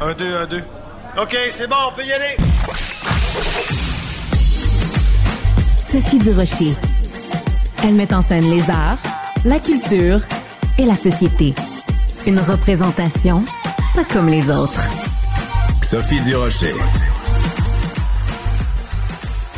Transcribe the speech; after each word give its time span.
Un, 0.00 0.12
deux, 0.12 0.36
un, 0.36 0.46
deux. 0.46 0.62
OK, 1.20 1.36
c'est 1.50 1.68
bon, 1.68 1.74
on 1.88 1.92
peut 1.92 2.04
y 2.04 2.12
aller. 2.12 2.36
Sophie 5.82 6.18
Durocher. 6.18 6.72
Elle 7.82 7.94
met 7.94 8.14
en 8.14 8.22
scène 8.22 8.48
les 8.48 8.70
arts, 8.70 8.98
la 9.44 9.58
culture 9.58 10.20
et 10.78 10.84
la 10.84 10.94
société. 10.94 11.52
Une 12.26 12.38
représentation 12.38 13.44
pas 13.96 14.04
comme 14.04 14.28
les 14.28 14.50
autres. 14.50 14.80
Sophie 15.82 16.20
Durocher. 16.20 16.74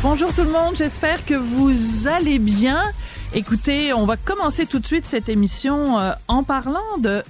Bonjour 0.01 0.33
tout 0.33 0.43
le 0.43 0.51
monde, 0.51 0.75
j'espère 0.75 1.23
que 1.23 1.35
vous 1.35 2.07
allez 2.07 2.39
bien. 2.39 2.81
Écoutez, 3.35 3.93
on 3.93 4.07
va 4.07 4.17
commencer 4.17 4.65
tout 4.65 4.79
de 4.79 4.87
suite 4.87 5.05
cette 5.05 5.29
émission 5.29 5.99
euh, 5.99 6.13
en 6.27 6.41
parlant 6.41 6.97
de 6.97 7.23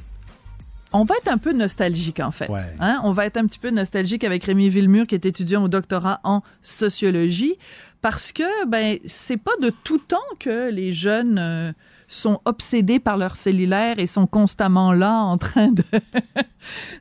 on 0.94 1.04
va 1.04 1.16
être 1.16 1.30
un 1.30 1.38
peu 1.38 1.54
nostalgique, 1.54 2.20
en 2.20 2.32
fait. 2.32 2.50
Hein? 2.80 3.02
On 3.04 3.14
va 3.14 3.26
être 3.26 3.38
un 3.38 3.46
petit 3.46 3.60
peu 3.60 3.70
nostalgique 3.70 4.24
avec 4.24 4.44
Rémi 4.44 4.70
Villemur, 4.70 5.08
qui 5.08 5.16
est 5.16 5.26
étudiant 5.26 5.64
au 5.64 5.68
doctorat 5.68 6.20
en 6.24 6.42
sociologie, 6.62 7.56
parce 8.02 8.32
que, 8.32 8.66
ben, 8.68 8.98
c'est 9.06 9.38
pas 9.38 9.56
de 9.62 9.72
tout 9.84 10.00
temps 10.00 10.18
que 10.40 10.70
les 10.70 10.92
jeunes 10.92 11.38
euh, 11.40 11.72
sont 12.08 12.42
obsédés 12.46 13.00
par 13.00 13.18
leur 13.18 13.36
cellulaire 13.36 14.00
et 14.00 14.08
sont 14.08 14.28
constamment 14.28 14.92
là 14.92 15.14
en 15.24 15.38
train 15.38 15.70
de, 15.70 15.84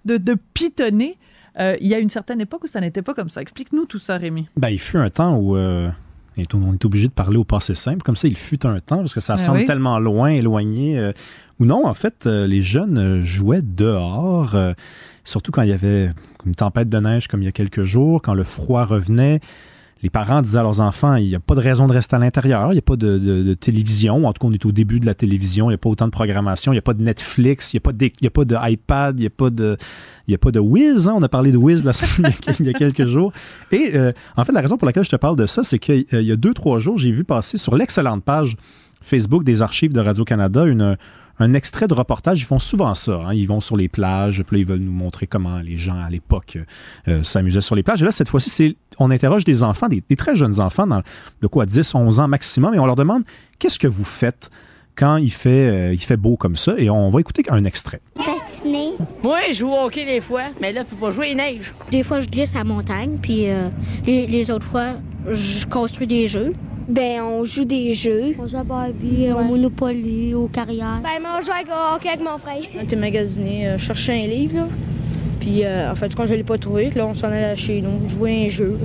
de, 0.04 0.16
de 0.16 0.36
pitonner. 0.54 1.18
Euh, 1.58 1.76
il 1.80 1.88
y 1.88 1.94
a 1.94 1.98
une 1.98 2.10
certaine 2.10 2.40
époque 2.40 2.64
où 2.64 2.66
ça 2.68 2.80
n'était 2.80 3.02
pas 3.02 3.14
comme 3.14 3.28
ça. 3.28 3.42
Explique-nous 3.42 3.86
tout 3.86 3.98
ça, 3.98 4.16
Rémi. 4.16 4.48
Ben, 4.56 4.68
il 4.68 4.78
fut 4.78 4.98
un 4.98 5.10
temps 5.10 5.36
où 5.36 5.56
euh, 5.56 5.90
on 6.54 6.72
est 6.72 6.84
obligé 6.84 7.08
de 7.08 7.12
parler 7.12 7.36
au 7.36 7.44
passé 7.44 7.74
simple. 7.74 8.02
Comme 8.02 8.16
ça, 8.16 8.28
il 8.28 8.36
fut 8.36 8.64
un 8.66 8.80
temps, 8.80 8.98
parce 8.98 9.14
que 9.14 9.20
ça 9.20 9.34
Ben 9.36 9.38
semble 9.42 9.58
oui. 9.58 9.64
tellement 9.66 9.98
loin, 9.98 10.30
éloigné. 10.30 10.98
euh, 10.98 11.12
ou 11.58 11.66
non, 11.66 11.86
en 11.86 11.94
fait, 11.94 12.26
euh, 12.26 12.46
les 12.46 12.62
jeunes 12.62 12.98
euh, 12.98 13.22
jouaient 13.22 13.62
dehors, 13.62 14.54
euh, 14.54 14.72
surtout 15.24 15.52
quand 15.52 15.62
il 15.62 15.68
y 15.68 15.74
avait 15.74 16.10
une 16.46 16.54
tempête 16.54 16.88
de 16.88 16.98
neige 16.98 17.28
comme 17.28 17.42
il 17.42 17.44
y 17.44 17.48
a 17.48 17.52
quelques 17.52 17.82
jours, 17.82 18.22
quand 18.22 18.34
le 18.34 18.44
froid 18.44 18.84
revenait. 18.84 19.40
Les 20.02 20.08
parents 20.08 20.40
disaient 20.40 20.58
à 20.58 20.62
leurs 20.62 20.80
enfants, 20.80 21.16
il 21.16 21.28
n'y 21.28 21.34
a 21.34 21.40
pas 21.40 21.54
de 21.54 21.60
raison 21.60 21.86
de 21.86 21.92
rester 21.92 22.16
à 22.16 22.18
l'intérieur, 22.18 22.68
il 22.70 22.74
n'y 22.74 22.78
a 22.78 22.82
pas 22.82 22.96
de, 22.96 23.54
télévision. 23.54 24.26
En 24.26 24.32
tout 24.32 24.40
cas, 24.40 24.48
on 24.48 24.52
est 24.52 24.64
au 24.64 24.72
début 24.72 24.98
de 24.98 25.06
la 25.06 25.14
télévision, 25.14 25.66
il 25.66 25.72
n'y 25.72 25.74
a 25.74 25.78
pas 25.78 25.90
autant 25.90 26.06
de 26.06 26.10
programmation, 26.10 26.72
il 26.72 26.76
n'y 26.76 26.80
a 26.80 26.82
pas 26.82 26.94
de 26.94 27.02
Netflix, 27.02 27.72
il 27.72 27.76
n'y 27.76 27.78
a 27.78 27.82
pas 27.82 27.92
de- 27.92 28.06
il 28.06 28.22
n'y 28.22 28.26
a 29.26 30.38
pas 30.38 30.50
de... 30.50 30.58
Wiz, 30.58 31.08
hein? 31.08 31.14
on 31.16 31.22
a 31.22 31.28
parlé 31.28 31.52
de 31.52 31.58
Wiz 31.58 31.84
il 32.60 32.66
y 32.66 32.70
a 32.70 32.72
quelques 32.72 33.06
jours. 33.06 33.32
Et 33.72 33.92
euh, 33.94 34.12
en 34.36 34.44
fait, 34.44 34.52
la 34.52 34.60
raison 34.60 34.78
pour 34.78 34.86
laquelle 34.86 35.04
je 35.04 35.10
te 35.10 35.16
parle 35.16 35.36
de 35.36 35.46
ça, 35.46 35.64
c'est 35.64 35.78
qu'il 35.78 36.06
y 36.10 36.32
a 36.32 36.36
deux, 36.36 36.54
trois 36.54 36.78
jours, 36.78 36.96
j'ai 36.96 37.10
vu 37.10 37.24
passer 37.24 37.58
sur 37.58 37.76
l'excellente 37.76 38.24
page 38.24 38.56
Facebook 39.02 39.44
des 39.44 39.62
archives 39.62 39.92
de 39.92 40.00
Radio-Canada 40.00 40.64
une, 40.64 40.96
un 41.40 41.54
extrait 41.54 41.88
de 41.88 41.94
reportage. 41.94 42.40
Ils 42.40 42.44
font 42.44 42.58
souvent 42.58 42.94
ça. 42.94 43.22
hein. 43.26 43.34
Ils 43.34 43.46
vont 43.46 43.60
sur 43.60 43.76
les 43.76 43.88
plages, 43.88 44.42
puis 44.42 44.56
là, 44.56 44.60
ils 44.60 44.66
veulent 44.66 44.78
nous 44.80 44.92
montrer 44.92 45.26
comment 45.26 45.58
les 45.60 45.76
gens 45.76 45.98
à 45.98 46.10
l'époque 46.10 46.58
euh, 47.08 47.22
s'amusaient 47.22 47.60
sur 47.60 47.74
les 47.74 47.82
plages. 47.82 48.02
Et 48.02 48.04
là, 48.04 48.12
cette 48.12 48.28
fois-ci, 48.28 48.76
on 48.98 49.10
interroge 49.10 49.44
des 49.44 49.62
enfants, 49.62 49.88
des, 49.88 50.02
très 50.16 50.36
jeunes 50.36 50.60
enfants, 50.60 50.86
de 50.86 51.46
quoi, 51.46 51.66
10, 51.66 51.94
11 51.94 52.20
ans 52.20 52.28
maximum, 52.28 52.74
et 52.74 52.78
on 52.78 52.86
leur 52.86 52.96
demande 52.96 53.22
qu'est-ce 53.58 53.78
que 53.78 53.88
vous 53.88 54.04
faites 54.04 54.50
quand 54.94 55.16
il 55.16 55.32
fait, 55.32 55.68
euh, 55.68 55.94
il 55.94 56.00
fait 56.00 56.18
beau 56.18 56.36
comme 56.36 56.56
ça. 56.56 56.74
Et 56.76 56.90
on 56.90 57.10
va 57.10 57.20
écouter 57.20 57.42
un 57.48 57.64
extrait. 57.64 58.00
Patiner. 58.62 58.92
Moi, 59.22 59.38
je 59.48 59.54
joue 59.54 59.68
au 59.68 59.84
hockey 59.84 60.04
des 60.04 60.20
fois, 60.20 60.48
mais 60.60 60.72
là, 60.72 60.84
faut 60.84 60.96
pas 60.96 61.12
jouer, 61.12 61.30
il 61.30 61.36
neige. 61.36 61.72
Des 61.90 62.02
fois, 62.02 62.20
je 62.20 62.28
glisse 62.28 62.54
à 62.54 62.58
la 62.58 62.64
montagne, 62.64 63.18
puis 63.20 63.48
euh, 63.48 63.68
les, 64.06 64.26
les 64.26 64.50
autres 64.50 64.66
fois, 64.66 64.94
je 65.30 65.66
construis 65.66 66.06
des 66.06 66.28
jeux. 66.28 66.52
Ben, 66.88 67.22
on 67.22 67.44
joue 67.44 67.64
des 67.64 67.94
jeux. 67.94 68.34
On 68.38 68.48
joue 68.48 68.56
à 68.56 68.64
Barbie, 68.64 69.30
au 69.32 69.42
Monopoly, 69.44 70.34
aux 70.34 70.48
carrières. 70.48 71.00
Ben, 71.02 71.20
moi, 71.20 71.38
on 71.38 71.42
joue 71.42 71.50
au 71.50 71.94
hockey 71.94 72.08
avec 72.08 72.22
mon 72.22 72.38
frère. 72.38 72.62
On 72.76 72.82
était 72.82 72.96
magasiné, 72.96 73.68
euh, 73.68 73.78
je 73.78 73.84
cherchais 73.84 74.24
un 74.24 74.26
livre, 74.26 74.56
là. 74.56 74.68
Puis, 75.38 75.64
euh, 75.64 75.90
en 75.90 75.94
fait, 75.94 76.14
quand 76.14 76.26
je 76.26 76.34
l'ai 76.34 76.42
pas 76.42 76.58
trouvé, 76.58 76.90
là, 76.90 77.06
on 77.06 77.14
s'en 77.14 77.28
allait 77.28 77.56
chez 77.56 77.80
nous, 77.80 78.08
jouer 78.08 78.46
un 78.46 78.48
jeu. 78.48 78.78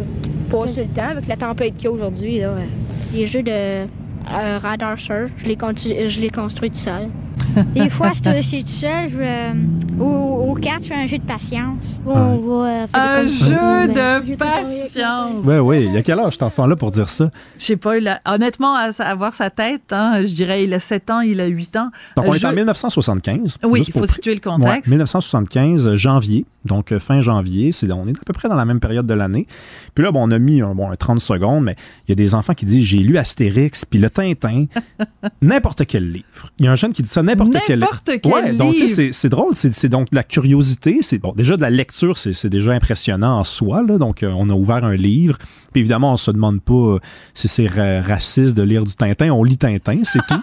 Passer 0.50 0.84
le 0.84 0.90
temps 0.90 1.10
avec 1.10 1.28
la 1.28 1.36
tempête 1.36 1.76
qu'il 1.76 1.86
y 1.86 1.88
a 1.88 1.92
aujourd'hui, 1.92 2.40
là. 2.40 2.54
ouais. 2.54 2.70
Les 3.14 3.26
jeux 3.26 3.44
de 3.44 3.52
euh, 3.52 4.60
radar 4.62 5.00
surf, 5.00 5.32
je 5.38 5.46
je 5.46 6.20
les 6.22 6.30
construis 6.30 6.70
tout 6.70 6.78
seul. 6.78 7.10
Des 7.76 7.90
fois, 7.90 8.12
c'est 8.22 8.40
aussi 8.40 8.64
tout 8.64 8.70
seul. 8.72 9.10
Je, 9.10 9.18
euh, 9.20 9.54
au, 10.00 10.52
au 10.52 10.56
cartes, 10.56 10.84
je 10.84 10.88
fais 10.90 10.96
un 10.96 11.08
jeu 11.08 11.18
de 11.18 11.24
patience. 11.24 12.00
On 12.06 12.38
va, 12.38 12.66
euh, 12.84 12.88
faire 12.88 13.02
Un 13.02 13.22
jeu 13.28 13.94
de 13.94 14.36
patience. 14.36 15.44
Oui, 15.44 15.56
oui. 15.58 15.86
Il 15.88 15.94
y 15.94 15.98
a 15.98 16.02
quel 16.02 16.20
âge 16.20 16.34
cet 16.34 16.44
enfant-là 16.44 16.76
pour 16.76 16.92
dire 16.92 17.10
ça? 17.10 17.30
Je 17.58 17.64
sais 17.64 17.78
pas, 17.78 17.98
il 17.98 18.08
a- 18.08 18.20
honnêtement, 18.26 18.76
à, 18.76 19.16
voir 19.16 19.34
sa 19.34 19.50
tête, 19.50 19.92
hein, 19.92 20.22
je 20.22 20.34
dirais, 20.34 20.64
il 20.64 20.74
a 20.74 20.80
7 20.80 21.10
ans, 21.10 21.22
il 21.22 21.40
a 21.42 21.46
8 21.46 21.76
ans. 21.78 21.90
Donc, 22.16 22.26
on 22.28 22.34
est 22.34 22.40
je- 22.40 22.48
en 22.48 22.54
1975. 22.54 23.58
Oui, 23.64 23.84
il 23.88 23.92
faut 23.94 24.00
pour- 24.00 24.10
situer 24.10 24.32
le 24.36 24.42
Ouais, 24.50 24.58
contexte. 24.58 24.88
1975, 24.90 25.88
euh, 25.88 25.96
janvier, 25.98 26.46
donc 26.66 26.98
fin 26.98 27.22
janvier, 27.22 27.72
c'est, 27.72 27.92
on 27.92 28.08
est 28.08 28.12
à 28.12 28.24
peu 28.26 28.34
près 28.34 28.50
dans 28.50 28.56
la 28.56 28.66
même 28.66 28.80
période 28.80 29.06
de 29.08 29.14
l'année. 29.14 29.48
Puis 29.94 30.04
là, 30.04 30.12
bon, 30.12 30.28
on 30.28 30.32
a 30.32 30.40
mis 30.40 30.62
un, 30.62 30.74
bon, 30.76 30.90
un 30.92 30.96
30 30.96 31.20
secondes, 31.22 31.64
mais 31.64 31.76
il 32.08 32.12
y 32.12 32.14
a 32.14 32.16
des 32.16 32.34
enfants 32.36 32.54
qui 32.54 32.66
disent 32.66 32.86
j'ai 32.86 33.00
lu 33.00 33.18
Astérix, 33.18 33.86
puis 33.86 34.00
le 34.00 34.10
Tintin, 34.10 34.66
n'importe 35.42 35.86
quel 35.86 36.12
livre. 36.12 36.26
Il 36.60 36.66
y 36.66 36.68
a 36.68 36.72
un 36.72 36.76
jeune 36.76 36.94
qui 36.94 37.02
dit 37.02 37.10
ça, 37.10 37.24
n'importe 37.26 37.56
quel 37.66 37.80
N'importe 37.80 38.10
quel 38.24 38.32
ouais, 38.34 38.54
donc 38.54 38.74
tu 38.74 38.80
sais, 38.80 38.86
livre. 38.86 38.96
c'est, 38.96 39.10
c'est 39.12 39.30
drôle, 39.30 39.54
c'est, 39.56 39.90
donc 39.90 40.10
de 40.12 40.16
la 40.16 40.24
curiosité. 40.24 41.00
C'est 41.02 41.18
bon, 41.18 41.34
déjà 41.36 41.58
de 41.58 41.62
la 41.62 41.70
lecture, 41.70 42.18
c'est, 42.18 42.48
déjà 42.48 42.72
impressionnant 42.72 43.40
en 43.40 43.44
soi. 43.44 43.84
Là, 43.88 43.98
donc, 43.98 44.24
euh, 44.24 44.32
on 44.36 44.50
a 44.50 44.54
ouvert 44.54 44.84
un 44.84 44.96
livre. 44.96 45.38
Puis 45.72 45.82
évidemment, 45.82 46.14
on 46.14 46.18
se 46.18 46.32
demande 46.32 46.62
pas 46.62 46.74
euh, 46.74 47.00
si 47.34 47.48
c'est 47.48 47.68
ra- 47.68 48.02
raciste 48.02 48.56
de 48.56 48.64
lire 48.64 48.84
du 48.86 48.94
Tintin. 48.94 49.32
On 49.32 49.44
lit 49.44 49.58
Tintin, 49.58 50.00
c'est 50.04 50.20
tout. 50.28 50.36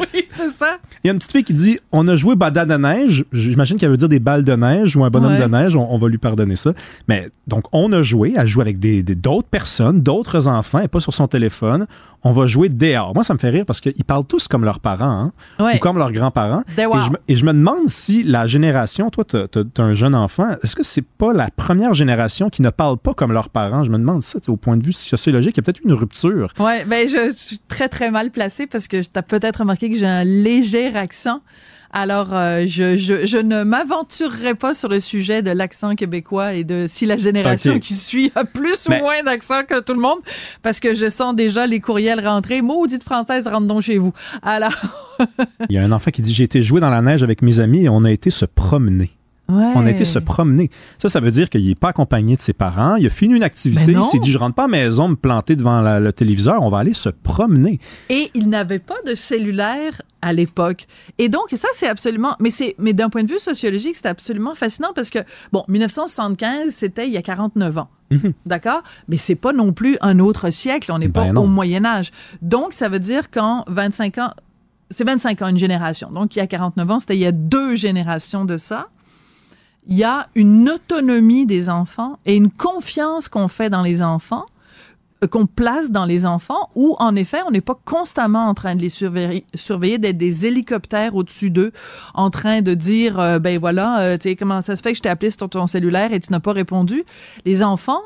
oui, 0.00 0.06
c'est 0.32 0.50
ça. 0.50 0.78
Il 1.04 1.08
y 1.08 1.10
a 1.10 1.12
une 1.12 1.18
petite 1.18 1.32
fille 1.32 1.44
qui 1.44 1.54
dit 1.54 1.78
on 1.92 2.06
a 2.08 2.16
joué 2.16 2.36
Bada 2.36 2.64
de 2.64 2.74
neige. 2.74 3.24
J'imagine 3.32 3.76
qu'elle 3.76 3.90
veut 3.90 3.96
dire 3.96 4.08
des 4.08 4.20
balles 4.20 4.44
de 4.44 4.54
neige 4.54 4.96
ou 4.96 5.04
un 5.04 5.10
bonhomme 5.10 5.34
Ouais. 5.34 5.40
de 5.40 5.46
neige. 5.46 5.76
On, 5.76 5.86
on 5.92 5.98
va 5.98 6.08
lui 6.08 6.18
pardonner 6.18 6.56
ça. 6.56 6.72
Mais 7.08 7.28
donc, 7.46 7.64
on 7.72 7.92
a 7.92 8.02
joué. 8.02 8.34
Elle 8.36 8.46
joue 8.46 8.60
avec 8.60 8.78
des 8.78 9.02
d'autres 9.02 9.48
personnes, 9.48 10.00
d'autres 10.00 10.46
enfants, 10.48 10.80
et 10.80 10.88
pas 10.88 11.00
sur 11.00 11.14
son 11.14 11.26
téléphone. 11.26 11.86
On 12.22 12.32
va 12.32 12.46
jouer 12.46 12.68
dehors. 12.68 13.14
Moi, 13.14 13.24
ça 13.24 13.32
me 13.32 13.38
fait 13.38 13.48
rire 13.48 13.64
parce 13.66 13.80
qu'ils 13.80 14.04
parlent 14.04 14.26
tous 14.26 14.46
comme 14.46 14.62
leurs 14.64 14.80
parents, 14.80 15.06
hein, 15.10 15.32
Ouais. 15.58 15.76
ou 15.76 15.78
comme 15.78 15.96
leurs 15.96 16.12
grands-parents. 16.12 16.62
Et 16.76 16.82
je, 16.82 17.10
me, 17.10 17.16
et 17.28 17.36
je 17.36 17.44
me 17.46 17.52
demande 17.54 17.88
si 17.88 18.22
la 18.24 18.46
génération, 18.46 19.08
toi, 19.08 19.24
tu 19.24 19.36
as, 19.38 19.82
un 19.82 19.94
jeune 19.94 20.14
enfant, 20.14 20.50
est-ce 20.62 20.76
que 20.76 20.82
c'est 20.82 21.00
pas 21.04 21.32
la 21.32 21.48
première 21.50 21.94
génération 21.94 22.50
qui 22.50 22.60
ne 22.60 22.68
parle 22.68 22.98
pas 22.98 23.14
comme 23.14 23.32
leurs 23.32 23.48
parents? 23.48 23.84
Je 23.84 23.90
me 23.90 23.96
demande 23.96 24.20
ça, 24.22 24.38
au 24.48 24.56
point 24.56 24.76
de 24.76 24.84
vue 24.84 24.92
sociologique, 24.92 25.56
il 25.56 25.60
y 25.60 25.60
a 25.60 25.62
peut-être 25.62 25.80
une 25.82 25.94
rupture. 25.94 26.52
Ouais, 26.58 26.84
ben 26.84 27.08
je 27.08 27.32
suis 27.34 27.58
très 27.58 27.88
très 27.88 28.10
mal 28.10 28.30
placée 28.30 28.66
parce 28.66 28.86
que 28.86 29.00
tu 29.00 29.08
as 29.14 29.22
peut-être 29.22 29.60
remarqué 29.60 29.88
que 29.90 29.96
j'ai 29.96 30.06
un 30.10 30.24
léger 30.24 30.94
accent. 30.96 31.40
Alors, 31.92 32.28
euh, 32.32 32.66
je, 32.68 32.96
je, 32.96 33.26
je 33.26 33.36
ne 33.36 33.64
m'aventurerai 33.64 34.54
pas 34.54 34.74
sur 34.74 34.88
le 34.88 35.00
sujet 35.00 35.42
de 35.42 35.50
l'accent 35.50 35.96
québécois 35.96 36.54
et 36.54 36.62
de 36.62 36.86
si 36.88 37.04
la 37.04 37.16
génération 37.16 37.80
qui 37.80 37.94
suit 37.94 38.30
a 38.36 38.44
plus 38.44 38.88
Mais- 38.88 39.00
ou 39.00 39.04
moins 39.06 39.24
d'accent 39.24 39.64
que 39.64 39.80
tout 39.80 39.94
le 39.94 40.00
monde, 40.00 40.20
parce 40.62 40.78
que 40.78 40.94
je 40.94 41.10
sens 41.10 41.34
déjà 41.34 41.66
les 41.66 41.80
courriels 41.80 42.24
rentrer. 42.24 42.62
Maudite 42.62 43.02
française, 43.02 43.48
rentre 43.48 43.66
donc 43.66 43.82
chez 43.82 43.98
vous. 43.98 44.12
Alors, 44.42 44.70
Il 45.68 45.74
y 45.74 45.78
a 45.78 45.82
un 45.82 45.90
enfant 45.90 46.12
qui 46.12 46.22
dit 46.22 46.32
J'ai 46.32 46.44
été 46.44 46.62
jouer 46.62 46.80
dans 46.80 46.90
la 46.90 47.02
neige 47.02 47.24
avec 47.24 47.42
mes 47.42 47.58
amis 47.58 47.84
et 47.84 47.88
on 47.88 48.04
a 48.04 48.12
été 48.12 48.30
se 48.30 48.44
promener. 48.44 49.10
Ouais. 49.50 49.72
On 49.76 49.86
a 49.86 49.90
été 49.90 50.04
se 50.04 50.18
promener. 50.18 50.70
Ça, 50.98 51.08
ça 51.08 51.20
veut 51.20 51.30
dire 51.30 51.48
qu'il 51.50 51.66
n'est 51.66 51.74
pas 51.74 51.88
accompagné 51.90 52.36
de 52.36 52.40
ses 52.40 52.52
parents. 52.52 52.96
Il 52.96 53.06
a 53.06 53.10
fini 53.10 53.34
une 53.34 53.42
activité. 53.42 53.92
Ben 53.92 54.00
il 54.00 54.04
s'est 54.04 54.18
dit 54.18 54.30
Je 54.30 54.38
rentre 54.38 54.54
pas 54.54 54.64
à 54.64 54.66
la 54.68 54.70
maison 54.72 55.08
me 55.08 55.16
planter 55.16 55.56
devant 55.56 55.80
la- 55.80 56.00
le 56.00 56.12
téléviseur. 56.12 56.62
On 56.62 56.70
va 56.70 56.78
aller 56.78 56.94
se 56.94 57.08
promener. 57.08 57.78
Et 58.08 58.30
il 58.34 58.48
n'avait 58.48 58.78
pas 58.78 58.96
de 59.06 59.14
cellulaire 59.14 60.02
à 60.22 60.32
l'époque. 60.32 60.86
Et 61.18 61.28
donc, 61.28 61.48
ça, 61.54 61.68
c'est 61.72 61.88
absolument. 61.88 62.36
Mais, 62.40 62.50
c'est, 62.50 62.74
mais 62.78 62.92
d'un 62.92 63.08
point 63.08 63.24
de 63.24 63.30
vue 63.32 63.38
sociologique, 63.38 63.96
c'est 63.96 64.06
absolument 64.06 64.54
fascinant 64.54 64.90
parce 64.94 65.08
que, 65.10 65.18
bon, 65.52 65.64
1975, 65.68 66.72
c'était 66.74 67.06
il 67.06 67.12
y 67.12 67.16
a 67.16 67.22
49 67.22 67.78
ans. 67.78 67.88
Mhm. 68.10 68.32
D'accord? 68.44 68.82
Mais 69.08 69.16
c'est 69.18 69.34
pas 69.36 69.52
non 69.52 69.72
plus 69.72 69.96
un 70.00 70.18
autre 70.18 70.50
siècle. 70.50 70.90
On 70.92 70.98
n'est 70.98 71.08
pas 71.08 71.24
Ben 71.26 71.32
non. 71.34 71.44
au 71.44 71.46
Moyen-Âge. 71.46 72.10
Donc, 72.42 72.72
ça 72.72 72.88
veut 72.88 72.98
dire 72.98 73.30
qu'en 73.30 73.64
25 73.68 74.18
ans. 74.18 74.32
C'est 74.90 75.04
25 75.04 75.42
ans, 75.42 75.46
une 75.48 75.58
génération. 75.58 76.10
Donc, 76.10 76.34
il 76.34 76.40
y 76.40 76.42
a 76.42 76.48
49 76.48 76.90
ans, 76.90 76.98
c'était 77.00 77.14
il 77.14 77.20
y 77.20 77.26
a 77.26 77.30
deux 77.32 77.76
générations 77.76 78.44
de 78.44 78.56
ça. 78.56 78.88
Il 79.86 79.96
y 79.96 80.04
a 80.04 80.28
une 80.34 80.68
autonomie 80.68 81.46
des 81.46 81.68
enfants 81.68 82.18
et 82.26 82.36
une 82.36 82.50
confiance 82.50 83.28
qu'on 83.28 83.48
fait 83.48 83.70
dans 83.70 83.82
les 83.82 84.02
enfants 84.02 84.46
qu'on 85.26 85.46
place 85.46 85.90
dans 85.90 86.04
les 86.04 86.24
enfants 86.24 86.70
où, 86.74 86.96
en 86.98 87.14
effet, 87.16 87.38
on 87.46 87.50
n'est 87.50 87.60
pas 87.60 87.78
constamment 87.84 88.46
en 88.46 88.54
train 88.54 88.74
de 88.74 88.80
les 88.80 88.88
surveiller, 88.88 89.98
d'être 89.98 90.16
des 90.16 90.46
hélicoptères 90.46 91.14
au-dessus 91.14 91.50
d'eux, 91.50 91.72
en 92.14 92.30
train 92.30 92.62
de 92.62 92.74
dire, 92.74 93.20
euh, 93.20 93.38
ben 93.38 93.58
voilà, 93.58 94.00
euh, 94.00 94.16
tu 94.16 94.30
sais, 94.30 94.36
comment 94.36 94.62
ça 94.62 94.76
se 94.76 94.82
fait 94.82 94.92
que 94.92 94.96
je 94.96 95.02
t'ai 95.02 95.08
appelé 95.08 95.30
sur 95.30 95.48
ton 95.48 95.66
cellulaire 95.66 96.12
et 96.12 96.20
tu 96.20 96.32
n'as 96.32 96.40
pas 96.40 96.52
répondu. 96.52 97.04
Les 97.44 97.62
enfants 97.62 98.00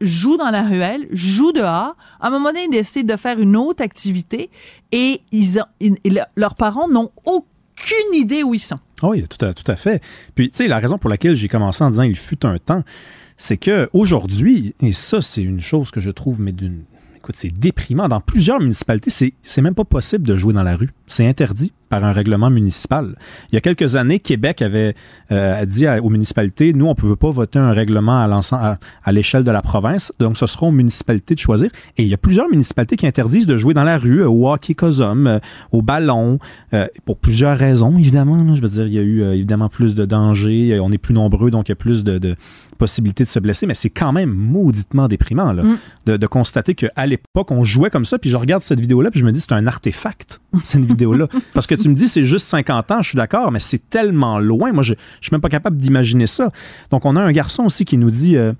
jouent 0.00 0.36
dans 0.36 0.50
la 0.50 0.62
ruelle, 0.62 1.06
jouent 1.10 1.52
dehors. 1.52 1.94
À 2.20 2.28
un 2.28 2.30
moment 2.30 2.48
donné, 2.48 2.64
ils 2.64 2.70
décident 2.70 3.14
de 3.14 3.18
faire 3.18 3.38
une 3.38 3.56
autre 3.56 3.82
activité 3.82 4.50
et 4.92 5.20
ils, 5.30 5.62
leurs 6.36 6.54
parents 6.54 6.88
n'ont 6.88 7.10
aucune 7.26 8.14
idée 8.14 8.42
où 8.42 8.54
ils 8.54 8.60
sont. 8.60 8.78
Ah 9.02 9.08
oui, 9.08 9.24
tout 9.28 9.44
à, 9.44 9.52
tout 9.52 9.70
à 9.70 9.76
fait. 9.76 10.02
Puis, 10.34 10.50
tu 10.50 10.56
sais, 10.56 10.68
la 10.68 10.78
raison 10.78 10.98
pour 10.98 11.10
laquelle 11.10 11.34
j'ai 11.34 11.48
commencé 11.48 11.84
en 11.84 11.90
disant 11.90 12.02
il 12.02 12.16
fut 12.16 12.46
un 12.46 12.58
temps, 12.58 12.82
c'est 13.36 13.58
que 13.58 13.90
aujourd'hui, 13.92 14.74
et 14.80 14.92
ça, 14.92 15.20
c'est 15.20 15.42
une 15.42 15.60
chose 15.60 15.90
que 15.90 16.00
je 16.00 16.10
trouve, 16.10 16.40
mais 16.40 16.52
d'une 16.52 16.84
écoute, 17.16 17.36
c'est 17.36 17.50
déprimant. 17.50 18.08
Dans 18.08 18.20
plusieurs 18.20 18.60
municipalités, 18.60 19.10
c'est, 19.10 19.34
c'est 19.42 19.62
même 19.62 19.74
pas 19.74 19.84
possible 19.84 20.26
de 20.26 20.36
jouer 20.36 20.54
dans 20.54 20.62
la 20.62 20.76
rue. 20.76 20.90
C'est 21.06 21.26
interdit 21.26 21.72
par 21.88 22.04
un 22.04 22.12
règlement 22.12 22.50
municipal. 22.50 23.16
Il 23.50 23.54
y 23.54 23.58
a 23.58 23.60
quelques 23.60 23.96
années, 23.96 24.18
Québec 24.18 24.62
avait 24.62 24.94
euh, 25.30 25.64
dit 25.64 25.86
aux 25.88 26.10
municipalités, 26.10 26.72
nous, 26.72 26.86
on 26.86 26.90
ne 26.90 26.94
peut 26.94 27.16
pas 27.16 27.30
voter 27.30 27.58
un 27.58 27.72
règlement 27.72 28.20
à, 28.20 28.40
à, 28.52 28.78
à 29.04 29.12
l'échelle 29.12 29.44
de 29.44 29.50
la 29.50 29.62
province, 29.62 30.12
donc 30.18 30.36
ce 30.36 30.46
sera 30.46 30.66
aux 30.66 30.72
municipalités 30.72 31.34
de 31.34 31.40
choisir. 31.40 31.70
Et 31.96 32.02
il 32.02 32.08
y 32.08 32.14
a 32.14 32.18
plusieurs 32.18 32.48
municipalités 32.48 32.96
qui 32.96 33.06
interdisent 33.06 33.46
de 33.46 33.56
jouer 33.56 33.74
dans 33.74 33.84
la 33.84 33.98
rue, 33.98 34.24
au 34.24 34.50
hockey 34.50 34.74
cosum, 34.74 35.26
euh, 35.26 35.38
au 35.72 35.82
ballon, 35.82 36.38
euh, 36.74 36.86
pour 37.04 37.18
plusieurs 37.18 37.56
raisons, 37.56 37.98
évidemment. 37.98 38.54
je 38.54 38.60
veux 38.60 38.68
dire, 38.68 38.86
il 38.86 38.94
y 38.94 38.98
a 38.98 39.02
eu 39.02 39.22
évidemment 39.22 39.68
plus 39.68 39.94
de 39.94 40.04
dangers, 40.04 40.78
on 40.80 40.90
est 40.90 40.98
plus 40.98 41.14
nombreux, 41.14 41.50
donc 41.50 41.68
il 41.68 41.70
y 41.70 41.74
a 41.74 41.76
plus 41.76 42.04
de, 42.04 42.18
de 42.18 42.36
possibilités 42.76 43.24
de 43.24 43.28
se 43.28 43.38
blesser, 43.38 43.66
mais 43.66 43.74
c'est 43.74 43.90
quand 43.90 44.12
même 44.12 44.30
mauditement 44.30 45.08
déprimant 45.08 45.52
là, 45.52 45.62
mm. 45.62 45.78
de, 46.06 46.16
de, 46.16 46.26
constater 46.26 46.74
qu'à 46.74 47.06
l'époque, 47.06 47.50
on 47.50 47.64
jouait 47.64 47.90
comme 47.90 48.04
ça, 48.04 48.18
puis 48.18 48.30
je 48.30 48.36
regarde 48.36 48.62
cette 48.62 48.80
vidéo-là, 48.80 49.10
puis 49.10 49.20
je 49.20 49.24
me 49.24 49.32
dis, 49.32 49.40
c'est 49.40 49.52
un 49.52 49.66
artefact, 49.66 50.40
cette 50.64 50.84
vidéo-là. 50.84 51.28
Parce 51.54 51.66
que 51.66 51.75
tu 51.76 51.88
me 51.88 51.94
dis 51.94 52.08
c'est 52.08 52.24
juste 52.24 52.46
50 52.46 52.90
ans, 52.90 53.02
je 53.02 53.08
suis 53.08 53.16
d'accord, 53.16 53.52
mais 53.52 53.60
c'est 53.60 53.88
tellement 53.90 54.38
loin. 54.38 54.72
Moi, 54.72 54.82
je, 54.82 54.94
je 55.20 55.26
suis 55.26 55.32
même 55.32 55.40
pas 55.40 55.48
capable 55.48 55.76
d'imaginer 55.76 56.26
ça. 56.26 56.50
Donc, 56.90 57.04
on 57.04 57.16
a 57.16 57.20
un 57.20 57.32
garçon 57.32 57.64
aussi 57.64 57.84
qui 57.84 57.98
nous 57.98 58.10
dit 58.10 58.36
euh, 58.36 58.52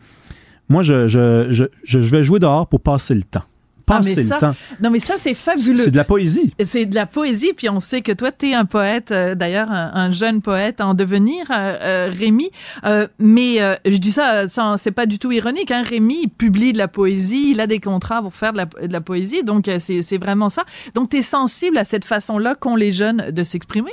Moi, 0.69 0.83
je 0.83 1.99
vais 2.09 2.23
jouer 2.23 2.39
dehors 2.39 2.69
pour 2.69 2.81
passer 2.81 3.15
le 3.15 3.23
temps 3.23 3.45
passer 3.87 4.27
ah, 4.31 4.35
le 4.35 4.41
temps. 4.41 4.57
Non, 4.83 4.91
mais 4.91 5.01
ça, 5.01 5.15
c'est 5.17 5.35
fabuleux. 5.35 5.77
C'est 5.77 5.93
de 5.93 5.97
la 5.97 6.05
poésie. 6.05 6.53
C'est 6.67 6.87
de 6.87 6.95
la 6.95 7.07
poésie, 7.07 7.53
puis 7.53 7.69
on 7.71 7.81
sait 7.81 8.03
que 8.03 8.13
toi, 8.13 8.33
tu 8.33 8.51
es 8.51 8.55
un 8.55 8.65
poète, 8.65 9.13
euh, 9.13 9.35
d'ailleurs, 9.35 9.71
un, 9.71 10.11
jeune 10.11 10.43
poète 10.43 10.81
en 10.81 10.95
devenir, 10.95 11.47
euh, 11.51 11.77
euh 11.81 12.11
Rémi. 12.17 12.51
Euh, 12.85 13.07
mais 13.19 13.59
je 13.85 13.97
dis 13.99 14.13
ça, 14.13 14.47
c'est 14.77 14.91
pas 14.91 15.07
du 15.07 15.19
tout 15.19 15.31
ironique. 15.31 15.71
Hein. 15.71 15.83
Rémi, 15.83 16.19
il 16.25 16.29
publie 16.29 16.73
de 16.73 16.79
la 16.79 16.89
poésie, 16.89 17.53
il 17.53 17.61
a 17.61 17.67
des 17.67 17.81
contrats 17.81 18.23
pour 18.23 18.35
faire 18.35 18.53
de 18.53 18.59
la, 18.59 18.65
de 18.65 18.93
la 18.93 19.01
poésie, 19.01 19.45
donc 19.45 19.71
c'est 19.79 20.19
vraiment 20.19 20.49
ça. 20.49 20.65
Donc, 20.95 21.11
tu 21.11 21.19
es 21.19 21.23
sensible 21.23 21.79
à 21.79 21.85
cette 21.85 22.05
façon-là 22.05 22.57
qu'ont 22.57 22.77
les 22.77 22.93
jeunes 22.93 23.31
de 23.31 23.45
s'exprimer. 23.45 23.93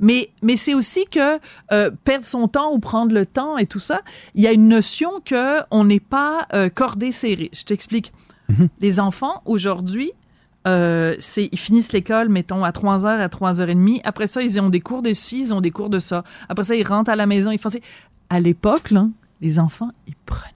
Mais, 0.00 0.30
mais 0.42 0.56
c'est 0.56 0.74
aussi 0.74 1.04
que 1.06 1.38
perdre 2.04 2.24
son 2.24 2.48
temps 2.48 2.72
ou 2.72 2.78
prendre 2.78 3.12
le 3.12 3.26
temps 3.26 3.58
et 3.58 3.66
tout 3.66 3.78
ça, 3.78 4.00
il 4.34 4.42
y 4.42 4.46
a 4.46 4.52
une 4.52 4.68
notion 4.68 5.20
que 5.24 5.60
on 5.70 5.84
n'est 5.84 6.00
pas 6.00 6.46
cordé 6.74 7.12
serré. 7.12 7.50
Je 7.52 7.64
t'explique. 7.64 8.12
Mhm. 8.48 8.68
Les 8.80 9.00
enfants, 9.00 9.42
aujourd'hui, 9.44 10.12
euh, 10.66 11.14
c'est 11.18 11.48
ils 11.52 11.58
finissent 11.58 11.92
l'école, 11.92 12.28
mettons, 12.28 12.64
à 12.64 12.70
3h, 12.70 13.06
à 13.06 13.28
3h30. 13.28 14.00
Après 14.04 14.26
ça, 14.26 14.42
ils 14.42 14.60
ont 14.60 14.70
des 14.70 14.80
cours 14.80 15.02
de 15.02 15.12
ci, 15.12 15.40
ils 15.40 15.54
ont 15.54 15.60
des 15.60 15.70
cours 15.70 15.90
de 15.90 15.98
ça. 15.98 16.24
Après 16.48 16.64
ça, 16.64 16.74
ils 16.74 16.86
rentrent 16.86 17.10
à 17.10 17.16
la 17.16 17.26
maison, 17.26 17.50
ils 17.50 17.58
font... 17.58 17.70
À 18.30 18.40
l'époque, 18.40 18.92
les 19.40 19.58
enfants, 19.58 19.90
ils 20.06 20.14
prenaient 20.26 20.53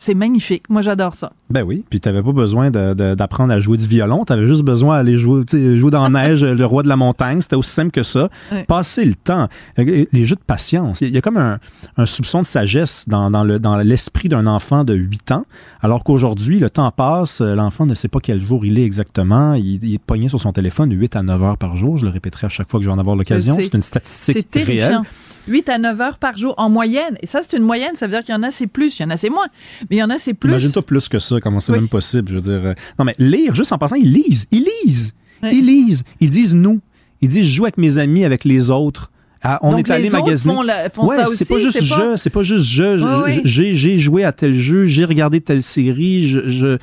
c'est 0.00 0.14
magnifique. 0.14 0.64
Moi, 0.70 0.80
j'adore 0.80 1.14
ça. 1.14 1.30
Ben 1.50 1.62
oui. 1.62 1.84
Puis, 1.90 2.00
tu 2.00 2.08
n'avais 2.08 2.22
pas 2.22 2.32
besoin 2.32 2.70
d'apprendre 2.70 3.52
à 3.52 3.60
jouer 3.60 3.76
du 3.76 3.86
violon. 3.86 4.24
Tu 4.24 4.32
avais 4.32 4.46
juste 4.46 4.62
besoin 4.62 4.96
d'aller 4.96 5.18
jouer, 5.18 5.44
jouer 5.76 5.90
dans 5.90 6.08
la 6.08 6.08
neige, 6.28 6.42
le 6.42 6.64
roi 6.64 6.82
de 6.82 6.88
la 6.88 6.96
montagne. 6.96 7.42
C'était 7.42 7.54
aussi 7.54 7.70
simple 7.70 7.90
que 7.90 8.02
ça. 8.02 8.30
Passer 8.66 9.04
le 9.04 9.14
temps. 9.14 9.48
Euh, 9.78 10.06
les 10.10 10.24
jeux 10.24 10.36
de 10.36 10.40
patience. 10.40 11.02
Il 11.02 11.10
y 11.10 11.18
a 11.18 11.20
comme 11.20 11.36
un, 11.36 11.58
soupçon 12.06 12.40
de 12.40 12.46
sagesse 12.46 13.04
dans, 13.08 13.30
dans 13.30 13.76
l'esprit 13.76 14.30
d'un 14.30 14.46
enfant 14.46 14.84
de 14.84 14.94
8 14.94 15.32
ans. 15.32 15.44
Alors 15.82 16.02
qu'aujourd'hui, 16.02 16.58
le 16.58 16.70
temps 16.70 16.90
passe. 16.90 17.42
Euh, 17.42 17.54
l'enfant 17.54 17.84
ne 17.84 17.94
sait 17.94 18.08
pas 18.08 18.20
quel 18.20 18.40
jour 18.40 18.64
il 18.64 18.78
est 18.78 18.84
exactement. 18.84 19.52
Il, 19.52 19.94
est 19.94 19.98
pogné 19.98 20.30
sur 20.30 20.40
son 20.40 20.52
téléphone 20.52 20.92
8 20.92 21.16
à 21.16 21.22
9 21.22 21.42
heures 21.42 21.58
par 21.58 21.76
jour. 21.76 21.98
Je 21.98 22.06
le 22.06 22.10
répéterai 22.10 22.46
à 22.46 22.50
chaque 22.50 22.70
fois 22.70 22.80
que 22.80 22.84
je 22.84 22.88
vais 22.88 22.94
en 22.94 22.98
avoir 22.98 23.16
l'occasion. 23.16 23.54
C'est 23.54 23.74
une 23.74 23.82
statistique 23.82 24.48
réelle. 24.54 25.02
8 25.50 25.68
à 25.68 25.78
9 25.78 26.00
heures 26.00 26.18
par 26.18 26.36
jour 26.36 26.54
en 26.56 26.70
moyenne. 26.70 27.18
Et 27.22 27.26
ça, 27.26 27.40
c'est 27.42 27.56
une 27.56 27.64
moyenne. 27.64 27.94
Ça 27.94 28.06
veut 28.06 28.12
dire 28.12 28.22
qu'il 28.22 28.34
y 28.34 28.38
en 28.38 28.42
a, 28.42 28.50
c'est 28.50 28.66
plus. 28.66 28.98
Il 28.98 29.02
y 29.02 29.04
en 29.04 29.10
a, 29.10 29.16
c'est 29.16 29.30
moins. 29.30 29.46
Mais 29.90 29.96
il 29.96 29.98
y 29.98 30.02
en 30.02 30.10
a, 30.10 30.18
c'est 30.18 30.34
plus. 30.34 30.50
Imagine-toi 30.50 30.82
plus 30.82 31.08
que 31.08 31.18
ça, 31.18 31.40
comment 31.40 31.60
c'est 31.60 31.72
même 31.72 31.88
possible. 31.88 32.28
Je 32.30 32.34
veux 32.36 32.40
dire. 32.40 32.70
Euh, 32.70 32.74
non, 32.98 33.04
mais 33.04 33.14
lire, 33.18 33.54
juste 33.54 33.72
en 33.72 33.78
passant, 33.78 33.96
ils 33.96 34.12
lisent. 34.12 34.46
Ils 34.50 34.66
lisent. 34.84 35.12
Ils 35.42 35.64
lisent. 35.64 36.04
Ils 36.20 36.30
disent 36.30 36.54
nous. 36.54 36.80
Ils 37.20 37.28
disent 37.28 37.46
je 37.46 37.54
joue 37.54 37.64
avec 37.64 37.78
mes 37.78 37.98
amis, 37.98 38.24
avec 38.24 38.44
les 38.44 38.70
autres. 38.70 39.10
Ah, 39.42 39.58
on 39.62 39.76
est 39.76 39.90
allé 39.90 40.10
magasiner. 40.10 40.54
ouais, 40.54 41.26
c'est 41.28 41.48
pas 41.48 41.58
juste 41.58 41.82
je, 41.82 42.16
c'est 42.16 42.28
pas 42.28 42.42
juste 42.42 42.66
je. 42.66 43.40
J'ai 43.44 43.96
joué 43.96 44.24
à 44.24 44.32
tel 44.32 44.52
jeu, 44.52 44.84
j'ai 44.84 45.04
regardé 45.04 45.40
telle 45.40 45.62
série, 45.62 46.28
je, 46.28 46.78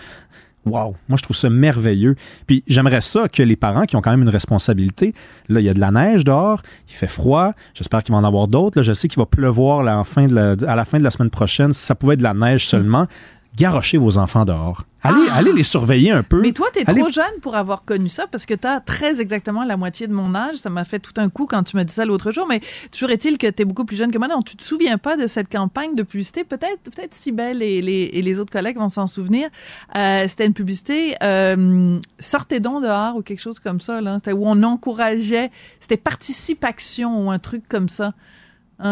Wow, 0.70 0.96
moi 1.08 1.18
je 1.18 1.24
trouve 1.24 1.36
ça 1.36 1.50
merveilleux. 1.50 2.16
Puis 2.46 2.64
j'aimerais 2.68 3.02
ça 3.02 3.28
que 3.28 3.44
les 3.44 3.56
parents 3.56 3.86
qui 3.86 3.96
ont 3.96 4.02
quand 4.02 4.12
même 4.12 4.22
une 4.22 4.30
responsabilité, 4.30 5.14
là 5.50 5.60
il 5.60 5.66
y 5.66 5.70
a 5.70 5.74
de 5.74 5.80
la 5.80 5.92
neige 5.92 6.24
dehors, 6.24 6.62
il 6.88 6.94
fait 6.94 7.08
froid, 7.08 7.54
j'espère 7.74 8.04
qu'il 8.04 8.14
va 8.14 8.20
en 8.20 8.24
avoir 8.24 8.48
d'autres. 8.48 8.80
Là, 8.80 8.84
je 8.84 8.94
sais 8.94 9.08
qu'il 9.08 9.20
va 9.20 9.26
pleuvoir 9.26 9.84
là, 9.84 10.04
fin 10.04 10.28
de 10.28 10.36
la, 10.36 10.56
à 10.72 10.76
la 10.76 10.86
fin 10.86 11.00
de 11.00 11.04
la 11.04 11.12
semaine 11.12 11.30
prochaine. 11.30 11.74
Si 11.74 11.84
ça 11.84 11.96
pouvait 11.96 12.14
être 12.14 12.20
de 12.20 12.24
la 12.24 12.34
neige 12.34 12.68
seulement, 12.68 13.08
garochez 13.58 13.98
vos 13.98 14.18
enfants 14.18 14.46
dehors. 14.46 14.84
Allez, 15.02 15.28
ah! 15.32 15.36
allez 15.36 15.54
les 15.54 15.64
surveiller 15.64 16.12
un 16.12 16.24
peu. 16.24 16.42
Mais 16.42 16.52
toi, 16.52 16.68
tu 16.72 16.80
es 16.80 16.86
trop 16.86 17.10
jeune 17.10 17.40
pour 17.42 17.56
avoir 17.56 17.84
connu 17.86 18.08
ça 18.08 18.28
parce 18.28 18.46
que 18.46 18.54
tu 18.54 18.68
as 18.68 18.80
très 18.80 19.20
exactement 19.20 19.64
la 19.64 19.78
moitié 19.78 20.08
de 20.08 20.14
mon 20.14 20.34
âge. 20.36 20.58
Ça 20.58 20.70
m'a 20.70 20.86
fait 20.86 21.00
tout 21.00 21.14
un 21.18 21.30
coup 21.30 21.46
quand 21.46 21.64
tu 21.64 21.76
m'as 21.76 21.84
dit 21.84 21.94
ça 21.94 22.06
l'autre 22.06 22.32
jour. 22.32 22.48
Mais 22.48 22.62
toujours 22.92 23.10
est-il 23.10 23.38
que 23.38 23.48
tu 23.48 23.62
es 23.64 23.66
beaucoup 23.66 23.86
plus 23.86 23.98
jeune 23.98 24.12
que 24.12 24.18
moi. 24.18 24.28
Non, 24.28 24.42
tu 24.42 24.56
te 24.56 24.64
souviens 24.64 24.98
pas 24.98 25.18
de 25.18 25.28
cette 25.28 25.52
campagne 25.52 25.96
de 25.96 26.04
publicité? 26.04 26.44
Peut-être 26.44 26.80
peut-être 26.84 27.14
Sibelle 27.14 27.62
et 27.62 27.82
les, 27.82 28.10
et 28.14 28.22
les 28.22 28.40
autres 28.40 28.52
collègues 28.52 28.78
vont 28.78 28.90
s'en 28.90 29.08
souvenir. 29.08 29.50
Euh, 29.96 30.26
c'était 30.28 30.46
une 30.46 30.54
publicité 30.54 31.16
euh, 31.24 32.00
Sortez 32.20 32.60
donc 32.60 32.84
dehors 32.84 33.16
ou 33.16 33.22
quelque 33.22 33.42
chose 33.42 33.60
comme 33.60 33.82
ça. 33.82 34.02
Là. 34.02 34.18
Où 34.28 34.48
on 34.48 34.62
encourageait. 34.64 35.52
C'était 35.80 35.98
Participation 35.98 37.26
ou 37.26 37.32
un 37.32 37.40
truc 37.40 37.64
comme 37.68 37.90
ça. 37.90 38.14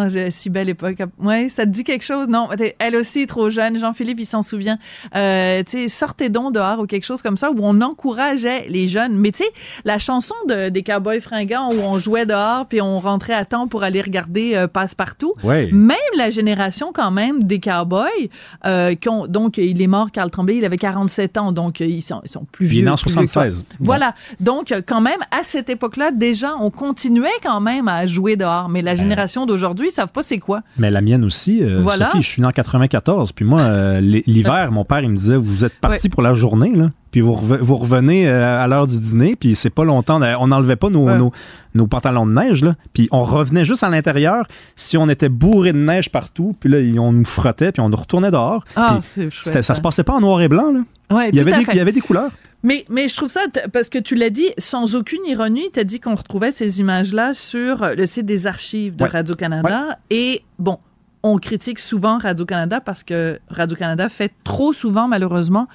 J'ai 0.07 0.31
si 0.31 0.49
belle 0.49 0.69
époque. 0.69 0.97
Ouais, 1.19 1.49
ça 1.49 1.65
te 1.65 1.69
dit 1.69 1.83
quelque 1.83 2.03
chose? 2.03 2.27
Non, 2.27 2.49
elle 2.79 2.95
aussi 2.95 3.21
est 3.21 3.25
trop 3.27 3.49
jeune. 3.49 3.79
Jean-Philippe, 3.79 4.19
il 4.19 4.25
s'en 4.25 4.41
souvient. 4.41 4.79
Euh, 5.15 5.61
tu 5.63 5.83
sais, 5.83 5.87
sortez 5.89 6.29
donc 6.29 6.53
dehors 6.53 6.79
ou 6.79 6.87
quelque 6.87 7.03
chose 7.03 7.21
comme 7.21 7.37
ça 7.37 7.51
où 7.51 7.57
on 7.61 7.81
encourageait 7.81 8.65
les 8.67 8.87
jeunes. 8.87 9.17
Mais 9.17 9.31
tu 9.31 9.43
sais, 9.43 9.49
la 9.83 9.99
chanson 9.99 10.35
de, 10.47 10.69
des 10.69 10.83
Cowboys 10.83 11.21
fringants 11.21 11.69
où 11.71 11.79
on 11.81 11.99
jouait 11.99 12.25
dehors 12.25 12.65
puis 12.67 12.81
on 12.81 12.99
rentrait 12.99 13.33
à 13.33 13.45
temps 13.45 13.67
pour 13.67 13.83
aller 13.83 14.01
regarder 14.01 14.55
euh, 14.55 14.67
Passe-Partout. 14.67 15.33
Même 15.43 15.95
la 16.17 16.29
génération 16.29 16.91
quand 16.93 17.11
même 17.11 17.43
des 17.43 17.59
Cowboys, 17.59 18.29
euh, 18.65 18.95
qui 18.95 19.09
ont, 19.09 19.27
donc 19.27 19.57
il 19.57 19.81
est 19.81 19.87
mort, 19.87 20.11
Carl 20.11 20.29
Tremblay, 20.31 20.57
il 20.57 20.65
avait 20.65 20.77
47 20.77 21.37
ans, 21.37 21.51
donc 21.51 21.79
ils 21.79 22.01
sont, 22.01 22.21
ils 22.23 22.31
sont 22.31 22.45
plus 22.51 22.65
vieux. 22.65 22.81
Il 22.81 22.87
est 22.87 22.91
en 22.91 22.97
76. 22.97 23.65
Voilà. 23.79 24.15
Donc 24.39 24.73
quand 24.87 25.01
même, 25.01 25.19
à 25.31 25.43
cette 25.43 25.69
époque-là, 25.69 26.11
déjà, 26.11 26.55
on 26.59 26.71
continuait 26.71 27.29
quand 27.43 27.61
même 27.61 27.87
à 27.87 28.07
jouer 28.07 28.35
dehors. 28.35 28.69
Mais 28.69 28.81
la 28.81 28.95
génération 28.95 29.45
d'aujourd'hui, 29.45 29.74
aujourd'hui, 29.75 29.87
ils 29.89 29.91
savent 29.91 30.11
pas 30.11 30.23
c'est 30.23 30.39
quoi. 30.39 30.61
Mais 30.77 30.89
la 30.89 31.01
mienne 31.01 31.25
aussi. 31.25 31.61
Euh, 31.61 31.81
voilà. 31.81 32.07
Sophie, 32.07 32.23
je 32.23 32.29
suis 32.29 32.41
né 32.41 32.47
en 32.47 32.51
94. 32.51 33.31
Puis 33.33 33.45
moi, 33.45 33.61
euh, 33.61 33.99
l'hiver, 34.01 34.71
mon 34.71 34.85
père, 34.85 35.01
il 35.01 35.09
me 35.09 35.17
disait, 35.17 35.35
vous 35.35 35.65
êtes 35.65 35.77
parti 35.79 36.09
pour 36.09 36.21
la 36.21 36.33
journée, 36.33 36.73
là. 36.75 36.89
Puis 37.11 37.21
vous, 37.21 37.33
vous 37.35 37.77
revenez 37.77 38.27
euh, 38.27 38.61
à 38.61 38.67
l'heure 38.67 38.87
du 38.87 38.99
dîner, 38.99 39.37
puis 39.37 39.55
c'est 39.55 39.69
pas 39.69 39.85
longtemps. 39.85 40.19
On 40.39 40.47
n'enlevait 40.47 40.75
pas 40.75 40.89
nos, 40.89 41.09
nos, 41.15 41.31
nos, 41.73 41.87
pantalons 41.87 42.25
de 42.25 42.33
neige, 42.33 42.63
là. 42.63 42.75
Puis 42.93 43.07
on 43.11 43.23
revenait 43.23 43.63
juste 43.63 43.83
à 43.83 43.89
l'intérieur 43.89 44.45
si 44.75 44.97
on 44.97 45.07
était 45.07 45.29
bourré 45.29 45.71
de 45.71 45.77
neige 45.77 46.11
partout. 46.11 46.55
Puis 46.59 46.69
là, 46.69 46.79
on 46.99 47.13
nous 47.13 47.25
frottait, 47.25 47.71
puis 47.71 47.81
on 47.81 47.89
nous 47.89 47.97
retournait 47.97 48.31
dehors. 48.31 48.65
Ah, 48.75 48.99
c'est 49.01 49.29
chouette. 49.29 49.61
Ça 49.61 49.75
se 49.75 49.81
passait 49.81 50.03
pas 50.03 50.13
en 50.13 50.21
noir 50.21 50.41
et 50.41 50.49
blanc, 50.49 50.71
là. 50.73 50.81
Ouais, 51.15 51.29
il, 51.29 51.35
y 51.35 51.39
avait 51.39 51.53
des, 51.53 51.65
il 51.71 51.75
y 51.75 51.79
avait 51.79 51.91
des 51.91 52.01
couleurs. 52.01 52.31
Mais, 52.63 52.85
mais 52.89 53.07
je 53.07 53.15
trouve 53.15 53.29
ça, 53.29 53.41
parce 53.71 53.89
que 53.89 53.99
tu 53.99 54.15
l'as 54.15 54.31
dit, 54.31 54.49
sans 54.57 54.95
aucune 54.95 55.23
ironie, 55.27 55.69
tu 55.73 55.79
as 55.79 55.83
dit 55.83 55.99
qu'on 55.99 56.15
retrouvait 56.15 56.51
ces 56.51 56.79
images-là 56.79 57.33
sur 57.33 57.85
le 57.95 58.05
site 58.05 58.25
des 58.25 58.47
archives 58.47 58.95
de 58.95 59.05
Radio-Canada. 59.05 59.99
Et 60.09 60.43
bon, 60.57 60.79
on 61.21 61.37
critique 61.37 61.79
souvent 61.79 62.17
Radio-Canada 62.17 62.81
parce 62.81 63.03
que 63.03 63.39
Radio-Canada 63.49 64.09
fait 64.09 64.31
trop 64.43 64.73
souvent, 64.73 65.07
malheureusement, 65.07 65.67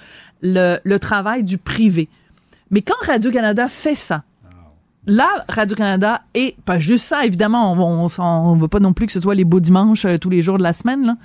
le, 0.43 0.79
le 0.83 0.99
travail 0.99 1.45
du 1.45 1.59
privé. 1.59 2.09
Mais 2.71 2.83
quand 2.83 2.95
Radio-Canada 3.07 3.69
fait 3.69 3.95
ça, 3.95 4.25
Là, 5.07 5.29
Radio-Canada, 5.49 6.23
et 6.35 6.57
pas 6.67 6.79
juste 6.79 7.07
ça, 7.07 7.25
évidemment, 7.25 7.73
on 7.73 8.55
ne 8.55 8.61
veut 8.61 8.69
pas 8.69 8.81
non 8.81 8.93
plus 8.93 9.07
que 9.07 9.13
ce 9.13 9.21
soit 9.21 9.35
les 9.35 9.47
beaux 9.47 9.59
dimanches 9.59 10.05
euh, 10.05 10.19
tous 10.19 10.29
les 10.29 10.43
jours 10.43 10.59
de 10.59 10.63
la 10.63 10.75
semaine, 10.75 11.07
là. 11.07 11.17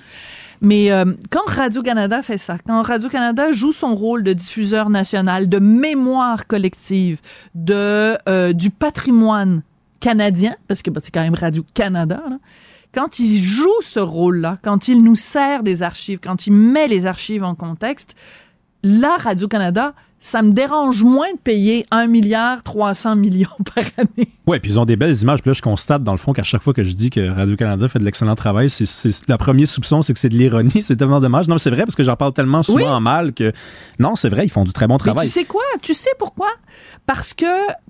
Mais 0.60 0.90
euh, 0.90 1.04
quand 1.30 1.46
Radio-Canada 1.46 2.22
fait 2.22 2.38
ça, 2.38 2.56
quand 2.66 2.82
Radio-Canada 2.82 3.52
joue 3.52 3.72
son 3.72 3.94
rôle 3.94 4.22
de 4.22 4.32
diffuseur 4.32 4.90
national, 4.90 5.48
de 5.48 5.58
mémoire 5.58 6.46
collective, 6.46 7.20
de, 7.54 8.16
euh, 8.28 8.52
du 8.52 8.70
patrimoine 8.70 9.62
canadien, 10.00 10.56
parce 10.68 10.82
que 10.82 10.90
bah, 10.90 11.00
c'est 11.02 11.12
quand 11.12 11.22
même 11.22 11.34
Radio-Canada, 11.34 12.22
quand 12.94 13.18
il 13.18 13.38
joue 13.38 13.82
ce 13.82 14.00
rôle-là, 14.00 14.58
quand 14.62 14.88
il 14.88 15.02
nous 15.02 15.16
sert 15.16 15.62
des 15.62 15.82
archives, 15.82 16.18
quand 16.22 16.46
il 16.46 16.52
met 16.52 16.88
les 16.88 17.06
archives 17.06 17.44
en 17.44 17.54
contexte, 17.54 18.14
la 18.86 19.16
Radio-Canada, 19.18 19.94
ça 20.20 20.42
me 20.42 20.52
dérange 20.52 21.02
moins 21.02 21.30
de 21.32 21.38
payer 21.38 21.84
1 21.90 22.06
milliard 22.06 22.62
300 22.62 23.16
millions 23.16 23.48
par 23.74 23.84
année. 23.98 24.28
Oui, 24.46 24.60
puis 24.60 24.70
ils 24.70 24.78
ont 24.80 24.84
des 24.84 24.96
belles 24.96 25.20
images. 25.20 25.42
Puis 25.42 25.50
là, 25.50 25.54
je 25.54 25.60
constate, 25.60 26.04
dans 26.04 26.12
le 26.12 26.18
fond, 26.18 26.32
qu'à 26.32 26.44
chaque 26.44 26.62
fois 26.62 26.72
que 26.72 26.84
je 26.84 26.92
dis 26.92 27.10
que 27.10 27.28
Radio-Canada 27.28 27.88
fait 27.88 27.98
de 27.98 28.04
l'excellent 28.04 28.34
travail, 28.36 28.70
c'est, 28.70 28.86
la 29.28 29.38
première 29.38 29.66
soupçon, 29.66 30.02
c'est 30.02 30.14
que 30.14 30.20
c'est 30.20 30.28
de 30.28 30.36
l'ironie. 30.36 30.70
C'est 30.82 30.96
tellement 30.96 31.20
dommage. 31.20 31.48
Non, 31.48 31.56
mais 31.56 31.58
c'est 31.58 31.70
vrai, 31.70 31.82
parce 31.82 31.96
que 31.96 32.04
j'en 32.04 32.16
parle 32.16 32.32
tellement 32.32 32.62
souvent 32.62 32.78
Oui. 32.78 32.84
en 32.86 33.00
mal 33.00 33.32
que... 33.32 33.52
Non, 33.98 34.14
c'est 34.14 34.28
vrai, 34.28 34.44
ils 34.44 34.50
font 34.50 34.62
du 34.64 34.72
très 34.72 34.86
bon 34.86 34.94
Mais 34.94 34.98
travail. 34.98 35.26
tu 35.26 35.32
sais 35.32 35.44
quoi? 35.44 35.62
Tu 35.82 35.94
sais 35.94 36.10
pourquoi? 36.18 36.48
Parce 37.06 37.34
que 37.34 37.46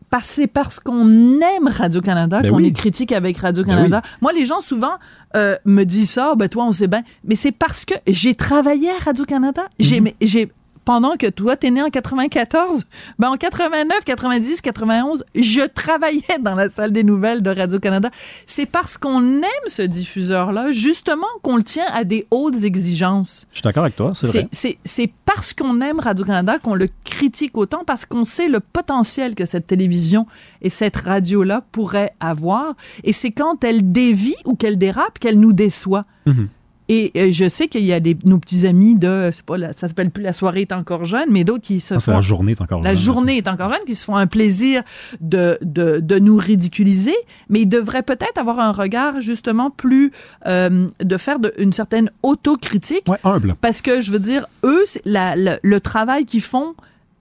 parce, 0.09 0.29
c'est 0.29 0.47
parce 0.47 0.81
qu'on 0.81 1.41
aime 1.41 1.69
Radio-Canada 1.69 2.41
Ben 2.41 2.51
qu'on 2.51 2.57
oui. 2.57 2.67
est 2.67 2.73
critique 2.73 3.13
avec 3.13 3.37
Radio-Canada. 3.39 4.03
Moi, 4.23 4.33
les 4.33 4.47
gens, 4.47 4.61
souvent, 4.61 4.95
euh, 5.37 5.57
me 5.65 5.85
disent 5.85 6.11
ça, 6.11 6.35
ben 6.37 6.49
toi, 6.49 6.65
on 6.65 6.73
sait 6.73 6.87
bien. 6.87 7.03
Mais 7.25 7.37
c'est 7.37 7.53
parce 7.53 7.85
que 7.85 7.95
j'ai 8.07 8.35
travaillé 8.35 8.89
à 8.91 9.05
Radio-Canada. 9.05 9.63
J'ai, 9.79 10.03
j'ai, 10.21 10.51
pendant 10.87 11.17
que 11.19 11.27
toi, 11.27 11.57
t'es 11.57 11.71
né 11.71 11.83
en 11.83 11.91
94, 11.91 12.85
ben 13.19 13.29
en 13.31 13.37
89, 13.37 14.05
90, 14.05 14.61
91, 14.63 15.25
je 15.35 15.67
travaillais 15.67 16.39
dans 16.41 16.55
la 16.55 16.69
salle 16.69 16.93
des 16.93 17.03
nouvelles 17.05 17.43
de 17.43 17.51
Radio-Canada. 17.51 18.09
C'est 18.47 18.67
parce 18.67 18.97
qu'on 18.97 19.43
aime 19.43 19.67
ce 19.67 19.83
diffuseur-là, 19.83 20.71
justement, 20.71 21.27
qu'on 21.43 21.57
le 21.57 21.65
tient 21.65 21.87
à 21.93 22.05
des 22.05 22.27
hautes 22.31 22.63
exigences. 22.63 23.47
Je 23.51 23.57
suis 23.57 23.63
d'accord 23.65 23.83
avec 23.83 23.97
toi, 23.97 24.13
c'est 24.15 24.29
vrai. 24.29 24.49
C'est- 24.53 25.13
parce 25.27 25.53
qu'on 25.55 25.81
aime 25.81 25.99
Radio-Canada 25.99 26.59
qu'on 26.61 26.75
le 26.77 26.87
critique 27.05 27.59
autant, 27.59 27.83
parce 27.85 28.07
qu'on 28.07 28.23
sait 28.25 28.49
le 28.49 28.61
potentiel 28.61 29.35
que 29.35 29.45
cette 29.45 29.67
télévision 29.67 30.25
et 30.63 30.71
cette 30.71 30.97
radio-là 30.97 31.63
pourraient 31.73 32.13
avoir. 32.21 32.75
Et 33.03 33.13
c'est 33.13 33.33
quand 33.33 33.65
elle 33.65 33.91
dévie 33.91 34.37
ou 34.45 34.55
qu'elle 34.55 34.79
dérape 34.79 35.19
qu'elle 35.19 35.39
nous 35.41 35.53
déçoit. 35.53 36.05
Mhm. 36.27 36.49
Et 36.89 37.11
euh, 37.17 37.29
je 37.33 37.49
sais 37.49 37.67
qu'il 37.69 37.85
y 37.85 37.93
a 37.93 37.99
des, 38.01 38.17
nos 38.25 38.39
petits 38.39 38.67
amis 38.67 38.95
de, 38.95 39.31
c'est 39.33 39.45
pas 39.45 39.59
la- 39.59 39.73
ça 39.73 39.89
s'appelle 39.89 40.11
plus 40.11 40.23
la 40.23 40.33
soirée 40.33 40.61
est 40.61 40.73
encore 40.73 41.05
jeune, 41.05 41.29
mais 41.31 41.43
d'autres 41.43 41.65
qui 41.65 41.81
se 41.81 41.95
Non, 41.95 42.01
font 42.01 42.13
la 42.13 42.21
journée 42.21 42.53
est 42.53 42.61
encore 42.61 42.81
la 42.81 42.95
jeune. 42.95 43.03
journée 43.05 43.37
est 43.39 43.49
encore 43.49 43.73
jeune, 43.73 43.83
qui 43.87 43.95
se 43.97 44.05
font 44.05 44.15
un 44.17 44.27
plaisir 44.29 44.83
de, 45.21 45.59
de, 45.63 45.99
de 46.01 46.19
nous 46.21 46.37
ridiculiser, 46.37 47.17
mais 47.49 47.63
ils 47.63 47.69
devraient 47.69 48.05
peut-être 48.05 48.39
avoir 48.39 48.61
un 48.61 48.71
regard 48.73 49.21
justement 49.21 49.71
plus 49.71 50.13
euh, 50.47 50.87
de 51.03 51.17
faire 51.17 51.39
de, 51.41 51.53
une 51.59 51.73
certaine 51.73 52.11
autocritique. 52.23 53.05
Ouais, 53.09 53.19
humble. 53.25 53.57
Parce 53.61 53.83
que 53.83 54.01
je 54.01 54.13
veux 54.13 54.19
dire, 54.21 54.47
eux, 54.65 54.85
la- 55.05 55.35
le, 55.37 55.79
travail 55.81 56.25
qu'ils 56.25 56.43
font 56.43 56.75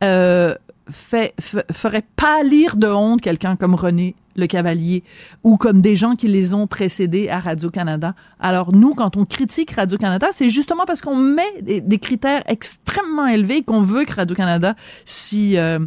euh, 0.03 0.53
fait, 0.91 1.33
ferait 1.71 2.03
pâlir 2.15 2.75
de 2.75 2.87
honte 2.87 3.21
quelqu'un 3.21 3.55
comme 3.55 3.73
René 3.75 4.15
Le 4.35 4.47
Cavalier 4.47 5.03
ou 5.43 5.57
comme 5.57 5.81
des 5.81 5.95
gens 5.95 6.15
qui 6.15 6.27
les 6.27 6.53
ont 6.53 6.67
précédés 6.67 7.29
à 7.29 7.39
Radio-Canada. 7.39 8.15
Alors 8.39 8.73
nous, 8.73 8.93
quand 8.93 9.15
on 9.17 9.25
critique 9.25 9.71
Radio-Canada, 9.71 10.27
c'est 10.31 10.49
justement 10.49 10.85
parce 10.85 11.01
qu'on 11.01 11.15
met 11.15 11.61
des, 11.61 11.99
critères 11.99 12.43
extrêmement 12.47 13.27
élevés 13.27 13.61
qu'on 13.61 13.81
veut 13.81 14.03
que 14.05 14.13
Radio-Canada 14.13 14.75
s'y 15.05 15.57
euh, 15.57 15.79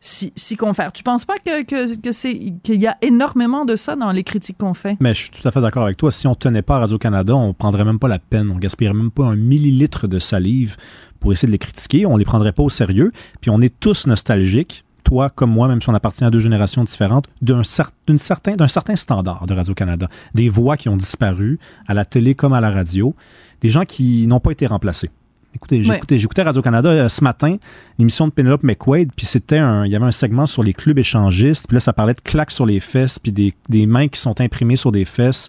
s'y- 0.00 0.32
s'y 0.34 0.56
confère. 0.56 0.92
Tu 0.92 1.02
penses 1.04 1.24
pas 1.24 1.36
que, 1.38 1.62
que, 1.62 1.94
que 1.96 2.10
c'est 2.12 2.34
qu'il 2.62 2.80
y 2.82 2.86
a 2.88 2.96
énormément 3.02 3.64
de 3.64 3.76
ça 3.76 3.94
dans 3.94 4.10
les 4.10 4.24
critiques 4.24 4.58
qu'on 4.58 4.74
fait? 4.74 4.96
Mais 5.00 5.14
je 5.14 5.20
suis 5.22 5.30
tout 5.30 5.46
à 5.46 5.50
fait 5.52 5.60
d'accord 5.60 5.84
avec 5.84 5.96
toi. 5.96 6.10
Si 6.10 6.26
on 6.26 6.34
tenait 6.34 6.62
pas 6.62 6.78
Radio-Canada, 6.78 7.36
on 7.36 7.54
prendrait 7.54 7.84
même 7.84 7.98
pas 8.00 8.08
la 8.08 8.18
peine. 8.18 8.50
On 8.50 8.56
gaspillerait 8.56 8.94
même 8.94 9.12
pas 9.12 9.24
un 9.24 9.36
millilitre 9.36 10.08
de 10.08 10.18
salive 10.18 10.76
pour 11.20 11.32
essayer 11.32 11.46
de 11.46 11.52
les 11.52 11.58
critiquer. 11.58 12.04
On 12.04 12.16
les 12.16 12.24
prendrait 12.24 12.52
pas 12.52 12.64
au 12.64 12.68
sérieux. 12.70 13.12
Puis 13.40 13.50
on 13.50 13.60
est 13.60 13.72
tous 13.78 14.08
nostalgiques, 14.08 14.84
toi 15.02 15.30
comme 15.30 15.50
moi, 15.50 15.68
même 15.68 15.80
si 15.82 15.88
on 15.88 15.94
appartient 15.94 16.24
à 16.24 16.30
deux 16.30 16.38
générations 16.38 16.84
différentes, 16.84 17.28
d'un 17.40 17.62
cer- 17.62 17.90
certain, 18.16 18.56
d'un 18.56 18.68
certain 18.68 18.96
standard 18.96 19.46
de 19.46 19.54
Radio-Canada. 19.54 20.08
Des 20.34 20.48
voix 20.48 20.76
qui 20.76 20.88
ont 20.88 20.96
disparu 20.96 21.58
à 21.86 21.94
la 21.94 22.04
télé 22.04 22.34
comme 22.34 22.52
à 22.52 22.60
la 22.60 22.70
radio. 22.70 23.14
Des 23.60 23.70
gens 23.70 23.84
qui 23.84 24.26
n'ont 24.26 24.40
pas 24.40 24.50
été 24.52 24.66
remplacés. 24.66 25.10
Écoutez, 25.54 25.84
j'écoutais, 26.18 26.42
Radio-Canada 26.42 26.88
euh, 26.88 27.08
ce 27.10 27.22
matin, 27.22 27.56
l'émission 27.98 28.26
de 28.26 28.32
Penelope 28.32 28.62
McQuaid, 28.62 29.10
puis 29.14 29.26
c'était 29.26 29.58
un, 29.58 29.84
il 29.84 29.92
y 29.92 29.96
avait 29.96 30.06
un 30.06 30.10
segment 30.10 30.46
sur 30.46 30.62
les 30.62 30.72
clubs 30.72 30.98
échangistes, 30.98 31.66
puis 31.68 31.74
là, 31.74 31.80
ça 31.80 31.92
parlait 31.92 32.14
de 32.14 32.22
claques 32.22 32.50
sur 32.50 32.64
les 32.64 32.80
fesses, 32.80 33.18
puis 33.18 33.32
des, 33.32 33.52
des 33.68 33.84
mains 33.84 34.08
qui 34.08 34.18
sont 34.18 34.40
imprimées 34.40 34.76
sur 34.76 34.92
des 34.92 35.04
fesses. 35.04 35.48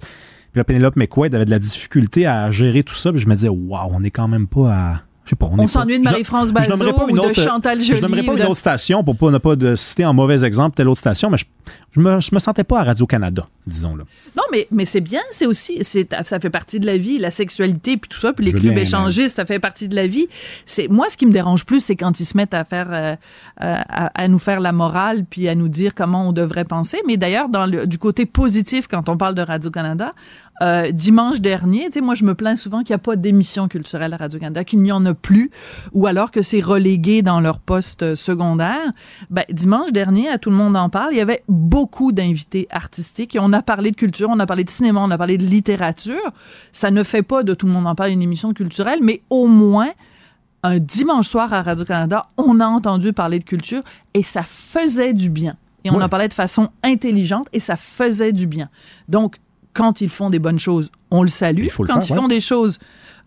Puis 0.52 0.60
là, 0.60 0.66
Penelope 0.66 0.98
McQuaid 0.98 1.34
avait 1.34 1.46
de 1.46 1.50
la 1.50 1.58
difficulté 1.60 2.28
à 2.28 2.52
gérer 2.52 2.84
tout 2.84 2.96
ça, 2.96 3.14
puis 3.14 3.22
je 3.22 3.28
me 3.30 3.34
disais, 3.36 3.48
waouh, 3.48 3.92
on 3.94 4.02
n'est 4.02 4.12
quand 4.12 4.28
même 4.28 4.46
pas 4.48 4.74
à. 4.74 5.02
Je 5.26 5.30
sais 5.30 5.36
pas, 5.38 5.48
on 5.58 5.68
s'ennuie 5.70 6.00
de 6.00 6.04
pas- 6.04 6.12
Marie-France 6.12 6.50
je- 6.50 6.64
je 6.64 6.70
Bazot 6.70 6.94
pas 6.94 7.06
ou 7.06 7.12
de 7.30 7.34
Chantal 7.34 7.82
Je 7.82 7.86
Joly 7.88 8.02
nommerais 8.02 8.24
pas 8.24 8.32
ou 8.34 8.38
une 8.38 8.44
autre 8.44 8.58
station 8.58 9.04
pour 9.06 9.16
pas 9.16 9.32
ne 9.32 9.38
pas 9.38 9.56
de 9.56 9.76
citer 9.78 10.06
en 10.06 10.14
mauvais 10.14 10.44
exemple 10.44 10.76
telle 10.76 10.90
autre 10.90 11.00
station, 11.00 11.30
mais 11.30 11.38
je, 11.38 11.46
je 11.92 12.00
me, 12.00 12.20
je 12.22 12.30
me 12.34 12.40
sentais 12.40 12.64
pas 12.64 12.80
à 12.80 12.84
Radio-Canada, 12.84 13.48
disons 13.68 13.96
là. 13.96 14.04
Non, 14.36 14.44
mais, 14.52 14.68
mais 14.72 14.86
c'est 14.86 15.02
bien, 15.02 15.22
c'est 15.32 15.46
aussi, 15.46 15.78
c'est, 15.84 16.10
ça 16.24 16.40
fait 16.40 16.50
partie 16.50 16.80
de 16.80 16.86
la 16.86 16.98
vie, 16.98 17.20
la 17.20 17.30
sexualité, 17.32 17.98
puis 17.98 18.10
tout 18.10 18.20
ça, 18.20 18.34
puis 18.34 18.46
les 18.46 18.52
clubs 18.52 18.74
un- 18.74 18.78
échangistes, 18.82 19.36
ça 19.36 19.46
fait 19.46 19.60
partie 19.60 19.88
de 19.88 19.96
la 19.96 20.08
vie. 20.08 20.28
C'est 20.66 20.88
Moi, 20.88 21.08
ce 21.10 21.18
qui 21.18 21.26
me 21.26 21.32
dérange 21.32 21.66
plus, 21.66 21.82
c'est 21.82 21.96
quand 21.96 22.20
ils 22.20 22.26
se 22.26 22.36
mettent 22.36 22.54
à 22.54 22.64
faire, 22.64 22.88
euh, 22.92 23.16
euh, 23.62 23.76
à, 23.88 24.22
à 24.24 24.28
nous 24.28 24.40
faire 24.40 24.60
la 24.60 24.72
morale, 24.72 25.24
puis 25.30 25.48
à 25.48 25.56
nous 25.56 25.68
dire 25.70 25.94
comment 25.96 26.28
on 26.30 26.32
devrait 26.34 26.66
penser. 26.66 26.98
Mais 27.08 27.18
d'ailleurs, 27.18 27.50
dans 27.50 27.66
le, 27.66 27.86
du 27.86 27.98
côté 28.00 28.26
positif, 28.26 28.88
quand 28.88 29.08
on 29.10 29.18
parle 29.18 29.36
de 29.36 29.42
Radio-Canada, 29.42 30.12
euh, 30.62 30.92
dimanche 30.92 31.42
dernier, 31.42 31.86
tu 31.86 31.94
sais, 31.94 32.02
moi, 32.02 32.16
je 32.16 32.24
me 32.26 32.36
plains 32.36 32.56
souvent 32.56 32.80
qu'il 32.84 32.94
n'y 32.94 32.96
a 32.96 33.00
pas 33.00 33.16
d'émission 33.16 33.68
culturelle 33.68 34.14
à 34.14 34.18
Radio-Canada, 34.18 34.64
qu'il 34.64 34.82
n'y 34.82 34.92
en 34.92 35.04
a 35.06 35.14
plus, 35.14 35.52
ou 35.94 36.08
alors 36.08 36.32
que 36.32 36.42
c'est 36.42 36.62
relégué 36.62 37.22
dans 37.22 37.40
leur 37.40 37.60
poste 37.60 38.16
secondaire. 38.16 38.90
Ben, 39.30 39.44
dimanche 39.50 39.92
dernier, 39.92 40.30
à 40.30 40.38
Tout 40.38 40.50
le 40.50 40.56
monde 40.56 40.76
en 40.76 40.90
parle, 40.90 41.10
il 41.14 41.18
y 41.18 41.22
avait 41.22 41.44
beaucoup 41.54 42.12
d'invités 42.12 42.68
artistiques 42.72 43.36
et 43.36 43.40
on 43.40 43.54
a 43.54 43.62
parlé 43.62 43.92
de 43.92 43.96
culture, 43.96 44.30
on 44.30 44.40
a 44.40 44.46
parlé 44.46 44.64
de 44.64 44.70
cinéma, 44.70 45.00
on 45.02 45.12
a 45.12 45.18
parlé 45.18 45.38
de 45.38 45.46
littérature. 45.46 46.20
Ça 46.72 46.92
ne 46.92 47.04
fait 47.04 47.24
pas 47.24 47.44
de 47.44 47.54
Tout 47.54 47.68
le 47.68 47.72
monde 47.74 47.88
en 47.88 47.96
parle 47.96 48.12
une 48.12 48.22
émission 48.22 48.54
culturelle, 48.54 49.00
mais 49.02 49.22
au 49.30 49.48
moins, 49.48 49.92
un 50.64 50.80
dimanche 50.80 51.28
soir 51.30 51.54
à 51.54 51.62
Radio-Canada, 51.62 52.26
on 52.38 52.60
a 52.60 52.66
entendu 52.66 53.14
parler 53.14 53.40
de 53.40 53.44
culture 53.44 53.82
et 54.14 54.24
ça 54.24 54.44
faisait 54.44 55.14
du 55.14 55.30
bien. 55.30 55.56
Et 55.86 55.92
on 55.92 55.96
Ouais. 55.98 56.04
en 56.04 56.10
parlait 56.10 56.28
de 56.30 56.34
façon 56.34 56.70
intelligente 56.84 57.48
et 57.54 57.60
ça 57.60 57.76
faisait 57.76 58.32
du 58.34 58.48
bien. 58.48 58.70
Donc, 59.10 59.38
quand 59.74 60.02
ils 60.02 60.10
font 60.10 60.30
des 60.30 60.40
bonnes 60.40 60.60
choses, 60.60 60.92
on 61.12 61.22
le 61.24 61.30
salue. 61.30 61.64
Il 61.66 61.70
faut 61.70 61.84
le 61.84 61.88
quand 61.90 61.96
faire, 62.02 62.10
ils 62.10 62.14
ouais. 62.14 62.20
font 62.22 62.28
des 62.28 62.40
choses 62.42 62.80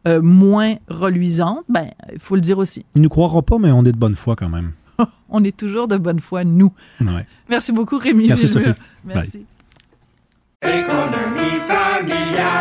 euh, 0.08 0.22
moins 0.22 0.76
reluisantes, 0.88 1.64
ben, 1.68 1.90
il 2.12 2.18
faut 2.18 2.34
le 2.36 2.40
dire 2.40 2.58
aussi. 2.58 2.84
Ils 2.94 3.02
nous 3.02 3.08
croiront 3.08 3.42
pas, 3.42 3.58
mais 3.58 3.70
on 3.72 3.84
est 3.84 3.92
de 3.92 3.98
bonne 3.98 4.14
foi 4.14 4.36
quand 4.36 4.48
même. 4.48 4.72
On 5.28 5.44
est 5.44 5.56
toujours 5.56 5.88
de 5.88 5.96
bonne 5.96 6.20
foi, 6.20 6.44
nous. 6.44 6.72
Ouais. 7.00 7.26
Merci 7.48 7.72
beaucoup, 7.72 7.98
Rémi. 7.98 8.28
Merci. 8.28 8.48
Sophie. 8.48 8.70
Merci. 9.04 9.46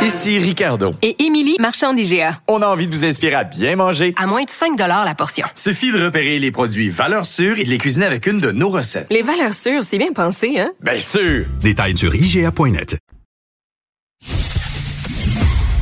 Ici 0.01 0.38
Ricardo. 0.38 0.94
Et 1.01 1.24
Émilie, 1.24 1.56
marchand 1.60 1.94
d'IGA. 1.94 2.39
On 2.48 2.62
a 2.62 2.68
envie 2.68 2.86
de 2.86 2.92
vous 2.92 3.06
inspirer 3.06 3.34
à 3.34 3.44
bien 3.44 3.75
manger. 3.75 4.13
À 4.18 4.27
moins 4.27 4.44
de 4.44 4.50
5 4.50 4.77
la 4.77 5.15
portion. 5.15 5.48
Suffit 5.56 5.92
de 5.92 6.04
repérer 6.04 6.38
les 6.38 6.51
produits 6.51 6.89
valeurs 6.89 7.25
sûres 7.25 7.58
et 7.58 7.63
de 7.63 7.70
les 7.70 7.77
cuisiner 7.80 8.06
avec 8.06 8.27
une 8.27 8.39
de 8.39 8.51
nos 8.51 8.70
recettes. 8.70 9.08
Les 9.10 9.24
valeurs 9.24 9.54
sûres, 9.54 9.84
c'est 9.84 9.98
bien 9.98 10.13
pensé, 10.13 10.60
hein? 10.60 10.72
Bien 10.82 11.00
sûr! 11.00 11.46
Détails 11.60 11.98
sur 11.98 12.13
IGA.net. 12.13 12.98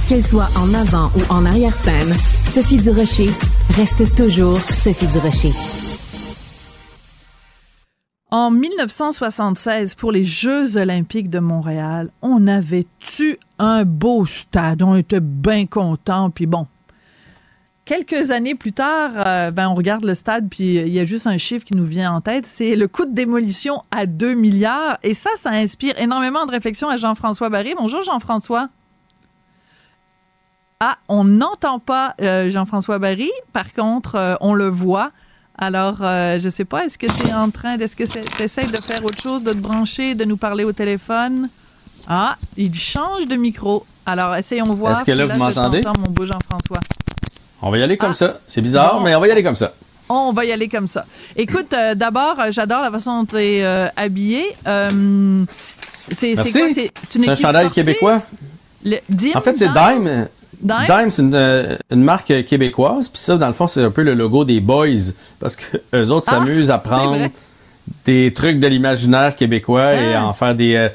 Qu'elle 0.07 0.23
soit 0.23 0.49
en 0.55 0.73
avant 0.73 1.11
ou 1.15 1.21
en 1.33 1.45
arrière-scène, 1.45 2.15
Sophie 2.45 2.77
Durocher 2.77 3.29
reste 3.71 4.15
toujours 4.15 4.59
Sophie 4.61 5.07
Durocher. 5.07 5.51
En 8.33 8.49
1976, 8.49 9.93
pour 9.93 10.11
les 10.11 10.23
Jeux 10.23 10.77
olympiques 10.77 11.29
de 11.29 11.37
Montréal, 11.37 12.09
on 12.23 12.47
avait 12.47 12.87
tu 12.97 13.37
un 13.59 13.85
beau 13.85 14.25
stade. 14.25 14.81
On 14.81 14.95
était 14.95 15.19
bien 15.19 15.67
contents. 15.67 16.31
Puis 16.31 16.47
bon, 16.47 16.65
quelques 17.85 18.31
années 18.31 18.55
plus 18.55 18.73
tard, 18.73 19.11
euh, 19.17 19.51
ben 19.51 19.69
on 19.69 19.75
regarde 19.75 20.03
le 20.03 20.15
stade, 20.15 20.49
puis 20.49 20.77
il 20.77 20.89
y 20.89 20.99
a 20.99 21.05
juste 21.05 21.27
un 21.27 21.37
chiffre 21.37 21.63
qui 21.63 21.75
nous 21.75 21.85
vient 21.85 22.11
en 22.11 22.21
tête. 22.21 22.47
C'est 22.47 22.75
le 22.75 22.87
coût 22.87 23.05
de 23.05 23.13
démolition 23.13 23.83
à 23.91 24.07
2 24.07 24.33
milliards. 24.33 24.97
Et 25.03 25.13
ça, 25.13 25.29
ça 25.35 25.51
inspire 25.51 25.93
énormément 25.99 26.47
de 26.47 26.51
réflexion 26.53 26.89
à 26.89 26.97
Jean-François 26.97 27.51
Barry. 27.51 27.75
Bonjour 27.77 28.01
Jean-François. 28.01 28.67
Ah, 30.79 30.97
on 31.07 31.23
n'entend 31.23 31.77
pas 31.77 32.15
euh, 32.19 32.49
Jean-François 32.49 32.97
Barry. 32.97 33.29
Par 33.53 33.73
contre, 33.73 34.15
euh, 34.15 34.33
on 34.41 34.55
le 34.55 34.69
voit. 34.69 35.11
Alors, 35.57 35.97
euh, 36.01 36.39
je 36.41 36.49
sais 36.49 36.65
pas, 36.65 36.85
est-ce 36.85 36.97
que 36.97 37.05
tu 37.05 37.27
es 37.27 37.33
en 37.33 37.49
train, 37.51 37.77
est-ce 37.77 37.95
que 37.95 38.03
tu 38.05 38.43
essaies 38.43 38.65
de 38.67 38.77
faire 38.77 39.03
autre 39.05 39.21
chose, 39.21 39.43
de 39.43 39.51
te 39.51 39.57
brancher, 39.57 40.15
de 40.15 40.25
nous 40.25 40.37
parler 40.37 40.63
au 40.63 40.71
téléphone? 40.71 41.47
Ah, 42.07 42.37
il 42.57 42.73
change 42.73 43.27
de 43.27 43.35
micro. 43.35 43.85
Alors, 44.05 44.35
essayons 44.35 44.65
voir. 44.73 44.93
Est-ce 44.93 45.03
que 45.05 45.11
là, 45.11 45.25
si 45.25 45.31
vous 45.31 45.37
m'entendez? 45.37 45.81
mon 45.85 46.09
beau 46.11 46.25
Jean-François. 46.25 46.79
On 47.61 47.69
va 47.71 47.77
y 47.77 47.83
aller 47.83 47.97
comme 47.97 48.09
Ah. 48.11 48.13
ça. 48.15 48.33
C'est 48.47 48.61
bizarre, 48.61 48.99
mais 49.01 49.15
on 49.15 49.19
va 49.21 49.27
y 49.27 49.31
aller 49.31 49.43
comme 49.43 49.55
ça. 49.55 49.73
On 50.09 50.33
va 50.33 50.43
y 50.43 50.51
aller 50.51 50.67
comme 50.67 50.87
ça. 50.87 51.05
Écoute, 51.35 51.71
euh, 51.73 51.95
d'abord, 51.95 52.37
euh, 52.39 52.51
j'adore 52.51 52.81
la 52.81 52.91
façon 52.91 53.19
dont 53.21 53.25
tu 53.25 53.37
es 53.37 53.63
euh, 53.63 53.87
habillé. 53.95 54.43
C'est 56.11 56.33
quoi? 56.35 56.45
C'est 57.09 57.29
un 57.29 57.35
chandail 57.35 57.65
sportive? 57.65 57.85
québécois? 57.85 58.21
Le- 58.83 58.97
Dim, 59.09 59.29
En 59.35 59.41
fait, 59.41 59.55
c'est 59.57 59.69
Dime? 59.71 60.27
Dime. 60.63 60.85
Dime? 60.87 61.09
C'est 61.09 61.21
une, 61.21 61.35
euh, 61.35 61.77
une 61.91 62.03
marque 62.03 62.45
québécoise. 62.45 63.09
Puis 63.09 63.21
ça, 63.21 63.37
dans 63.37 63.47
le 63.47 63.53
fond, 63.53 63.67
c'est 63.67 63.83
un 63.83 63.91
peu 63.91 64.01
le 64.03 64.13
logo 64.13 64.45
des 64.45 64.59
Boys. 64.61 65.11
Parce 65.39 65.55
que 65.55 65.77
eux 65.95 66.09
autres 66.11 66.27
Ah, 66.29 66.39
s'amusent 66.39 66.71
à 66.71 66.77
prendre 66.79 67.27
des 68.05 68.33
trucs 68.33 68.59
de 68.59 68.67
l'imaginaire 68.67 69.35
québécois 69.35 69.93
et 69.93 70.13
Ah. 70.13 70.21
à 70.21 70.25
en 70.25 70.33
faire 70.33 70.55
des, 70.55 70.75
euh, 70.75 70.89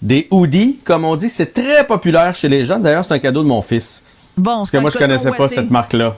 des 0.00 0.28
hoodies. 0.30 0.78
Comme 0.84 1.04
on 1.04 1.16
dit, 1.16 1.28
c'est 1.28 1.52
très 1.52 1.84
populaire 1.86 2.34
chez 2.34 2.48
les 2.48 2.64
jeunes. 2.64 2.82
D'ailleurs, 2.82 3.04
c'est 3.04 3.14
un 3.14 3.18
cadeau 3.18 3.42
de 3.42 3.48
mon 3.48 3.60
fils. 3.62 4.04
Bon, 4.36 4.58
Parce 4.58 4.70
que 4.70 4.76
moi, 4.78 4.90
je 4.90 4.98
connaissais 4.98 5.32
pas 5.32 5.48
cette 5.48 5.70
marque-là. 5.70 6.16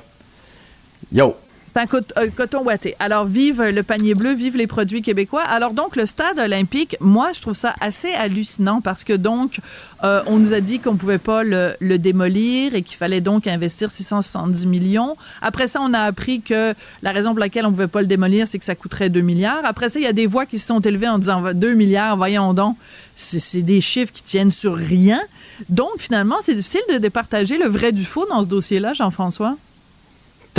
Yo. 1.13 1.35
C'est 1.73 1.81
un 1.81 1.87
euh, 2.19 2.29
coton 2.35 2.65
ouaté. 2.65 2.97
Alors, 2.99 3.27
vive 3.27 3.63
le 3.63 3.83
panier 3.83 4.15
bleu, 4.15 4.33
vive 4.33 4.57
les 4.57 4.67
produits 4.67 5.03
québécois. 5.03 5.43
Alors, 5.43 5.73
donc, 5.73 5.95
le 5.95 6.05
stade 6.05 6.39
olympique, 6.39 6.97
moi, 7.01 7.31
je 7.33 7.41
trouve 7.41 7.55
ça 7.55 7.75
assez 7.81 8.13
hallucinant 8.13 8.81
parce 8.81 9.05
que, 9.05 9.13
donc, 9.13 9.61
euh, 10.03 10.23
on 10.27 10.39
nous 10.39 10.53
a 10.53 10.61
dit 10.61 10.81
qu'on 10.81 10.97
pouvait 10.97 11.19
pas 11.19 11.45
le, 11.45 11.77
démolir 11.99 12.75
et 12.75 12.83
qu'il 12.83 12.97
fallait 12.97 13.21
donc 13.21 13.47
investir 13.47 13.91
670 13.91 14.67
millions. 14.67 15.17
Après 15.43 15.69
ça, 15.69 15.81
on 15.81 15.95
a 15.95 16.01
appris 16.01 16.41
que 16.41 16.75
la 17.03 17.13
raison 17.13 17.31
pour 17.31 17.39
laquelle 17.39 17.67
on 17.67 17.71
pouvait 17.71 17.87
pas 17.87 18.01
le 18.01 18.09
démolir, 18.09 18.49
c'est 18.49 18.59
que 18.59 18.65
ça 18.65 18.75
coûterait 18.75 19.09
2 19.09 19.21
milliards. 19.21 19.65
Après 19.65 19.91
ça, 19.91 20.01
il 20.01 20.05
y 20.05 20.09
a 20.09 20.13
des 20.13 20.27
voix 20.27 20.47
qui 20.47 20.59
se 20.59 20.67
sont 20.67 20.81
élevées 20.81 21.09
en 21.09 21.19
disant 21.19 21.43
2 21.55 21.75
milliards, 21.75 22.17
voyons 22.17 22.53
donc. 22.53 22.77
C'est 23.15 23.63
des 23.63 23.81
chiffres 23.81 24.13
qui 24.13 24.23
tiennent 24.23 24.51
sur 24.51 24.75
rien. 24.75 25.21
Donc, 25.69 25.91
finalement, 25.99 26.37
c'est 26.41 26.55
difficile 26.55 26.81
de 26.93 26.99
départager 26.99 27.59
le 27.59 27.69
vrai 27.69 27.93
du 27.93 28.05
faux 28.05 28.27
dans 28.27 28.43
ce 28.43 28.49
dossier-là, 28.49 28.95
Jean-François. 28.95 29.57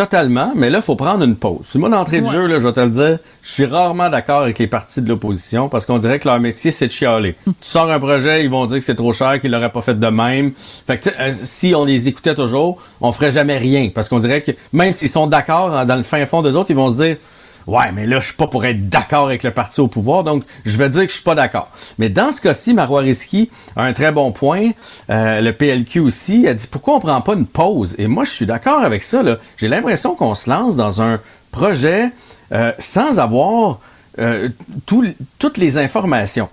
Totalement, 0.01 0.53
mais 0.55 0.72
là, 0.72 0.79
il 0.79 0.81
faut 0.81 0.96
prendre 0.96 1.24
une 1.24 1.36
pause. 1.36 1.75
Moi, 1.75 1.88
d'entrée 1.88 2.22
de 2.22 2.27
jeu, 2.27 2.48
là, 2.48 2.60
je 2.60 2.65
vais 2.65 2.74
te 2.74 2.79
le 2.79 2.89
dire, 2.89 3.20
je 3.43 3.51
suis 3.51 3.65
rarement 3.65 4.10
d'accord 4.10 4.41
avec 4.41 4.58
les 4.58 4.65
partis 4.65 5.00
de 5.00 5.08
l'opposition 5.08 5.70
parce 5.70 5.86
qu'on 5.86 6.00
dirait 6.00 6.17
que 6.17 6.27
leur 6.27 6.39
métier, 6.39 6.72
c'est 6.72 6.88
de 6.88 6.91
chialer. 6.91 7.36
tu 7.46 7.53
sors 7.62 7.88
un 7.91 8.00
projet, 8.00 8.43
ils 8.43 8.50
vont 8.50 8.65
dire 8.65 8.79
que 8.79 8.84
c'est 8.84 8.96
trop 8.96 9.13
cher, 9.13 9.39
qu'ils 9.39 9.51
l'auraient 9.51 9.72
pas 9.72 9.84
fait 9.84 10.00
de 10.00 10.08
même. 10.08 10.53
Fait 10.88 10.98
que, 10.98 11.10
euh, 11.20 11.29
si 11.31 11.75
on 11.75 11.86
les 11.86 12.08
écoutait 12.08 12.34
toujours, 12.34 12.81
on 13.00 13.12
ferait 13.12 13.29
jamais 13.29 13.60
rien 13.60 13.91
parce 13.93 14.10
qu'on 14.10 14.17
dirait 14.17 14.41
que 14.41 14.53
même 14.74 14.91
s'ils 14.91 15.08
sont 15.08 15.27
d'accord 15.27 15.86
dans 15.86 15.96
le 15.96 16.01
fin 16.01 16.25
fond 16.25 16.41
des 16.41 16.55
autres, 16.55 16.72
ils 16.72 16.75
vont 16.75 16.91
se 16.91 17.03
dire 17.03 17.17
Ouais, 17.68 17.91
mais 17.94 18.08
là, 18.08 18.20
je 18.20 18.27
suis 18.27 18.36
pas 18.36 18.48
pour 18.48 18.65
être 18.65 18.89
d'accord 18.89 19.25
avec 19.25 19.44
le 19.44 19.51
parti 19.51 19.82
au 19.82 19.88
pouvoir, 19.88 20.24
donc 20.24 20.44
je 20.65 20.77
vais 20.77 20.89
dire 20.89 21.01
que 21.03 21.10
je 21.10 21.15
suis 21.15 21.24
pas 21.24 21.36
d'accord. 21.36 21.70
Mais 21.98 22.10
dans 22.10 22.32
ce 22.32 22.41
cas-ci, 22.41 22.74
Marois 22.74 23.01
Risky 23.01 23.50
a 23.75 23.84
un 23.84 23.94
très 23.94 24.12
bon 24.12 24.32
point. 24.32 24.72
Euh, 25.10 25.41
le 25.41 25.53
PLQ 25.53 26.00
aussi 26.00 26.48
a 26.48 26.53
dit 26.53 26.68
pourquoi 26.68 26.96
on 26.96 27.00
prend 27.00 27.22
pas 27.22 27.34
une 27.34 27.46
pause? 27.46 27.96
Et 27.98 28.08
moi, 28.08 28.24
je 28.24 28.32
suis 28.32 28.46
d'accord 28.46 28.84
avec 28.84 29.03
ça. 29.03 29.22
J'ai 29.58 29.68
l'impression 29.68 30.15
qu'on 30.15 30.36
se 30.36 30.50
lance 30.50 30.75
dans 30.75 31.01
un 31.01 31.20
projet 31.51 32.12
euh, 32.51 32.72
sans 32.80 33.20
avoir 33.20 33.80
euh, 34.20 34.50
toutes 34.86 35.58
les 35.58 35.77
informations. 35.77 36.50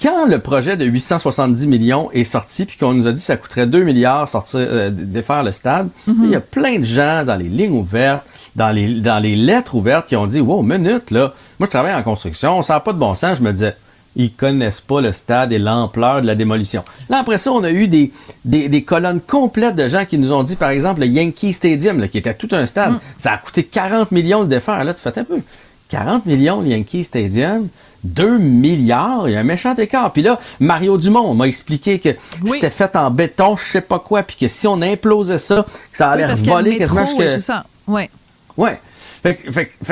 Quand 0.00 0.26
le 0.26 0.40
projet 0.40 0.76
de 0.76 0.84
870 0.84 1.66
millions 1.66 2.10
est 2.12 2.24
sorti, 2.24 2.66
puis 2.66 2.76
qu'on 2.76 2.92
nous 2.92 3.08
a 3.08 3.12
dit 3.12 3.20
que 3.20 3.26
ça 3.26 3.36
coûterait 3.38 3.66
2 3.66 3.82
milliards 3.82 4.28
sortir, 4.28 4.60
euh, 4.60 4.90
défaire 4.90 5.42
le 5.42 5.52
stade, 5.52 5.88
mhm. 6.06 6.24
il 6.24 6.30
y 6.30 6.36
a 6.36 6.40
plein 6.40 6.78
de 6.78 6.84
gens 6.84 7.24
dans 7.24 7.36
les 7.36 7.48
lignes 7.48 7.78
ouvertes, 7.78 8.26
dans 8.56 8.70
les, 8.70 9.00
dans 9.00 9.18
les 9.18 9.36
lettres 9.36 9.74
ouvertes 9.74 10.06
qui 10.06 10.16
ont 10.16 10.26
dit 10.26 10.40
Wow, 10.40 10.62
minute, 10.62 11.10
là, 11.10 11.32
moi 11.58 11.66
je 11.66 11.70
travaille 11.70 11.94
en 11.94 12.02
construction, 12.02 12.60
ça 12.62 12.74
n'a 12.74 12.80
pas 12.80 12.92
de 12.92 12.98
bon 12.98 13.14
sens. 13.14 13.38
Je 13.38 13.42
me 13.42 13.52
disais, 13.52 13.74
ils 14.16 14.32
connaissent 14.32 14.80
pas 14.80 15.00
le 15.00 15.12
stade 15.12 15.52
et 15.52 15.58
l'ampleur 15.58 16.20
de 16.20 16.26
la 16.26 16.34
démolition. 16.34 16.84
Là, 17.08 17.18
après 17.20 17.38
ça, 17.38 17.52
on 17.52 17.62
a 17.64 17.70
eu 17.70 17.88
des, 17.88 18.12
des, 18.44 18.82
colonnes 18.82 19.20
complètes 19.20 19.76
de 19.76 19.86
gens 19.88 20.04
qui 20.04 20.18
nous 20.18 20.32
ont 20.32 20.42
dit, 20.42 20.56
par 20.56 20.70
exemple, 20.70 21.00
le 21.00 21.06
Yankee 21.06 21.52
Stadium, 21.52 22.06
qui 22.08 22.18
était 22.18 22.34
tout 22.34 22.48
un 22.52 22.66
stade, 22.66 22.94
mhm. 22.94 23.00
ça 23.16 23.32
a 23.32 23.38
coûté 23.38 23.64
40 23.64 24.10
millions 24.10 24.44
de 24.44 24.48
défaire. 24.48 24.82
Là, 24.84 24.92
tu 24.92 25.00
fais 25.00 25.16
un 25.18 25.24
peu. 25.24 25.40
40 25.88 26.26
millions 26.26 26.60
le 26.60 26.68
Yankee 26.68 27.04
Stadium, 27.04 27.68
2 28.04 28.38
milliards, 28.38 29.28
il 29.28 29.32
y 29.32 29.36
a 29.36 29.40
un 29.40 29.44
méchant 29.44 29.74
écart. 29.74 30.12
Puis 30.12 30.22
là, 30.22 30.38
Mario 30.60 30.98
Dumont 30.98 31.34
m'a 31.34 31.46
expliqué 31.46 31.98
que 31.98 32.10
c'était 32.46 32.70
fait 32.70 32.94
en 32.96 33.10
béton, 33.10 33.56
je 33.56 33.64
sais 33.64 33.80
pas 33.80 33.98
quoi, 33.98 34.22
puis 34.22 34.36
que 34.36 34.48
si 34.48 34.66
on 34.66 34.80
implosait 34.82 35.38
ça, 35.38 35.64
que 35.90 35.96
ça 35.96 36.10
allait 36.10 36.26
oui, 36.26 36.42
voler 36.44 36.76
quasiment 36.76 37.06
jusqu'à... 37.06 37.36
tout 37.36 37.40
ça. 37.40 37.64
Ouais. 37.86 38.10
Ouais. 38.56 38.78
Fait, 39.22 39.34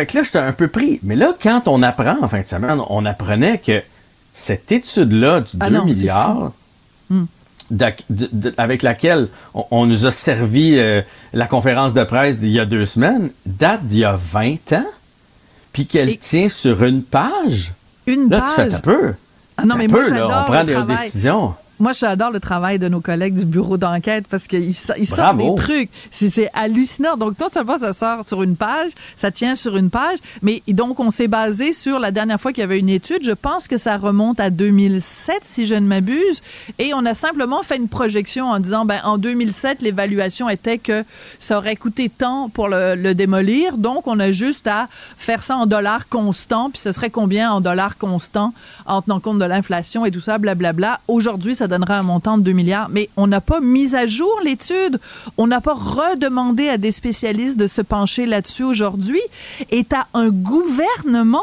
que 0.07 0.17
là, 0.17 0.23
j'étais 0.23 0.39
un 0.39 0.53
peu 0.53 0.69
pris. 0.69 1.01
Mais 1.03 1.17
là, 1.17 1.33
quand 1.41 1.67
on 1.67 1.83
apprend, 1.83 2.17
en 2.23 2.29
fin 2.29 2.41
de 2.41 2.47
semaine, 2.47 2.81
on 2.89 3.05
apprenait 3.05 3.59
que 3.59 3.83
cette 4.33 4.71
étude-là 4.71 5.41
du 5.41 5.57
2 5.57 5.67
ah 5.67 5.85
milliards, 5.85 6.53
hmm. 7.11 7.25
avec 8.57 8.83
laquelle 8.83 9.29
on, 9.71 9.87
nous 9.87 10.07
a 10.07 10.13
servi 10.13 10.79
euh, 10.79 11.03
la 11.33 11.47
conférence 11.47 11.93
de 11.93 12.05
presse 12.05 12.39
d'il 12.39 12.51
y 12.51 12.61
a 12.61 12.67
deux 12.67 12.85
semaines, 12.85 13.31
date 13.47 13.85
d'il 13.85 14.01
y 14.01 14.05
a 14.05 14.17
20 14.17 14.73
ans 14.75 14.87
puis 15.77 15.85
qu'elle 15.85 16.17
tient 16.17 16.49
sur 16.49 16.85
une 16.85 17.03
page? 17.03 17.75
Une 18.07 18.31
là, 18.31 18.41
page. 18.41 18.49
tu 18.49 18.55
fais 18.55 18.75
un 18.77 18.79
peu. 18.79 19.13
Ah 19.59 19.67
non, 19.67 19.77
mais 19.77 19.87
moi, 19.89 20.09
là, 20.09 20.27
on 20.27 20.51
prend 20.51 20.65
des 20.65 20.83
décisions. 20.85 21.55
Moi, 21.79 21.93
j'adore 21.93 22.31
le 22.31 22.41
travail 22.41 22.79
de 22.79 22.89
nos 22.89 23.03
collègues 23.03 23.35
du 23.35 23.45
bureau 23.45 23.77
d'enquête 23.77 24.27
parce 24.31 24.47
qu'ils 24.47 24.71
ils 24.71 25.07
sortent 25.07 25.37
des 25.37 25.55
trucs. 25.57 25.91
C'est 26.11 26.49
hallucinant. 26.55 27.19
Donc, 27.19 27.39
non 27.39 27.49
seulement 27.51 27.77
ça 27.77 27.93
sort 27.93 28.27
sur 28.27 28.43
une 28.43 28.57
page, 28.57 28.93
ça 29.15 29.31
tient 29.31 29.55
sur 29.55 29.77
une 29.77 29.91
page, 29.91 30.19
mais 30.41 30.63
donc 30.69 31.01
on 31.01 31.11
s'est 31.11 31.29
basé 31.29 31.75
sur 31.75 31.99
la 31.99 32.11
dernière 32.11 32.41
fois 32.41 32.53
qu'il 32.53 32.63
y 32.63 32.65
avait 32.65 32.79
une 32.79 32.89
étude. 32.89 33.25
Je 33.25 33.33
pense 33.33 33.69
que 33.69 33.77
ça 33.77 33.99
remonte 33.99 34.41
à 34.41 34.49
2007, 34.49 35.41
si 35.43 35.67
je 35.67 35.75
ne 35.75 35.87
m'abuse. 35.87 36.41
Et 36.79 36.95
on 36.95 37.05
a 37.05 37.13
simplement 37.13 37.63
fait 37.63 37.77
une 37.77 37.89
projection 37.89 38.47
en 38.47 38.59
disant, 38.59 38.87
ben, 38.87 39.01
en 39.05 39.19
2007, 39.19 39.83
l'évaluation 39.83 40.49
était 40.49 40.79
que 40.79 41.05
ça 41.39 41.59
aurait 41.59 41.77
coûté 41.77 42.09
tant 42.09 42.49
pour 42.49 42.69
le, 42.69 42.95
le, 42.95 43.15
démolir. 43.15 43.77
Donc, 43.77 44.07
on 44.07 44.19
a 44.19 44.33
juste 44.33 44.67
à 44.67 44.89
faire 45.19 45.43
ça 45.43 45.57
en 45.57 45.67
dollars 45.67 46.09
constants. 46.09 46.71
Puis 46.71 46.81
ce 46.81 46.93
serait 46.93 47.11
combien 47.11 47.53
en 47.53 47.61
dollars 47.61 47.99
constants 47.99 48.55
en 48.87 49.03
tenant 49.03 49.21
compte 49.21 49.39
de 49.39 49.45
l'inflation 49.45 50.07
et 50.07 50.11
tout 50.11 50.23
ça, 50.23 50.39
blablabla. 50.39 51.01
Aujourd'hui, 51.09 51.55
ça 51.55 51.66
donnerait 51.67 51.95
un 51.95 52.03
montant 52.03 52.39
de 52.39 52.43
2 52.43 52.53
milliards. 52.53 52.89
Mais 52.91 53.09
on 53.17 53.27
n'a 53.27 53.41
pas 53.41 53.61
mis 53.61 53.95
à 53.95 54.07
jour 54.07 54.41
l'étude. 54.45 54.99
On 55.37 55.47
n'a 55.47 55.61
pas 55.61 55.75
redemandé 55.75 56.69
à 56.69 56.79
des 56.79 56.91
spécialistes 56.91 57.59
de 57.59 57.67
se 57.67 57.83
pencher 57.83 58.27
là-dessus 58.27 58.65
aujourd'hui. 58.65 59.21
Et 59.71 59.85
tu 59.85 59.95
as 59.95 60.07
un 60.15 60.31
gouvernement 60.31 61.41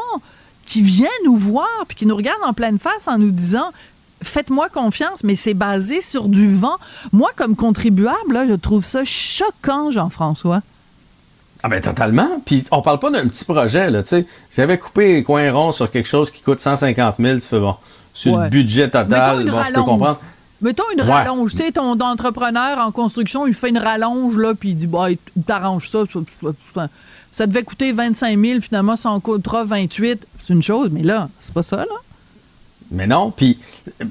qui 0.66 0.82
vient 0.82 1.08
nous 1.24 1.36
voir 1.36 1.68
puis 1.86 1.96
qui 1.96 2.06
nous 2.06 2.16
regarde 2.16 2.40
en 2.44 2.52
pleine 2.52 2.78
face 2.78 3.06
en 3.06 3.18
nous 3.18 3.30
disant 3.30 3.70
faites-moi 4.22 4.68
confiance, 4.70 5.22
mais 5.22 5.36
c'est 5.36 5.54
basé 5.54 6.00
sur 6.00 6.28
du 6.28 6.50
vent. 6.50 6.76
Moi, 7.12 7.30
comme 7.36 7.56
contribuable, 7.56 8.46
je 8.48 8.54
trouve 8.54 8.84
ça 8.84 9.04
choquant, 9.04 9.90
Jean-François. 9.90 10.62
Ah 11.62 11.68
ben 11.68 11.80
totalement. 11.80 12.42
Puis 12.44 12.64
on 12.72 12.82
parle 12.82 12.98
pas 12.98 13.10
d'un 13.10 13.26
petit 13.26 13.44
projet, 13.44 13.90
là, 13.90 14.02
tu 14.02 14.10
sais. 14.10 14.26
Si 14.50 14.60
avait 14.60 14.78
coupé 14.78 15.14
les 15.14 15.22
coins 15.22 15.50
ronds 15.50 15.72
sur 15.72 15.90
quelque 15.90 16.08
chose 16.08 16.30
qui 16.30 16.42
coûte 16.42 16.60
150 16.60 17.16
000, 17.18 17.38
tu 17.38 17.46
fais 17.46 17.60
bon 17.60 17.76
sur 18.14 18.38
le 18.38 18.48
budget 18.48 18.88
total. 18.88 19.44
Bon, 19.44 19.62
je 19.62 19.72
peux 19.72 19.82
comprendre. 19.82 20.20
Mettons 20.62 20.84
une 20.94 21.02
rallonge. 21.02 21.50
Tu 21.50 21.58
sais, 21.58 21.72
ton 21.72 22.00
entrepreneur 22.00 22.78
en 22.78 22.90
construction, 22.90 23.46
il 23.46 23.52
fait 23.52 23.68
une 23.68 23.78
rallonge, 23.78 24.38
là, 24.38 24.54
puis 24.54 24.70
il 24.70 24.76
dit, 24.76 24.86
bah, 24.86 25.10
il 25.10 25.42
t'arrange 25.42 25.90
ça, 25.90 26.04
ça, 27.32 27.46
devait 27.46 27.64
coûter 27.64 27.92
25 27.92 28.38
000, 28.38 28.60
finalement, 28.62 28.96
ça 28.96 29.10
en 29.10 29.20
coûtera 29.20 29.64
28. 29.64 30.26
C'est 30.38 30.54
une 30.54 30.62
chose, 30.62 30.88
mais 30.90 31.02
là, 31.02 31.28
c'est 31.38 31.52
pas 31.52 31.62
ça, 31.62 31.78
là. 31.78 31.84
Mais 32.90 33.06
non, 33.06 33.30
puis 33.30 33.58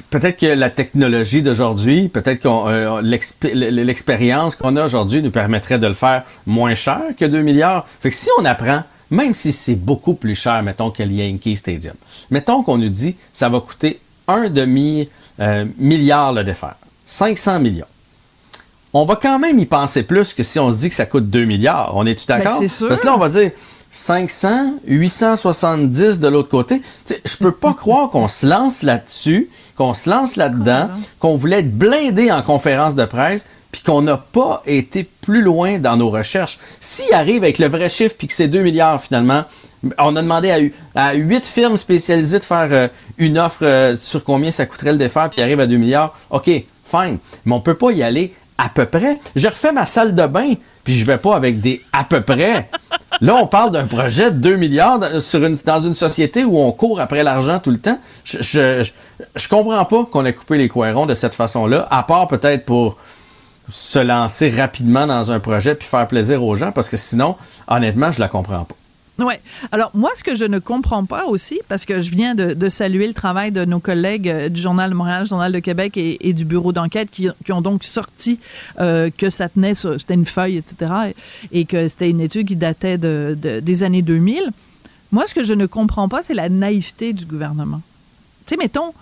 peut-être 0.09 0.39
que 0.39 0.45
la 0.45 0.69
technologie 0.69 1.41
d'aujourd'hui, 1.41 2.09
peut-être 2.09 2.39
que 2.39 2.47
euh, 2.47 3.01
l'expérience 3.01 4.55
qu'on 4.55 4.75
a 4.75 4.85
aujourd'hui 4.85 5.21
nous 5.21 5.31
permettrait 5.31 5.79
de 5.79 5.87
le 5.87 5.93
faire 5.93 6.23
moins 6.45 6.75
cher 6.75 7.01
que 7.17 7.25
2 7.25 7.41
milliards. 7.41 7.87
Fait 7.99 8.09
que 8.09 8.15
si 8.15 8.29
on 8.39 8.45
apprend 8.45 8.83
même 9.13 9.35
si 9.35 9.51
c'est 9.51 9.75
beaucoup 9.75 10.15
plus 10.15 10.35
cher, 10.35 10.61
mettons, 10.63 10.89
que 10.89 11.03
le 11.03 11.11
Yankee 11.11 11.55
Stadium. 11.55 11.95
Mettons 12.31 12.63
qu'on 12.63 12.77
nous 12.77 12.89
dit 12.89 13.15
ça 13.31 13.47
va 13.47 13.59
coûter 13.59 13.99
un 14.27 14.49
demi 14.49 15.07
euh, 15.39 15.65
milliard 15.77 16.33
le 16.33 16.43
défaire, 16.43 16.75
500 17.05 17.59
millions. 17.59 17.85
On 18.93 19.05
va 19.05 19.15
quand 19.15 19.39
même 19.39 19.59
y 19.59 19.65
penser 19.65 20.03
plus 20.03 20.33
que 20.33 20.43
si 20.43 20.59
on 20.59 20.71
se 20.71 20.77
dit 20.77 20.89
que 20.89 20.95
ça 20.95 21.05
coûte 21.05 21.29
2 21.29 21.45
milliards. 21.45 21.91
On 21.95 22.05
est-tu 22.05 22.25
ben, 22.27 22.37
d'accord? 22.37 22.59
Parce 22.59 23.01
que 23.01 23.05
là, 23.05 23.15
on 23.15 23.19
va 23.19 23.29
dire 23.29 23.51
500, 23.91 24.75
870 24.87 26.19
de 26.19 26.27
l'autre 26.27 26.49
côté. 26.49 26.81
Je 27.07 27.37
peux 27.37 27.51
pas 27.51 27.73
croire 27.77 28.09
qu'on 28.09 28.27
se 28.27 28.45
lance 28.45 28.83
là-dessus, 28.83 29.49
qu'on 29.77 29.93
se 29.93 30.09
lance 30.09 30.35
là-dedans, 30.35 30.89
qu'on 31.19 31.35
voulait 31.35 31.59
être 31.59 31.75
blindé 31.75 32.31
en 32.31 32.41
conférence 32.41 32.95
de 32.95 33.05
presse, 33.05 33.47
puis 33.73 33.81
qu'on 33.81 34.03
n'a 34.03 34.17
pas 34.17 34.61
été 34.67 35.03
plus 35.03 35.41
loin 35.41 35.79
dans 35.79 35.97
nos 35.97 36.11
recherches. 36.11 36.59
S'il 36.79 37.11
arrive 37.11 37.43
avec 37.43 37.57
le 37.57 37.67
vrai 37.67 37.89
chiffre, 37.89 38.15
puis 38.15 38.27
que 38.27 38.33
c'est 38.33 38.47
2 38.47 38.61
milliards 38.61 39.01
finalement, 39.01 39.45
on 39.97 40.15
a 40.15 40.21
demandé 40.21 40.71
à, 40.95 41.07
à 41.07 41.13
8 41.15 41.43
firmes 41.43 41.75
spécialisées 41.75 42.37
de 42.37 42.43
faire 42.43 42.67
euh, 42.71 42.87
une 43.17 43.39
offre 43.39 43.65
euh, 43.65 43.97
sur 43.97 44.23
combien 44.23 44.51
ça 44.51 44.67
coûterait 44.67 44.91
le 44.91 44.99
défaire, 44.99 45.27
puis 45.31 45.41
arrive 45.41 45.59
à 45.59 45.65
2 45.65 45.75
milliards. 45.75 46.15
OK, 46.29 46.45
fine. 46.45 47.17
Mais 47.45 47.53
on 47.53 47.61
peut 47.61 47.73
pas 47.73 47.91
y 47.91 48.03
aller 48.03 48.35
à 48.59 48.69
peu 48.69 48.85
près. 48.85 49.17
Je 49.35 49.47
refais 49.47 49.71
ma 49.71 49.87
salle 49.87 50.13
de 50.13 50.27
bain, 50.27 50.53
puis 50.83 50.93
je 50.93 51.03
vais 51.03 51.17
pas 51.17 51.35
avec 51.35 51.59
des 51.59 51.81
à 51.91 52.03
peu 52.03 52.21
près. 52.21 52.69
Là, 53.21 53.35
on 53.35 53.47
parle 53.47 53.71
d'un 53.71 53.87
projet 53.87 54.29
de 54.29 54.37
2 54.37 54.55
milliards 54.55 54.99
sur 55.19 55.41
dans 55.65 55.79
une 55.79 55.95
société 55.95 56.43
où 56.43 56.59
on 56.59 56.71
court 56.71 57.01
après 57.01 57.23
l'argent 57.23 57.57
tout 57.59 57.71
le 57.71 57.79
temps. 57.79 57.97
Je, 58.23 58.37
je, 58.43 58.89
je, 59.35 59.49
comprends 59.49 59.83
pas 59.85 60.05
qu'on 60.05 60.25
ait 60.25 60.33
coupé 60.33 60.57
les 60.59 60.69
coins 60.69 61.07
de 61.07 61.15
cette 61.15 61.33
façon-là, 61.33 61.87
à 61.89 62.03
part 62.03 62.27
peut-être 62.27 62.65
pour 62.65 62.97
se 63.69 63.99
lancer 63.99 64.49
rapidement 64.49 65.07
dans 65.07 65.31
un 65.31 65.39
projet 65.39 65.75
puis 65.75 65.87
faire 65.87 66.07
plaisir 66.07 66.43
aux 66.43 66.55
gens 66.55 66.71
parce 66.71 66.89
que 66.89 66.97
sinon, 66.97 67.35
honnêtement, 67.67 68.11
je 68.11 68.19
la 68.19 68.27
comprends 68.27 68.65
pas. 68.65 68.75
Oui. 69.19 69.35
Alors, 69.71 69.91
moi, 69.93 70.09
ce 70.15 70.23
que 70.23 70.35
je 70.35 70.45
ne 70.45 70.57
comprends 70.57 71.05
pas 71.05 71.25
aussi, 71.25 71.61
parce 71.67 71.85
que 71.85 71.99
je 71.99 72.09
viens 72.09 72.33
de, 72.33 72.69
saluer 72.69 73.07
le 73.07 73.13
travail 73.13 73.51
de 73.51 73.63
nos 73.63 73.79
collègues 73.79 74.27
euh, 74.27 74.49
du 74.49 74.59
Journal 74.59 74.89
de 74.89 74.95
Montréal, 74.95 75.27
Journal 75.27 75.51
de 75.51 75.59
Québec 75.59 75.97
et, 75.97 76.33
du 76.33 76.45
Bureau 76.45 76.71
d'enquête 76.71 77.09
qui, 77.11 77.29
ont 77.51 77.61
donc 77.61 77.83
sorti 77.83 78.39
euh, 78.79 79.11
que 79.15 79.29
ça 79.29 79.49
tenait, 79.49 79.75
c'était 79.75 80.15
une 80.15 80.25
feuille, 80.25 80.57
etc., 80.57 80.91
et, 81.51 81.65
que 81.65 81.87
c'était 81.87 82.09
une 82.09 82.21
étude 82.21 82.47
qui 82.47 82.55
datait 82.55 82.97
de, 82.97 83.37
des 83.61 83.83
années 83.83 84.01
2000. 84.01 84.49
Moi, 85.11 85.27
ce 85.27 85.35
que 85.35 85.43
je 85.43 85.53
ne 85.53 85.67
comprends 85.67 86.09
pas, 86.09 86.23
c'est 86.23 86.33
la 86.33 86.49
naïveté 86.49 87.13
du 87.13 87.25
gouvernement. 87.25 87.81
Tu 88.47 88.55
sais, 88.55 88.57
mettons, 88.57 88.93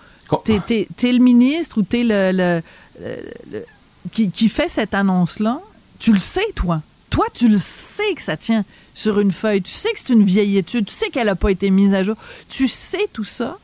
t'es 0.44 0.60
es, 0.78 1.12
le 1.12 1.18
ministre 1.18 1.78
ou 1.78 1.82
t'es 1.82 2.04
le, 2.04 2.60
le 3.00 3.64
qui, 4.10 4.48
fait 4.48 4.68
cette 4.68 4.94
annonce-là, 4.94 5.60
tu 5.98 6.12
le 6.12 6.18
sais, 6.18 6.46
toi. 6.54 6.82
Toi, 7.10 7.26
tu 7.34 7.48
le 7.48 7.58
sais 7.58 8.14
que 8.14 8.22
ça 8.22 8.36
tient 8.36 8.64
sur 8.94 9.20
une 9.20 9.30
feuille. 9.30 9.62
Tu 9.62 9.70
sais 9.70 9.92
que 9.92 10.00
c'est 10.00 10.12
une 10.12 10.24
vieille 10.24 10.56
étude. 10.56 10.86
Tu 10.86 10.94
sais 10.94 11.10
qu'elle 11.10 11.26
n'a 11.26 11.36
pas 11.36 11.50
été 11.50 11.70
mise 11.70 11.94
à 11.94 12.02
jour. 12.04 12.16
Tu 12.48 12.66
sais 12.68 13.06
tout 13.12 13.24
ça. 13.24 13.58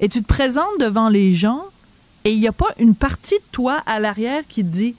Et 0.00 0.08
tu 0.08 0.22
te 0.22 0.26
présentes 0.26 0.78
devant 0.78 1.08
les 1.08 1.34
gens 1.34 1.64
et 2.24 2.32
il 2.32 2.40
n'y 2.40 2.48
a 2.48 2.52
pas 2.52 2.74
une 2.78 2.94
partie 2.94 3.36
de 3.36 3.44
toi 3.52 3.82
à 3.86 4.00
l'arrière 4.00 4.42
qui 4.48 4.64
dit 4.64 4.96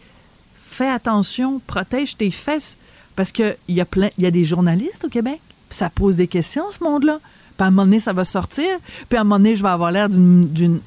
fais 0.70 0.90
attention, 0.90 1.62
protège 1.66 2.18
tes 2.18 2.32
fesses. 2.32 2.78
Parce 3.16 3.32
qu'il 3.32 3.56
y, 3.70 3.80
a 3.80 3.86
y 4.18 4.26
a 4.26 4.32
des 4.32 4.46
journalistes 4.46 5.06
au 5.06 5.10
Québec. 5.10 5.40
Ça 5.70 5.90
pose 5.90 6.18
des 6.18 6.28
questions, 6.28 6.70
ce 6.72 6.84
monde-là. 6.84 7.20
Puis 7.56 7.64
à 7.64 7.68
un 7.68 7.72
moment 7.72 7.86
donné, 7.86 8.00
ça 8.00 8.14
va 8.14 8.26
sortir. 8.26 8.68
Puis 9.08 9.18
à 9.18 9.22
un 9.22 9.24
moment 9.24 9.38
donné, 9.38 9.56
je 9.56 9.64
vais 9.64 9.70
avoir 9.70 9.92
l'air 9.92 10.10
d'une 10.10 10.82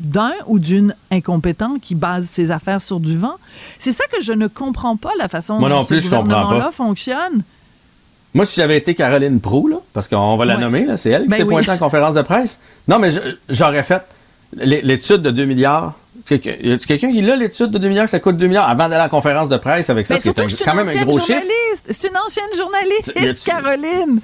d'un 0.00 0.32
ou 0.46 0.58
d'une 0.58 0.94
incompétente 1.10 1.80
qui 1.80 1.94
base 1.94 2.26
ses 2.26 2.50
affaires 2.50 2.80
sur 2.82 3.00
du 3.00 3.16
vent. 3.16 3.36
C'est 3.78 3.92
ça 3.92 4.04
que 4.12 4.22
je 4.22 4.32
ne 4.32 4.46
comprends 4.46 4.96
pas, 4.96 5.10
la 5.18 5.28
façon 5.28 5.58
Moi 5.58 5.68
non 5.68 5.80
dont 5.80 5.84
plus, 5.84 6.02
ce 6.02 6.08
gouvernement-là 6.10 6.70
fonctionne. 6.72 7.42
Moi, 8.34 8.44
si 8.44 8.56
j'avais 8.60 8.76
été 8.76 8.94
Caroline 8.94 9.40
Proux, 9.40 9.66
là, 9.68 9.76
parce 9.94 10.08
qu'on 10.08 10.36
va 10.36 10.44
la 10.44 10.56
Ouais. 10.56 10.60
nommer, 10.60 10.84
là, 10.84 10.98
c'est 10.98 11.08
elle 11.10 11.22
qui 11.22 11.28
Ben 11.28 11.36
s'est 11.36 11.42
oui. 11.44 11.48
pointée 11.48 11.70
en 11.70 11.78
conférence 11.78 12.14
de 12.16 12.22
presse. 12.22 12.60
Non, 12.86 12.98
mais 12.98 13.08
j'aurais 13.48 13.82
fait 13.82 14.02
l'é- 14.54 14.82
l'étude 14.82 15.22
de 15.22 15.30
2 15.30 15.46
milliards. 15.46 15.94
Quelqu'un- 16.26 16.56
Y 16.62 16.72
a 16.72 16.78
quelqu'un 16.78 17.10
qui 17.12 17.22
l'a 17.22 17.36
l'étude 17.36 17.70
de 17.70 17.78
2 17.78 17.88
milliards, 17.88 18.08
ça 18.10 18.20
coûte 18.20 18.36
2 18.36 18.46
milliards 18.46 18.68
avant 18.68 18.84
d'aller 18.90 18.96
à 18.96 19.04
la 19.04 19.08
conférence 19.08 19.48
de 19.48 19.56
presse 19.56 19.88
avec 19.88 20.06
ça, 20.06 20.14
Mais 20.14 20.20
c'est 20.20 20.34
quand 20.34 20.42
une 20.42 20.76
même 20.76 20.78
un 20.80 20.82
ancienne 20.82 21.04
gros 21.04 21.18
chiffre. 21.18 21.28
journaliste. 21.40 21.86
C'est 21.88 22.08
une 22.08 22.16
ancienne 22.18 22.44
journaliste, 22.56 23.44
Caroline. 23.46 24.20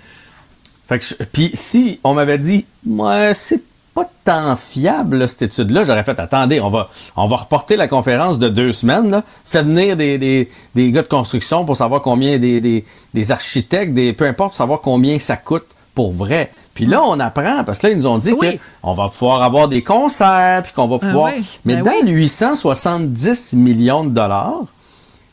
Fait 0.88 0.98
que 0.98 1.04
je- 1.06 1.14
puis 1.32 1.50
si 1.54 1.98
on 2.04 2.12
m'avait 2.12 2.38
dit, 2.38 2.66
moi, 2.84 3.32
c'est 3.32 3.62
pas 3.94 4.08
tant 4.24 4.56
fiable, 4.56 5.18
là, 5.18 5.28
cette 5.28 5.42
étude-là, 5.42 5.84
j'aurais 5.84 6.04
fait, 6.04 6.18
attendez, 6.18 6.60
on 6.60 6.70
va, 6.70 6.88
on 7.16 7.26
va 7.26 7.36
reporter 7.36 7.76
la 7.76 7.88
conférence 7.88 8.38
de 8.38 8.48
deux 8.48 8.72
semaines, 8.72 9.10
là, 9.10 9.22
fait 9.44 9.62
venir 9.62 9.96
des, 9.96 10.16
des, 10.18 10.48
des 10.74 10.90
gars 10.92 11.02
de 11.02 11.08
construction 11.08 11.64
pour 11.64 11.76
savoir 11.76 12.00
combien, 12.00 12.38
des, 12.38 12.60
des, 12.60 12.84
des 13.12 13.32
architectes, 13.32 13.92
des, 13.92 14.12
peu 14.14 14.26
importe, 14.26 14.50
pour 14.50 14.56
savoir 14.56 14.80
combien 14.80 15.18
ça 15.18 15.36
coûte 15.36 15.66
pour 15.94 16.12
vrai. 16.12 16.50
Puis 16.74 16.86
là, 16.86 17.02
on 17.04 17.20
apprend, 17.20 17.64
parce 17.64 17.80
que 17.80 17.88
là, 17.88 17.92
ils 17.92 17.98
nous 17.98 18.06
ont 18.06 18.16
dit 18.16 18.32
Oui. 18.32 18.58
qu'on 18.80 18.94
va 18.94 19.10
pouvoir 19.10 19.42
avoir 19.42 19.68
des 19.68 19.82
concerts, 19.82 20.62
puis 20.62 20.72
qu'on 20.72 20.88
va 20.88 20.96
Ah 21.02 21.06
pouvoir... 21.06 21.32
oui, 21.36 21.44
Mais 21.66 21.76
ben 21.76 21.84
dans 21.84 21.90
oui. 21.90 22.02
le 22.06 22.10
870 22.12 23.52
millions 23.54 24.04
de 24.04 24.10
dollars, 24.10 24.62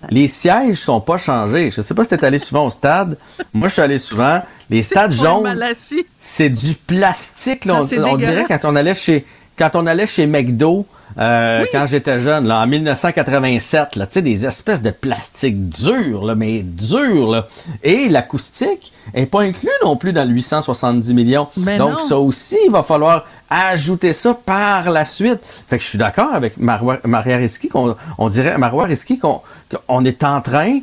les 0.09 0.27
sièges 0.27 0.77
sont 0.77 1.01
pas 1.01 1.17
changés. 1.17 1.71
Je 1.71 1.81
sais 1.81 1.93
pas 1.93 2.03
si 2.03 2.09
t'es 2.09 2.23
allé 2.23 2.39
souvent 2.39 2.65
au 2.65 2.69
stade. 2.69 3.17
Moi, 3.53 3.67
je 3.67 3.73
suis 3.73 3.81
allé 3.81 3.97
souvent. 3.97 4.41
Les 4.69 4.81
stades 4.81 5.12
jaunes, 5.12 5.59
c'est 6.19 6.49
du 6.49 6.75
plastique. 6.75 7.65
Là. 7.65 7.81
Ah, 7.81 7.95
on, 8.05 8.17
dirait 8.17 8.45
quand 8.47 8.59
on 8.63 8.75
allait 8.75 8.95
chez 8.95 9.25
quand 9.57 9.71
on 9.73 9.88
allait 9.88 10.07
chez 10.07 10.25
McDo 10.25 10.85
euh, 11.17 11.65
quand 11.71 11.85
j'étais 11.85 12.19
jeune, 12.19 12.47
là, 12.47 12.62
en 12.62 12.67
1987, 12.67 13.95
là, 13.95 14.05
tu 14.05 14.13
sais, 14.13 14.21
des 14.21 14.45
espèces 14.45 14.81
de 14.81 14.91
plastique 14.91 15.67
dur, 15.67 16.23
là, 16.23 16.35
mais 16.35 16.62
dur, 16.62 17.29
là. 17.29 17.47
Et 17.83 18.09
l'acoustique 18.09 18.93
est 19.13 19.25
pas 19.25 19.41
inclus 19.41 19.69
non 19.83 19.97
plus 19.97 20.13
dans 20.13 20.23
le 20.23 20.33
870 20.33 21.13
millions. 21.13 21.47
Ben 21.57 21.77
Donc 21.77 21.93
non. 21.93 21.99
ça 21.99 22.17
aussi, 22.17 22.57
il 22.65 22.71
va 22.71 22.83
falloir 22.83 23.25
ajouter 23.49 24.13
ça 24.13 24.33
par 24.33 24.89
la 24.91 25.05
suite. 25.05 25.39
Fait 25.67 25.77
que 25.77 25.83
je 25.83 25.89
suis 25.89 25.97
d'accord 25.97 26.33
avec 26.33 26.55
Maria 26.57 27.38
Risky, 27.38 27.69
qu'on 27.69 27.95
on 28.17 28.29
dirait 28.29 28.57
Marois 28.57 28.85
Risky 28.85 29.19
qu'on 29.19 30.05
est 30.05 30.23
en 30.23 30.41
train 30.41 30.79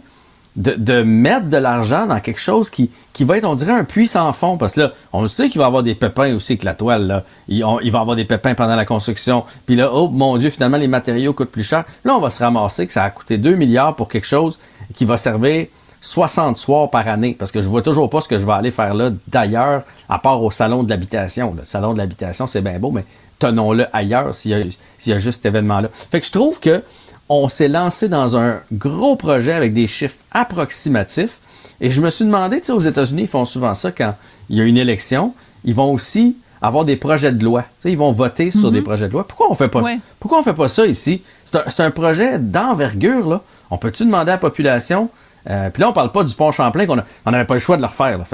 de, 0.56 0.72
de 0.72 1.02
mettre 1.02 1.48
de 1.50 1.56
l'argent 1.58 2.06
dans 2.06 2.18
quelque 2.18 2.40
chose 2.40 2.70
qui, 2.70 2.90
qui 3.12 3.24
va 3.24 3.36
être, 3.36 3.44
on 3.44 3.54
dirait, 3.54 3.72
un 3.72 3.84
puits 3.84 4.06
sans 4.06 4.32
fond. 4.32 4.56
Parce 4.56 4.72
que 4.72 4.80
là, 4.80 4.92
on 5.12 5.20
le 5.20 5.28
sait 5.28 5.50
qu'il 5.50 5.58
va 5.58 5.64
y 5.64 5.66
avoir 5.66 5.82
des 5.82 5.94
pépins 5.94 6.34
aussi 6.34 6.52
avec 6.52 6.64
la 6.64 6.72
toile. 6.72 7.06
Là. 7.06 7.24
Il, 7.48 7.62
on- 7.62 7.78
il 7.80 7.92
va 7.92 7.98
y 7.98 8.00
avoir 8.00 8.16
des 8.16 8.24
pépins 8.24 8.54
pendant 8.54 8.74
la 8.74 8.86
construction. 8.86 9.44
Puis 9.66 9.76
là, 9.76 9.90
oh 9.92 10.08
mon 10.08 10.38
Dieu, 10.38 10.48
finalement, 10.48 10.78
les 10.78 10.88
matériaux 10.88 11.34
coûtent 11.34 11.50
plus 11.50 11.62
cher. 11.62 11.84
Là, 12.06 12.14
on 12.16 12.20
va 12.20 12.30
se 12.30 12.42
ramasser 12.42 12.86
que 12.86 12.92
ça 12.94 13.04
a 13.04 13.10
coûté 13.10 13.36
2 13.36 13.54
milliards 13.54 13.94
pour 13.96 14.08
quelque 14.08 14.26
chose 14.26 14.58
qui 14.94 15.04
va 15.04 15.18
servir 15.18 15.66
60 16.06 16.56
soirs 16.56 16.90
par 16.90 17.06
année. 17.08 17.34
Parce 17.38 17.50
que 17.52 17.60
je 17.60 17.68
vois 17.68 17.82
toujours 17.82 18.08
pas 18.10 18.20
ce 18.20 18.28
que 18.28 18.38
je 18.38 18.46
vais 18.46 18.52
aller 18.52 18.70
faire 18.70 18.94
là 18.94 19.10
d'ailleurs, 19.28 19.82
à 20.08 20.18
part 20.18 20.42
au 20.42 20.50
salon 20.50 20.82
de 20.82 20.90
l'habitation. 20.90 21.54
Le 21.58 21.64
salon 21.64 21.92
de 21.92 21.98
l'habitation, 21.98 22.46
c'est 22.46 22.60
bien 22.62 22.78
beau, 22.78 22.90
mais 22.92 23.04
tenons-le 23.38 23.86
ailleurs 23.92 24.34
s'il 24.34 24.52
y, 24.52 24.54
a- 24.54 24.64
s'il 24.98 25.12
y 25.12 25.14
a 25.14 25.18
juste 25.18 25.42
cet 25.42 25.46
événement-là. 25.46 25.88
Fait 26.10 26.20
que 26.20 26.26
je 26.26 26.32
trouve 26.32 26.60
que 26.60 26.82
on 27.28 27.48
s'est 27.48 27.68
lancé 27.68 28.08
dans 28.08 28.36
un 28.36 28.60
gros 28.72 29.16
projet 29.16 29.52
avec 29.52 29.74
des 29.74 29.86
chiffres 29.88 30.16
approximatifs. 30.30 31.38
Et 31.80 31.90
je 31.90 32.00
me 32.00 32.08
suis 32.08 32.24
demandé, 32.24 32.60
tu 32.60 32.66
sais, 32.66 32.72
aux 32.72 32.78
États-Unis, 32.80 33.22
ils 33.22 33.28
font 33.28 33.44
souvent 33.44 33.74
ça 33.74 33.90
quand 33.92 34.14
il 34.48 34.56
y 34.56 34.60
a 34.60 34.64
une 34.64 34.78
élection. 34.78 35.34
Ils 35.64 35.74
vont 35.74 35.92
aussi 35.92 36.36
avoir 36.62 36.84
des 36.84 36.96
projets 36.96 37.32
de 37.32 37.44
loi. 37.44 37.62
Tu 37.62 37.68
sais, 37.82 37.92
ils 37.92 37.98
vont 37.98 38.12
voter 38.12 38.50
sur 38.50 38.70
des 38.70 38.80
projets 38.80 39.08
de 39.08 39.12
loi. 39.12 39.26
Pourquoi 39.26 39.50
on 39.50 39.54
fait 39.54 39.68
pas 39.68 39.82
Ouais. 39.82 39.98
Pourquoi 40.18 40.40
on 40.40 40.42
fait 40.42 40.54
pas 40.54 40.68
ça 40.68 40.86
ici? 40.86 41.22
C'est 41.44 41.56
un, 41.56 41.64
c'est 41.66 41.82
un 41.82 41.90
projet 41.90 42.38
d'envergure, 42.38 43.28
là. 43.28 43.42
On 43.70 43.76
peut-tu 43.78 44.04
demander 44.04 44.30
à 44.30 44.34
la 44.34 44.38
population? 44.38 45.10
Euh, 45.50 45.70
Puis 45.70 45.80
là, 45.82 45.88
on 45.88 45.92
parle 45.92 46.12
pas 46.12 46.24
du 46.24 46.34
pont 46.34 46.52
Champlain, 46.52 46.86
qu'on 46.86 46.98
a- 46.98 47.04
on 47.24 47.30
n'avait 47.30 47.44
pas 47.44 47.54
le 47.54 47.60
choix 47.60 47.76
de 47.76 47.82
le 47.82 47.86
refaire. 47.88 48.18
là. 48.18 48.24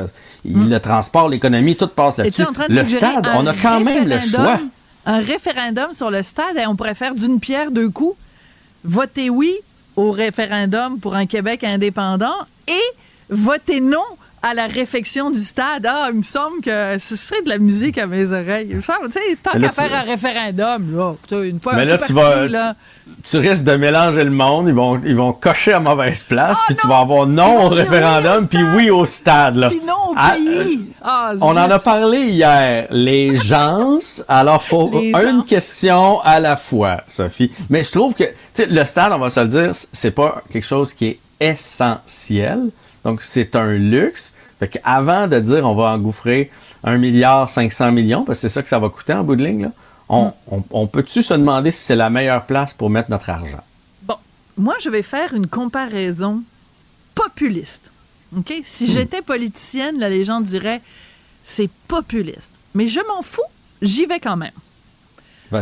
Il- 0.45 0.69
Le 0.71 0.81
transport, 0.81 1.29
l'économie, 1.29 1.77
tout 1.77 1.89
passe 1.89 2.17
là-dessus. 2.19 2.43
Le 2.69 2.85
stade, 2.99 3.27
on 3.37 3.47
a 3.47 3.53
quand 3.55 3.81
même 3.81 4.09
le 4.09 4.17
choix. 4.21 4.61
Un 5.05 5.19
référendum 5.21 5.93
sur 5.93 6.11
le 6.11 6.23
stade 6.23 6.57
et 6.57 6.67
on 6.67 6.77
pourrait 6.77 6.95
faire 6.95 7.15
d'une 7.15 7.41
pierre 7.41 7.71
deux 7.71 7.89
coups. 7.91 8.17
Votez 8.85 9.31
oui 9.31 9.55
au 9.97 10.11
référendum 10.11 10.99
pour 10.99 11.15
un 11.15 11.27
Québec 11.27 11.65
indépendant 11.65 12.35
et 12.69 12.81
votez 13.29 13.81
non 13.81 13.99
à 14.43 14.55
la 14.55 14.67
réfection 14.67 15.31
du 15.31 15.41
stade. 15.41 15.87
Ah, 15.89 16.09
il 16.11 16.19
me 16.19 16.23
semble 16.23 16.61
que 16.63 16.99
ce 16.99 17.15
serait 17.17 17.43
de 17.43 17.49
la 17.49 17.59
musique 17.59 17.97
à 17.99 18.07
mes 18.07 18.33
oreilles. 18.33 18.67
Il 18.71 18.77
me 18.79 18.83
semble, 18.83 19.07
tu 19.07 19.13
sais, 19.13 19.37
tant 19.43 19.53
qu'à 19.53 19.69
tu- 19.69 19.75
faire 19.75 19.95
un 19.95 20.03
référendum, 20.03 20.97
là, 20.97 21.15
une 21.45 21.61
fois 21.61 21.75
Mais 21.77 21.85
là, 21.85 21.99
tu 21.99 22.13
parti, 22.13 22.13
vas, 22.13 22.49
là. 22.49 22.75
tu, 23.25 23.31
tu 23.31 23.37
risques 23.49 23.65
de 23.65 23.77
mélanger 23.77 24.25
le 24.25 24.31
monde. 24.31 24.67
Ils 24.69 24.75
vont, 24.75 25.01
ils 25.05 25.15
vont 25.15 25.33
cocher 25.33 25.73
à 25.75 25.81
mauvaise 25.81 26.23
place, 26.25 26.59
Ah 26.61 26.65
puis 26.67 26.77
tu 26.77 26.87
vas 26.89 26.99
avoir 26.99 27.27
non 27.27 27.67
au 27.67 27.69
référendum, 27.69 28.49
puis 28.49 28.63
oui 28.77 28.91
au 28.91 29.05
stade. 29.07 29.57
Là. 29.57 29.69
Puis 29.69 29.81
non 29.87 30.11
au 30.11 30.15
Ah, 30.17 30.33
pays. 30.37 30.89
Ah, 31.03 31.33
On 31.41 31.51
en 31.51 31.71
a 31.71 31.79
parlé 31.79 32.19
hier. 32.27 32.89
Les 32.91 33.37
gens, 33.37 33.99
alors 34.29 34.63
faut 34.63 34.91
Les 34.93 35.11
une 35.11 35.21
gens. 35.21 35.43
question 35.43 36.21
à 36.21 36.41
la 36.41 36.57
fois, 36.57 37.03
Sophie. 37.07 37.51
Mais 37.71 37.83
je 37.85 37.93
trouve 37.93 38.15
que 38.15 38.25
tu 38.25 38.31
sais, 38.55 38.67
le 38.67 38.85
stade, 38.85 39.13
on 39.13 39.19
va 39.19 39.31
se 39.31 39.41
le 39.41 39.47
dire, 39.47 39.71
c'est 39.93 40.11
pas 40.11 40.43
quelque 40.53 40.67
chose 40.67 40.93
qui 40.93 41.07
est 41.07 41.19
essentiel. 41.41 42.71
Donc 43.05 43.23
c'est 43.23 43.57
un 43.57 43.73
luxe. 43.75 44.35
Fait 44.59 44.69
qu'avant 44.69 45.27
de 45.27 45.41
dire 45.41 45.69
on 45.69 45.75
va 45.75 45.91
engouffrer 45.91 46.51
1 46.85 46.99
milliard 46.99 47.49
500 47.51 47.93
millions, 47.93 48.25
parce 48.25 48.39
que 48.39 48.43
c'est 48.43 48.49
ça 48.55 48.63
que 48.63 48.69
ça 48.69 48.79
va 48.79 48.89
coûter 48.89 49.13
en 49.13 49.25
bout 49.25 49.37
de 49.37 49.45
ligne, 49.45 49.63
là, 49.63 49.73
on, 50.09 50.27
Mm. 50.27 50.33
on- 50.51 50.65
on 50.71 50.87
peut-tu 50.87 51.23
se 51.23 51.35
demander 51.35 51.71
si 51.71 51.83
c'est 51.85 51.97
la 51.97 52.11
meilleure 52.11 52.45
place 52.47 52.75
pour 52.75 52.91
mettre 52.91 53.11
notre 53.11 53.31
argent? 53.31 53.63
Bon, 54.03 54.17
moi, 54.57 54.75
je 54.83 54.89
vais 54.91 55.03
faire 55.03 55.33
une 55.35 55.47
comparaison 55.47 56.43
populiste. 57.15 57.91
OK? 58.37 58.53
Si 58.65 58.91
j'étais 58.91 59.23
politicienne, 59.23 59.99
là, 59.99 60.09
les 60.09 60.25
gens 60.25 60.41
diraient 60.41 60.81
c'est 61.45 61.71
populiste. 61.89 62.53
Mais 62.75 62.87
je 62.87 63.01
m'en 63.09 63.23
fous, 63.23 63.43
j'y 63.83 64.07
vais 64.07 64.21
quand 64.21 64.37
même. 64.37 64.53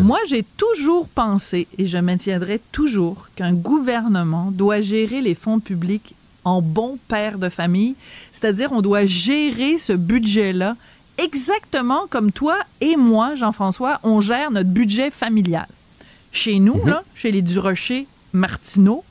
Moi, 0.03 0.19
j'ai 0.29 0.45
toujours 0.57 1.09
pensé, 1.09 1.67
et 1.77 1.87
je 1.87 1.99
maintiendrai 1.99 2.61
toujours, 2.71 3.29
qu'un 3.35 3.53
gouvernement 3.55 4.53
doit 4.53 4.81
gérer 4.83 5.21
les 5.21 5.35
fonds 5.35 5.59
publics 5.59 6.15
en 6.45 6.63
bon 6.63 6.99
père 7.09 7.39
de 7.39 7.49
famille, 7.49 7.95
c'est-à-dire 8.33 8.73
on 8.73 8.81
doit 8.81 9.07
gérer 9.07 9.79
ce 9.79 9.93
budget-là 9.93 10.77
exactement 11.19 12.07
comme 12.09 12.33
toi 12.33 12.59
et 12.81 12.97
moi, 12.97 13.35
Jean-François, 13.35 14.01
on 14.03 14.21
gère 14.21 14.51
notre 14.51 14.71
budget 14.71 15.11
familial. 15.11 15.67
Chez 16.33 16.59
nous, 16.59 16.85
là, 16.87 17.03
chez 17.15 17.33
les 17.33 17.43
Durocher 17.43 18.07
Martineau, 18.33 19.05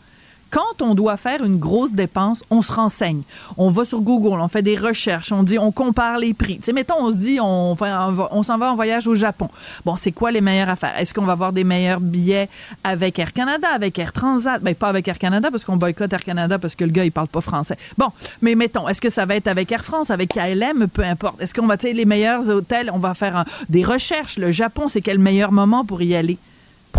quand 0.50 0.82
on 0.82 0.96
doit 0.96 1.18
faire 1.18 1.44
une 1.44 1.58
grosse 1.58 1.94
dépense, 1.94 2.44
on 2.50 2.62
se 2.62 2.72
renseigne. 2.72 3.22
On 3.58 3.70
va 3.70 3.86
sur 3.86 4.02
Google, 4.02 4.40
on 4.40 4.48
fait 4.48 4.62
des 4.62 4.78
recherches, 4.78 5.32
on 5.32 5.44
dit, 5.44 5.60
on 5.60 5.72
compare 5.72 6.18
les 6.18 6.34
prix. 6.34 6.58
Tu 6.58 6.64
sais, 6.66 6.74
mettons, 6.74 6.96
on 7.00 7.12
se 7.12 7.18
dit, 7.18 7.40
on, 7.42 7.76
on 7.80 8.44
s'en 8.44 8.58
va 8.58 8.72
en 8.72 8.76
voyage 8.76 9.08
au 9.08 9.16
Japon. 9.16 9.50
Bon, 9.86 9.96
c'est 9.96 10.12
quoi 10.12 10.32
les 10.32 10.42
meilleures 10.42 10.70
affaires? 10.70 10.98
Est-ce 10.98 11.14
qu'on 11.14 11.26
va 11.26 11.34
avoir 11.34 11.54
des 11.54 11.64
meilleurs 11.64 12.00
billets 12.00 12.50
avec 12.84 13.20
Air 13.20 13.34
Canada, 13.34 13.68
avec 13.74 13.98
Air 14.00 14.14
Transat? 14.14 14.62
Ben, 14.62 14.76
pas 14.76 14.90
avec 14.90 15.08
Air 15.08 15.20
Canada, 15.20 15.50
parce 15.52 15.64
qu'on 15.64 15.78
boycotte 15.78 16.12
Air 16.14 16.24
Canada 16.24 16.58
parce 16.58 16.76
que 16.76 16.84
le 16.84 16.92
gars, 16.92 17.06
il 17.06 17.12
parle 17.12 17.28
pas 17.28 17.42
français. 17.42 17.78
Bon, 17.98 18.12
mais 18.42 18.56
mettons, 18.56 18.88
est-ce 18.88 19.02
que 19.02 19.10
ça 19.10 19.26
va 19.26 19.36
être 19.36 19.48
avec 19.48 19.72
Air 19.72 19.84
France, 19.84 20.10
avec 20.10 20.34
KLM? 20.34 20.88
Peu 20.88 21.04
importe. 21.04 21.42
Est-ce 21.42 21.54
qu'on 21.54 21.68
va, 21.68 21.78
tu 21.78 21.88
sais, 21.88 21.94
les 21.94 22.06
meilleurs 22.06 22.50
hôtels, 22.50 22.90
on 22.94 23.00
va 23.00 23.14
faire 23.14 23.46
des 23.70 23.84
recherches. 23.84 24.38
Le 24.38 24.52
Japon, 24.52 24.88
c'est 24.88 25.02
quel 25.02 25.20
meilleur 25.20 25.52
moment 25.52 25.86
pour 25.86 26.02
y 26.02 26.16
aller? 26.16 26.38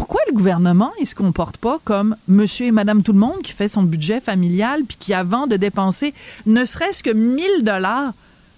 Pourquoi 0.00 0.22
le 0.28 0.32
gouvernement 0.32 0.92
il 0.98 1.04
se 1.04 1.14
comporte 1.14 1.58
pas 1.58 1.78
comme 1.84 2.16
monsieur 2.26 2.68
et 2.68 2.70
madame 2.70 3.02
tout 3.02 3.12
le 3.12 3.18
monde 3.18 3.42
qui 3.42 3.52
fait 3.52 3.68
son 3.68 3.82
budget 3.82 4.22
familial 4.22 4.84
puis 4.88 4.96
qui 4.98 5.12
avant 5.12 5.46
de 5.46 5.56
dépenser 5.56 6.14
ne 6.46 6.64
serait-ce 6.64 7.02
que 7.02 7.10
1000 7.10 7.64
dollars 7.64 8.14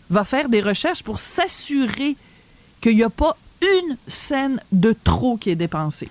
va 0.09 0.23
faire 0.23 0.49
des 0.49 0.61
recherches 0.61 1.03
pour 1.03 1.19
s'assurer 1.19 2.17
qu'il 2.81 2.95
n'y 2.95 3.03
a 3.03 3.11
pas 3.11 3.37
une 3.61 3.97
scène 4.07 4.61
de 4.71 4.95
trop 5.03 5.37
qui 5.37 5.51
est 5.51 5.57
dépensée? 5.57 6.11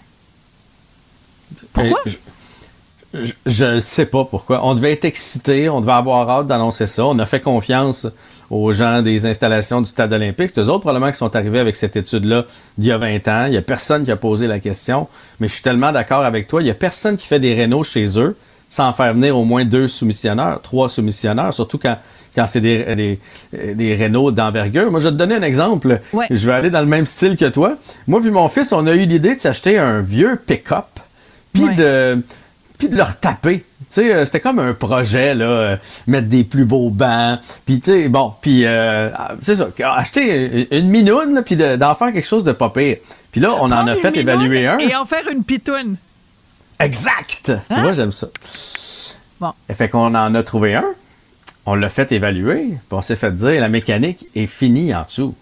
Pourquoi? 1.72 2.02
Et 2.06 2.10
Je, 3.14 3.32
je 3.46 3.66
ne 3.66 3.80
sais 3.80 4.08
pas 4.08 4.26
pourquoi. 4.26 4.66
On 4.66 4.76
devait 4.76 4.92
être 4.92 5.06
excité, 5.06 5.70
on 5.70 5.80
devait 5.80 5.94
avoir 5.94 6.30
hâte 6.30 6.48
d'annoncer 6.48 6.88
ça. 6.88 7.06
On 7.06 7.18
a 7.20 7.26
fait 7.26 7.40
confiance 7.40 8.06
aux 8.52 8.74
gens 8.74 9.02
des 9.02 9.26
installations 9.26 9.80
du 9.80 9.90
Stade 9.90 10.12
olympique. 10.12 10.52
C'est 10.54 10.60
eux 10.60 10.70
autres 10.70 10.82
probablement 10.82 11.10
qui 11.10 11.18
sont 11.18 11.34
arrivés 11.38 11.60
avec 11.60 11.78
cette 11.78 11.96
étude-là 11.96 12.46
d'il 12.78 12.90
y 12.90 12.92
a 12.92 12.98
20 12.98 13.28
ans. 13.30 13.46
Il 13.48 13.54
y 13.54 13.58
a 13.58 13.62
personne 13.62 14.04
qui 14.04 14.12
a 14.12 14.18
posé 14.18 14.46
la 14.46 14.60
question. 14.60 15.08
Mais 15.40 15.48
je 15.48 15.54
suis 15.54 15.64
tellement 15.64 15.94
d'accord 15.94 16.26
avec 16.26 16.50
toi. 16.50 16.62
Il 16.62 16.68
y 16.68 16.70
a 16.70 16.74
personne 16.74 17.16
qui 17.16 17.26
fait 17.26 17.40
des 17.40 17.54
rénaux 17.54 17.84
chez 17.84 18.20
eux 18.20 18.36
sans 18.68 18.92
faire 18.92 19.14
venir 19.14 19.38
au 19.38 19.46
moins 19.46 19.64
deux 19.64 19.88
soumissionneurs, 19.88 20.62
trois 20.62 20.90
soumissionneurs, 20.90 21.54
surtout 21.54 21.78
quand 21.78 21.98
quand 22.34 22.48
c'est 22.48 22.62
des, 22.62 22.96
des, 22.96 23.76
des 23.76 23.96
Renault 23.96 24.32
d'envergure. 24.32 24.90
Moi, 24.90 25.02
je 25.02 25.10
vais 25.10 25.12
te 25.12 25.18
donner 25.18 25.36
un 25.36 25.42
exemple. 25.42 26.00
Je 26.30 26.48
vais 26.48 26.54
aller 26.54 26.70
dans 26.70 26.80
le 26.80 26.86
même 26.86 27.06
style 27.06 27.36
que 27.36 27.50
toi. 27.50 27.76
Moi 28.08 28.22
puis 28.22 28.32
mon 28.32 28.48
fils, 28.48 28.72
on 28.72 28.88
a 28.88 28.94
eu 28.94 29.06
l'idée 29.06 29.36
de 29.36 29.40
s'acheter 29.40 29.78
un 29.78 30.00
vieux 30.00 30.40
pick-up, 30.46 30.86
puis 31.52 31.64
de 31.76 32.22
puis 32.78 32.88
de 32.90 32.96
leur 32.96 33.20
taper. 33.20 33.66
Tu 33.92 34.02
sais, 34.02 34.14
euh, 34.14 34.26
c'était 34.26 34.40
comme 34.40 34.60
un 34.60 34.74
projet 34.74 35.36
là, 35.36 35.46
euh, 35.46 35.78
mettre 36.08 36.28
des 36.28 36.44
plus 36.46 36.64
beaux 36.66 36.90
bancs, 36.90 37.40
puis 37.66 37.80
tu 37.82 37.92
sais, 37.92 38.08
bon, 38.10 38.34
puis 38.42 38.66
euh, 38.66 39.10
c'est 39.42 39.58
ça, 39.58 39.68
acheter 39.96 40.68
une 40.76 40.88
minoune, 40.88 41.42
puis 41.46 41.58
d'en 41.58 41.94
faire 41.96 42.14
quelque 42.14 42.26
chose 42.28 42.44
de 42.46 42.54
pas 42.54 42.70
pire. 42.70 42.98
Puis 43.32 43.42
là, 43.42 43.52
on 43.60 43.66
en 43.72 43.88
a 43.88 43.96
fait 43.96 44.16
évaluer 44.18 44.66
un. 44.68 44.78
Et 44.80 44.96
en 44.96 45.06
faire 45.06 45.28
une 45.32 45.44
pitoune. 45.44 45.98
Exact. 46.80 47.44
Tu 47.46 47.52
Hein? 47.74 47.82
vois, 47.84 47.94
j'aime 47.94 48.12
ça. 48.12 48.28
Bon. 49.40 49.52
Et 49.70 49.74
fait 49.74 49.90
qu'on 49.90 50.16
en 50.16 50.36
a 50.36 50.44
trouvé 50.44 50.76
un, 50.76 50.86
on 51.66 51.76
l'a 51.76 51.90
fait 51.90 52.12
évaluer, 52.12 52.68
puis 52.70 52.78
on 52.92 53.02
s'est 53.02 53.16
fait 53.16 53.36
dire 53.36 53.60
la 53.62 53.70
mécanique 53.70 54.26
est 54.36 54.48
finie 54.48 54.94
en 54.96 55.04
dessous. 55.04 55.36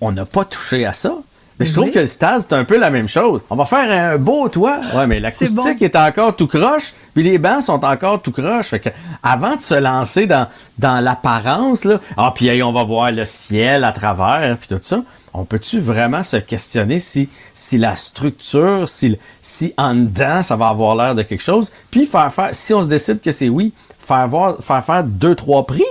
On 0.00 0.12
n'a 0.12 0.24
pas 0.24 0.44
touché 0.44 0.86
à 0.86 0.92
ça. 0.92 1.14
Mais 1.58 1.66
je 1.66 1.72
trouve 1.72 1.90
que 1.90 1.98
le 1.98 2.06
stade, 2.06 2.42
c'est 2.42 2.52
un 2.52 2.64
peu 2.64 2.78
la 2.78 2.90
même 2.90 3.08
chose. 3.08 3.40
On 3.50 3.56
va 3.56 3.64
faire 3.64 3.90
un 3.90 4.16
beau 4.16 4.48
toit. 4.48 4.80
Ouais, 4.94 5.06
mais 5.06 5.18
l'acoustique 5.18 5.54
bon. 5.54 5.84
est 5.84 5.96
encore 5.96 6.36
tout 6.36 6.46
croche, 6.46 6.94
puis 7.14 7.24
les 7.24 7.38
bancs 7.38 7.62
sont 7.62 7.84
encore 7.84 8.22
tout 8.22 8.30
croche. 8.30 8.68
Fait 8.68 8.78
que 8.78 8.90
avant 9.22 9.56
de 9.56 9.60
se 9.60 9.74
lancer 9.74 10.26
dans, 10.26 10.46
dans 10.78 11.00
l'apparence, 11.00 11.84
là, 11.84 12.00
ah, 12.16 12.32
puis 12.34 12.46
hey, 12.46 12.62
on 12.62 12.72
va 12.72 12.84
voir 12.84 13.10
le 13.10 13.24
ciel 13.24 13.82
à 13.82 13.92
travers, 13.92 14.56
puis 14.56 14.68
tout 14.68 14.78
ça, 14.80 15.02
on 15.34 15.44
peut-tu 15.44 15.80
vraiment 15.80 16.24
se 16.24 16.36
questionner 16.36 16.98
si, 16.98 17.28
si 17.54 17.78
la 17.78 17.96
structure, 17.96 18.88
si, 18.88 19.18
si 19.40 19.74
en 19.76 19.94
dedans, 19.94 20.42
ça 20.42 20.56
va 20.56 20.68
avoir 20.68 20.94
l'air 20.94 21.14
de 21.14 21.22
quelque 21.22 21.42
chose, 21.42 21.72
puis 21.90 22.06
faire 22.06 22.32
faire, 22.32 22.50
si 22.52 22.72
on 22.72 22.82
se 22.82 22.88
décide 22.88 23.20
que 23.20 23.32
c'est 23.32 23.48
oui, 23.48 23.72
faire, 23.98 24.28
voir, 24.28 24.58
faire 24.60 24.84
faire 24.84 25.04
deux, 25.04 25.34
trois 25.34 25.66
prix? 25.66 25.84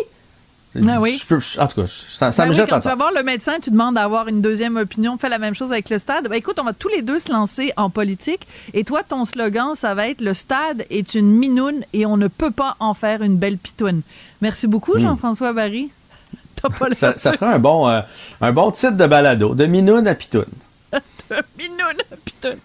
Ah 0.88 1.00
oui? 1.02 1.18
Je 1.22 1.26
peux- 1.26 1.40
je- 1.40 1.60
en 1.60 1.68
tout 1.68 1.82
cas, 1.82 1.88
je- 1.88 2.16
ça, 2.16 2.32
ça 2.32 2.44
Ben 2.44 2.50
me 2.50 2.54
oui, 2.54 2.58
jette 2.58 2.70
quand 2.70 2.78
à 2.78 2.82
tu 2.82 2.88
vas 2.88 2.96
voir 2.96 3.12
le 3.16 3.24
médecin, 3.24 3.54
tu 3.62 3.72
demandes 3.72 3.96
d'avoir 3.96 4.28
une 4.28 4.42
deuxième 4.42 4.76
opinion. 4.78 5.18
Fais 5.18 5.30
la 5.30 5.40
même 5.40 5.56
chose 5.56 5.72
avec 5.72 5.90
le 5.90 5.98
stade. 5.98 6.28
Ben 6.30 6.36
écoute, 6.36 6.58
on 6.60 6.64
va 6.64 6.74
tous 6.74 6.90
les 6.90 7.02
deux 7.02 7.20
se 7.20 7.32
lancer 7.32 7.72
en 7.78 7.90
politique. 7.90 8.48
Et 8.74 8.84
toi, 8.84 9.04
ton 9.04 9.26
slogan, 9.26 9.76
ça 9.76 9.96
va 9.96 10.08
être 10.10 10.22
le 10.22 10.34
stade 10.34 10.86
est 10.90 11.16
une 11.16 11.32
minoune 11.32 11.84
et 11.94 12.06
on 12.06 12.18
ne 12.18 12.28
peut 12.28 12.52
pas 12.52 12.76
en 12.80 12.94
faire 12.94 13.22
une 13.22 13.38
belle 13.38 13.58
pitoune. 13.58 14.02
Merci 14.42 14.68
beaucoup, 14.68 14.96
Hmm. 14.96 15.00
Jean-François 15.00 15.54
Barry. 15.54 15.90
T'as 16.62 16.70
pas 16.70 16.88
Ça, 16.94 17.16
ça 17.16 17.34
ferait 17.34 17.54
un 17.54 17.60
bon, 17.60 17.88
euh, 17.88 18.02
un 18.42 18.52
bon 18.52 18.72
titre 18.72 18.94
de 18.98 19.08
balado, 19.08 19.54
de 19.56 19.66
minoune 19.66 20.08
à 20.08 20.16
pitoune. 20.16 20.46
Minoune, 21.58 22.02
pitoune. 22.24 22.58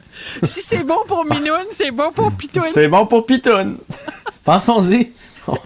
Si 0.43 0.63
c'est 0.63 0.85
bon 0.85 0.99
pour 1.09 1.25
Minoune, 1.25 1.67
c'est 1.73 1.91
bon 1.91 2.13
pour 2.13 2.31
pitoune. 2.33 2.63
C'est 2.73 2.87
bon 2.89 3.07
pour 3.07 3.27
pitoune. 3.27 3.79
Pensons-y. 4.45 5.13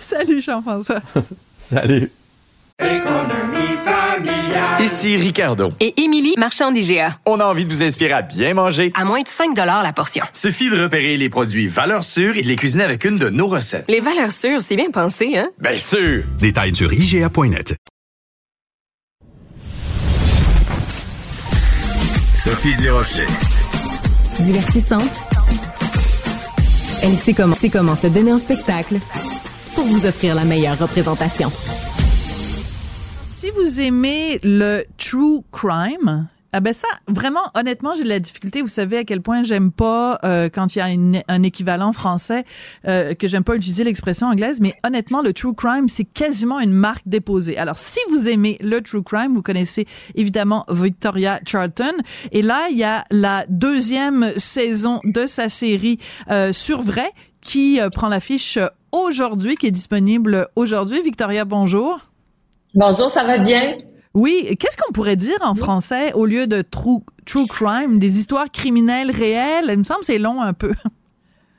Salut, 0.01 0.41
Jean-François. 0.41 1.01
Salut. 1.59 2.11
Ici 4.87 5.17
Ricardo. 5.17 5.73
Et 5.81 6.01
Émilie, 6.01 6.35
marchand 6.39 6.71
d'IGA. 6.71 7.19
On 7.27 7.41
a 7.41 7.45
envie 7.45 7.65
de 7.65 7.71
vous 7.71 7.83
inspirer 7.83 8.13
à 8.13 8.23
bien 8.23 8.55
manger. 8.55 8.93
À 8.95 9.05
moins 9.05 9.21
de 9.21 9.27
5 9.27 9.57
la 9.57 9.93
portion. 9.93 10.25
Suffit 10.33 10.71
de 10.71 10.81
repérer 10.81 11.17
les 11.17 11.29
produits 11.29 11.67
valeurs 11.67 12.05
sûres 12.05 12.37
et 12.37 12.43
de 12.43 12.47
les 12.47 12.55
cuisiner 12.55 12.85
avec 12.85 13.05
une 13.05 13.19
de 13.19 13.29
nos 13.29 13.49
recettes. 13.49 13.87
Les 13.89 13.99
valeurs 13.99 14.31
sûres, 14.31 14.61
c'est 14.61 14.77
bien 14.77 14.91
pensé, 14.93 15.37
hein? 15.37 15.49
Bien 15.59 15.77
sûr! 15.77 16.23
Détails 16.39 16.73
sur 16.75 16.93
IGA.net. 16.93 17.75
Sophie 22.33 22.77
Durocher. 22.77 23.27
Divertissante. 24.39 25.29
Elle 27.03 27.15
sait 27.15 27.35
comment, 27.35 27.57
sait 27.57 27.71
comment 27.71 27.97
se 27.97 28.07
donner 28.07 28.33
en 28.33 28.39
spectacle 28.39 29.01
pour 29.75 29.85
vous 29.85 30.07
offrir 30.07 30.37
la 30.37 30.45
meilleure 30.45 30.79
représentation. 30.79 31.51
Si 33.39 33.51
vous 33.51 33.83
aimez 33.83 34.41
le 34.43 34.85
true 34.97 35.43
crime, 35.53 36.27
ah 36.55 36.61
ben 36.61 36.73
ça, 36.73 36.89
vraiment, 37.07 37.43
honnêtement, 37.55 37.95
j'ai 37.95 38.03
de 38.03 38.09
la 38.09 38.19
difficulté. 38.19 38.63
Vous 38.63 38.69
savez 38.69 38.97
à 38.97 39.05
quel 39.05 39.21
point 39.21 39.43
j'aime 39.43 39.73
pas 39.73 40.19
euh, 40.25 40.49
quand 40.49 40.75
il 40.75 40.79
y 40.79 40.81
a 40.81 40.87
un 41.29 41.43
équivalent 41.43 41.93
français, 41.93 42.47
euh, 42.89 43.13
que 43.13 43.29
j'aime 43.29 43.45
pas 43.45 43.55
utiliser 43.55 43.85
l'expression 43.85 44.29
anglaise, 44.29 44.59
mais 44.63 44.73
honnêtement, 44.85 45.21
le 45.21 45.35
true 45.35 45.55
crime, 45.55 45.91
c'est 45.91 46.07
quasiment 46.07 46.61
une 46.61 46.73
marque 46.73 47.03
déposée. 47.05 47.59
Alors, 47.59 47.77
si 47.77 48.01
vous 48.09 48.27
aimez 48.27 48.57
le 48.63 48.81
true 48.81 49.03
crime, 49.03 49.35
vous 49.35 49.43
connaissez 49.43 49.87
évidemment 50.15 50.65
Victoria 50.71 51.39
Charlton. 51.47 51.93
Et 52.33 52.41
là, 52.41 52.69
il 52.71 52.79
y 52.79 52.85
a 52.85 53.05
la 53.11 53.45
deuxième 53.51 54.33
saison 54.39 55.01
de 55.05 55.27
sa 55.27 55.51
série 55.51 55.99
euh, 56.31 56.55
sur 56.55 56.81
vrai 56.81 57.13
qui 57.43 57.83
euh, 57.83 57.91
prend 57.91 58.09
l'affiche 58.09 58.59
aujourd'hui, 58.93 59.57
qui 59.57 59.67
est 59.67 59.73
disponible 59.73 60.49
aujourd'hui. 60.57 61.03
Victoria, 61.03 61.45
bonjour. 61.45 62.01
Bonjour, 62.77 63.11
ça 63.11 63.25
va 63.25 63.39
bien? 63.39 63.77
Oui, 64.15 64.55
qu'est-ce 64.61 64.77
qu'on 64.77 64.93
pourrait 64.93 65.17
dire 65.17 65.39
en 65.41 65.55
français 65.55 66.13
au 66.13 66.27
lieu 66.27 66.47
de 66.47 66.63
true, 66.63 67.01
true 67.25 67.47
crime, 67.47 67.99
des 67.99 68.19
histoires 68.19 68.51
criminelles 68.51 69.11
réelles? 69.11 69.67
Il 69.71 69.79
me 69.79 69.85
semble 69.85 70.01
que 70.01 70.07
c'est 70.07 70.19
long 70.19 70.41
un 70.43 70.53
peu. 70.53 70.73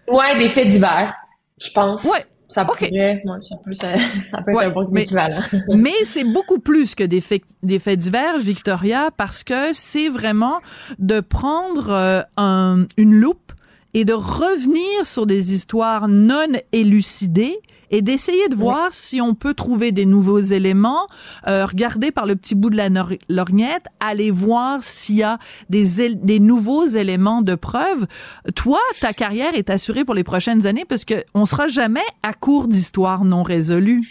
Ouais, 0.09 0.37
des 0.37 0.47
faits 0.47 0.69
divers, 0.69 1.13
je 1.61 1.69
pense. 1.71 2.01
Ouais. 2.05 2.23
Ça 2.47 2.63
pourrait, 2.63 2.89
ouais, 2.91 3.21
ça 3.41 3.55
peut, 3.61 3.73
ça, 3.73 3.97
ça 4.31 4.41
peut 4.41 4.51
être 4.51 4.61
un 4.61 4.69
bon 4.69 4.87
mais- 4.89 5.01
équivalent. 5.01 5.41
Mais 5.75 5.91
c'est 6.05 6.23
beaucoup 6.23 6.59
plus 6.59 6.95
que 6.95 7.03
des 7.03 7.19
faits, 7.19 7.41
des 7.61 7.77
faits 7.77 7.99
divers, 7.99 8.37
Victoria, 8.39 9.09
parce 9.17 9.43
que 9.43 9.73
c'est 9.73 10.07
vraiment 10.07 10.61
de 10.97 11.19
prendre 11.19 11.89
euh, 11.89 12.21
un- 12.37 12.85
une 12.95 13.15
loupe 13.19 13.51
et 13.93 14.05
de 14.05 14.13
revenir 14.13 15.05
sur 15.05 15.25
des 15.25 15.53
histoires 15.53 16.07
non 16.07 16.47
élucidées 16.71 17.59
et 17.91 18.01
d'essayer 18.01 18.47
de 18.49 18.55
voir 18.55 18.89
si 18.91 19.21
on 19.21 19.33
peut 19.33 19.53
trouver 19.53 19.91
des 19.91 20.05
nouveaux 20.05 20.39
éléments, 20.39 21.07
euh, 21.47 21.65
regarder 21.65 22.11
par 22.11 22.25
le 22.25 22.35
petit 22.35 22.55
bout 22.55 22.69
de 22.69 22.77
la 22.77 22.89
lorgnette, 23.29 23.85
aller 23.99 24.31
voir 24.31 24.83
s'il 24.83 25.17
y 25.17 25.23
a 25.23 25.37
des, 25.69 26.15
des 26.15 26.39
nouveaux 26.39 26.85
éléments 26.85 27.41
de 27.41 27.55
preuve. 27.55 28.07
Toi, 28.55 28.79
ta 29.01 29.13
carrière 29.13 29.55
est 29.55 29.69
assurée 29.69 30.05
pour 30.05 30.15
les 30.15 30.23
prochaines 30.23 30.65
années 30.65 30.85
parce 30.85 31.05
que 31.05 31.23
on 31.33 31.45
sera 31.45 31.67
jamais 31.67 32.05
à 32.23 32.33
court 32.33 32.67
d'histoires 32.67 33.23
non 33.25 33.43
résolues. 33.43 34.03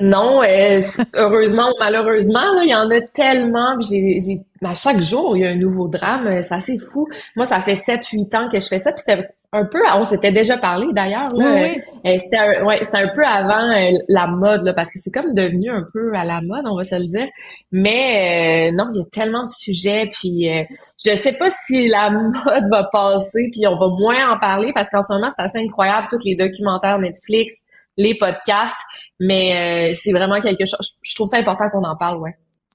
Non, 0.00 0.42
euh, 0.42 0.80
heureusement 1.14 1.68
ou 1.70 1.74
malheureusement, 1.78 2.40
là, 2.54 2.62
il 2.64 2.70
y 2.70 2.74
en 2.74 2.90
a 2.90 3.00
tellement. 3.00 3.78
J'ai, 3.80 4.18
j'ai, 4.20 4.38
à 4.64 4.74
chaque 4.74 5.00
jour, 5.02 5.36
il 5.36 5.42
y 5.42 5.46
a 5.46 5.50
un 5.50 5.56
nouveau 5.56 5.88
drame. 5.88 6.26
euh, 6.26 6.42
C'est 6.42 6.54
assez 6.54 6.78
fou. 6.78 7.08
Moi, 7.36 7.44
ça 7.46 7.60
fait 7.60 7.74
7-8 7.74 8.36
ans 8.36 8.48
que 8.50 8.58
je 8.58 8.66
fais 8.66 8.78
ça. 8.78 8.92
Puis 8.92 9.02
c'était 9.06 9.28
un 9.54 9.66
peu, 9.66 9.80
on 9.94 10.04
s'était 10.04 10.32
déjà 10.32 10.56
parlé 10.56 10.86
d'ailleurs. 10.92 11.28
là, 11.34 11.44
Oui, 11.54 11.78
euh, 12.06 12.08
euh, 12.10 12.16
c'était, 12.18 12.38
un- 12.38 12.64
ouais, 12.64 12.82
c'était 12.82 12.98
un 13.02 13.08
peu 13.14 13.22
avant 13.24 13.70
euh, 13.70 13.90
la 14.08 14.26
mode, 14.26 14.62
là, 14.62 14.72
parce 14.72 14.88
que 14.90 14.98
c'est 14.98 15.10
comme 15.10 15.32
devenu 15.34 15.70
un 15.70 15.84
peu 15.92 16.14
à 16.14 16.24
la 16.24 16.40
mode, 16.40 16.64
on 16.66 16.76
va 16.76 16.84
se 16.84 16.94
le 16.94 17.04
dire. 17.06 17.28
Mais 17.70 18.70
euh, 18.70 18.76
non, 18.76 18.86
il 18.94 18.98
y 18.98 19.02
a 19.02 19.04
tellement 19.12 19.42
de 19.44 19.50
sujets. 19.50 20.08
Puis 20.10 20.48
euh, 20.50 20.62
je 21.04 21.12
sais 21.16 21.34
pas 21.34 21.50
si 21.50 21.88
la 21.88 22.10
mode 22.10 22.64
va 22.70 22.84
passer, 22.90 23.48
puis 23.52 23.66
on 23.66 23.76
va 23.76 23.88
moins 23.88 24.32
en 24.32 24.38
parler, 24.38 24.70
parce 24.74 24.88
qu'en 24.88 25.02
ce 25.02 25.12
moment, 25.12 25.28
c'est 25.30 25.42
assez 25.42 25.58
incroyable, 25.58 26.06
tous 26.10 26.24
les 26.24 26.34
documentaires 26.34 26.98
Netflix, 26.98 27.62
les 27.98 28.14
podcasts. 28.16 28.76
Mais 29.20 29.90
euh, 29.92 29.94
c'est 30.02 30.12
vraiment 30.12 30.40
quelque 30.40 30.64
chose. 30.64 30.78
Je, 31.04 31.10
je 31.10 31.14
trouve 31.14 31.28
ça 31.28 31.36
important 31.36 31.68
qu'on 31.70 31.84
en 31.84 31.96
parle, 31.96 32.18
ouais. 32.18 32.34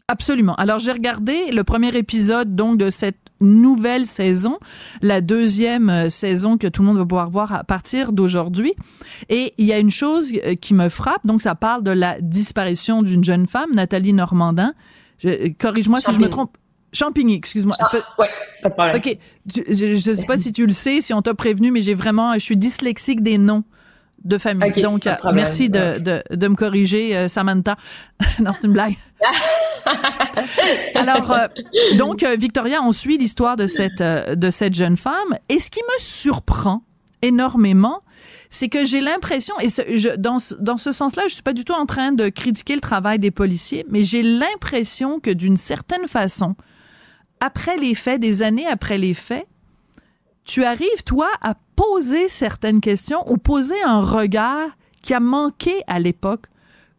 Absolument. 0.10 0.56
Alors 0.56 0.80
j'ai 0.80 0.94
regardé 0.94 1.52
le 1.52 1.66
premier 1.66 1.90
épisode 1.98 2.56
donc 2.56 2.78
de 2.78 2.90
cette 2.92 3.18
nouvelle 3.42 4.06
saison, 4.06 4.58
la 5.02 5.20
deuxième 5.20 5.90
euh, 5.90 6.08
saison 6.10 6.58
que 6.58 6.66
tout 6.68 6.82
le 6.82 6.88
monde 6.88 6.98
va 6.98 7.06
pouvoir 7.06 7.30
voir 7.30 7.52
à 7.54 7.66
partir 7.66 8.14
d'aujourd'hui. 8.14 8.74
Et 9.28 9.54
il 9.58 9.66
y 9.66 9.74
a 9.74 9.80
une 9.80 9.92
chose 9.92 10.32
euh, 10.46 10.56
qui 10.56 10.74
me 10.74 10.88
frappe, 10.88 11.26
donc 11.28 11.42
ça 11.42 11.56
parle 11.56 11.84
de 11.84 11.92
la 11.92 12.22
disparition 12.22 13.04
d'une 13.04 13.24
jeune 13.26 13.48
femme, 13.48 13.70
Nathalie 13.74 14.14
Normandin. 14.14 14.74
Je- 15.20 15.28
euh, 15.28 15.50
Corrige-moi 15.60 16.00
si 16.00 16.14
je 16.14 16.20
me 16.22 16.30
trompe. 16.30 16.58
Champigny, 16.94 17.34
excuse-moi. 17.36 17.76
C'est 17.78 18.00
pas- 18.00 18.08
Ouais, 18.18 18.30
pas 18.64 18.70
de 18.70 18.74
problème. 18.74 18.96
OK. 18.96 19.18
Je, 19.68 19.98
je 19.98 20.12
sais 20.16 20.26
pas 20.26 20.38
si 20.38 20.54
tu 20.54 20.66
le 20.66 20.72
sais, 20.72 21.02
si 21.02 21.14
on 21.14 21.22
t'a 21.22 21.34
prévenu, 21.34 21.70
mais 21.70 21.82
j'ai 21.82 21.94
vraiment, 21.96 22.34
je 22.36 22.40
suis 22.40 22.56
dyslexique 22.58 23.22
des 23.22 23.38
noms 23.38 23.66
de 24.24 24.38
famille. 24.38 24.72
Donc, 24.82 25.04
problème. 25.04 25.36
merci 25.36 25.70
de, 25.70 26.00
de, 26.00 26.24
de 26.36 26.48
me 26.48 26.56
corriger, 26.56 27.16
euh, 27.16 27.28
Samantha. 27.28 27.78
non, 28.40 28.52
c'est 28.54 28.68
une 28.68 28.74
blague. 28.74 28.96
Alors, 30.96 31.32
euh, 31.32 31.48
donc, 31.98 32.24
euh, 32.24 32.36
Victoria, 32.36 32.82
on 32.84 32.92
suit 32.92 33.18
l'histoire 33.18 33.56
de 33.56 33.68
cette, 33.68 34.02
de 34.02 34.52
cette 34.52 34.74
jeune 34.74 34.98
femme. 34.98 35.38
Et 35.50 35.60
ce 35.60 35.70
qui 35.70 35.80
me 35.82 36.00
surprend 36.00 36.84
énormément, 37.22 38.02
c'est 38.50 38.70
que 38.70 38.86
j'ai 38.86 39.02
l'impression, 39.02 39.56
et 39.60 39.70
ce- 39.70 39.82
je, 39.98 40.10
dans, 40.16 40.40
ce- 40.40 40.56
dans 40.56 40.78
ce 40.78 40.92
sens-là, 40.92 41.24
je 41.28 41.34
suis 41.34 41.44
pas 41.44 41.54
du 41.54 41.66
tout 41.66 41.74
en 41.74 41.86
train 41.86 42.12
de 42.12 42.30
critiquer 42.30 42.76
le 42.76 42.82
travail 42.82 43.20
des 43.20 43.32
policiers, 43.32 43.86
mais 43.90 44.04
j'ai 44.04 44.24
l'impression 44.24 45.20
que 45.20 45.32
d'une 45.32 45.58
certaine 45.58 46.08
façon, 46.08 46.56
après 47.40 47.78
les 47.78 47.96
faits, 47.96 48.20
des 48.22 48.44
années 48.44 48.68
après 48.68 48.98
les 48.98 49.14
faits, 49.14 49.48
tu 50.46 50.64
arrives, 50.64 51.04
toi, 51.06 51.30
à 51.42 51.56
poser 51.78 52.28
certaines 52.28 52.82
questions 52.82 53.24
ou 53.28 53.38
poser 53.38 53.82
un 53.84 54.02
regard 54.02 54.72
qui 55.02 55.14
a 55.14 55.22
manqué 55.22 55.84
à 55.88 56.00
l'époque. 56.00 56.48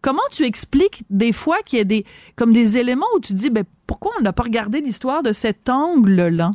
Comment 0.01 0.23
tu 0.31 0.45
expliques 0.45 1.03
des 1.11 1.33
fois 1.33 1.59
qu'il 1.67 1.79
y 1.79 1.83
a 1.83 1.85
des, 1.85 2.07
comme 2.37 2.55
des 2.55 2.79
éléments 2.79 3.07
où 3.14 3.21
tu 3.21 3.35
dis, 3.35 3.51
ben, 3.51 3.64
pourquoi 3.87 4.12
on 4.19 4.23
n'a 4.23 4.33
pas 4.33 4.45
regardé 4.45 4.81
l'histoire 4.81 5.23
de 5.23 5.33
cet 5.33 5.69
angle-là? 5.69 6.53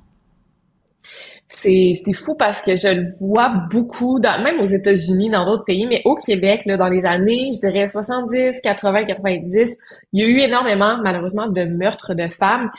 c'est 1.49 1.93
fou 2.13 2.35
parce 2.37 2.61
que 2.61 2.75
je 2.75 2.87
le 2.87 3.05
vois 3.19 3.49
beaucoup 3.69 4.19
même 4.19 4.59
aux 4.59 4.65
États-Unis 4.65 5.29
dans 5.29 5.45
d'autres 5.45 5.65
pays 5.65 5.85
mais 5.87 6.01
au 6.05 6.15
Québec 6.15 6.63
dans 6.65 6.87
les 6.87 7.05
années 7.05 7.51
je 7.53 7.59
dirais 7.59 7.87
70 7.87 8.59
80 8.61 9.03
90 9.05 9.77
il 10.13 10.19
y 10.19 10.23
a 10.23 10.27
eu 10.27 10.39
énormément 10.39 10.97
malheureusement 11.03 11.47
de 11.47 11.63
meurtres 11.65 12.15
de 12.15 12.27
femmes 12.27 12.71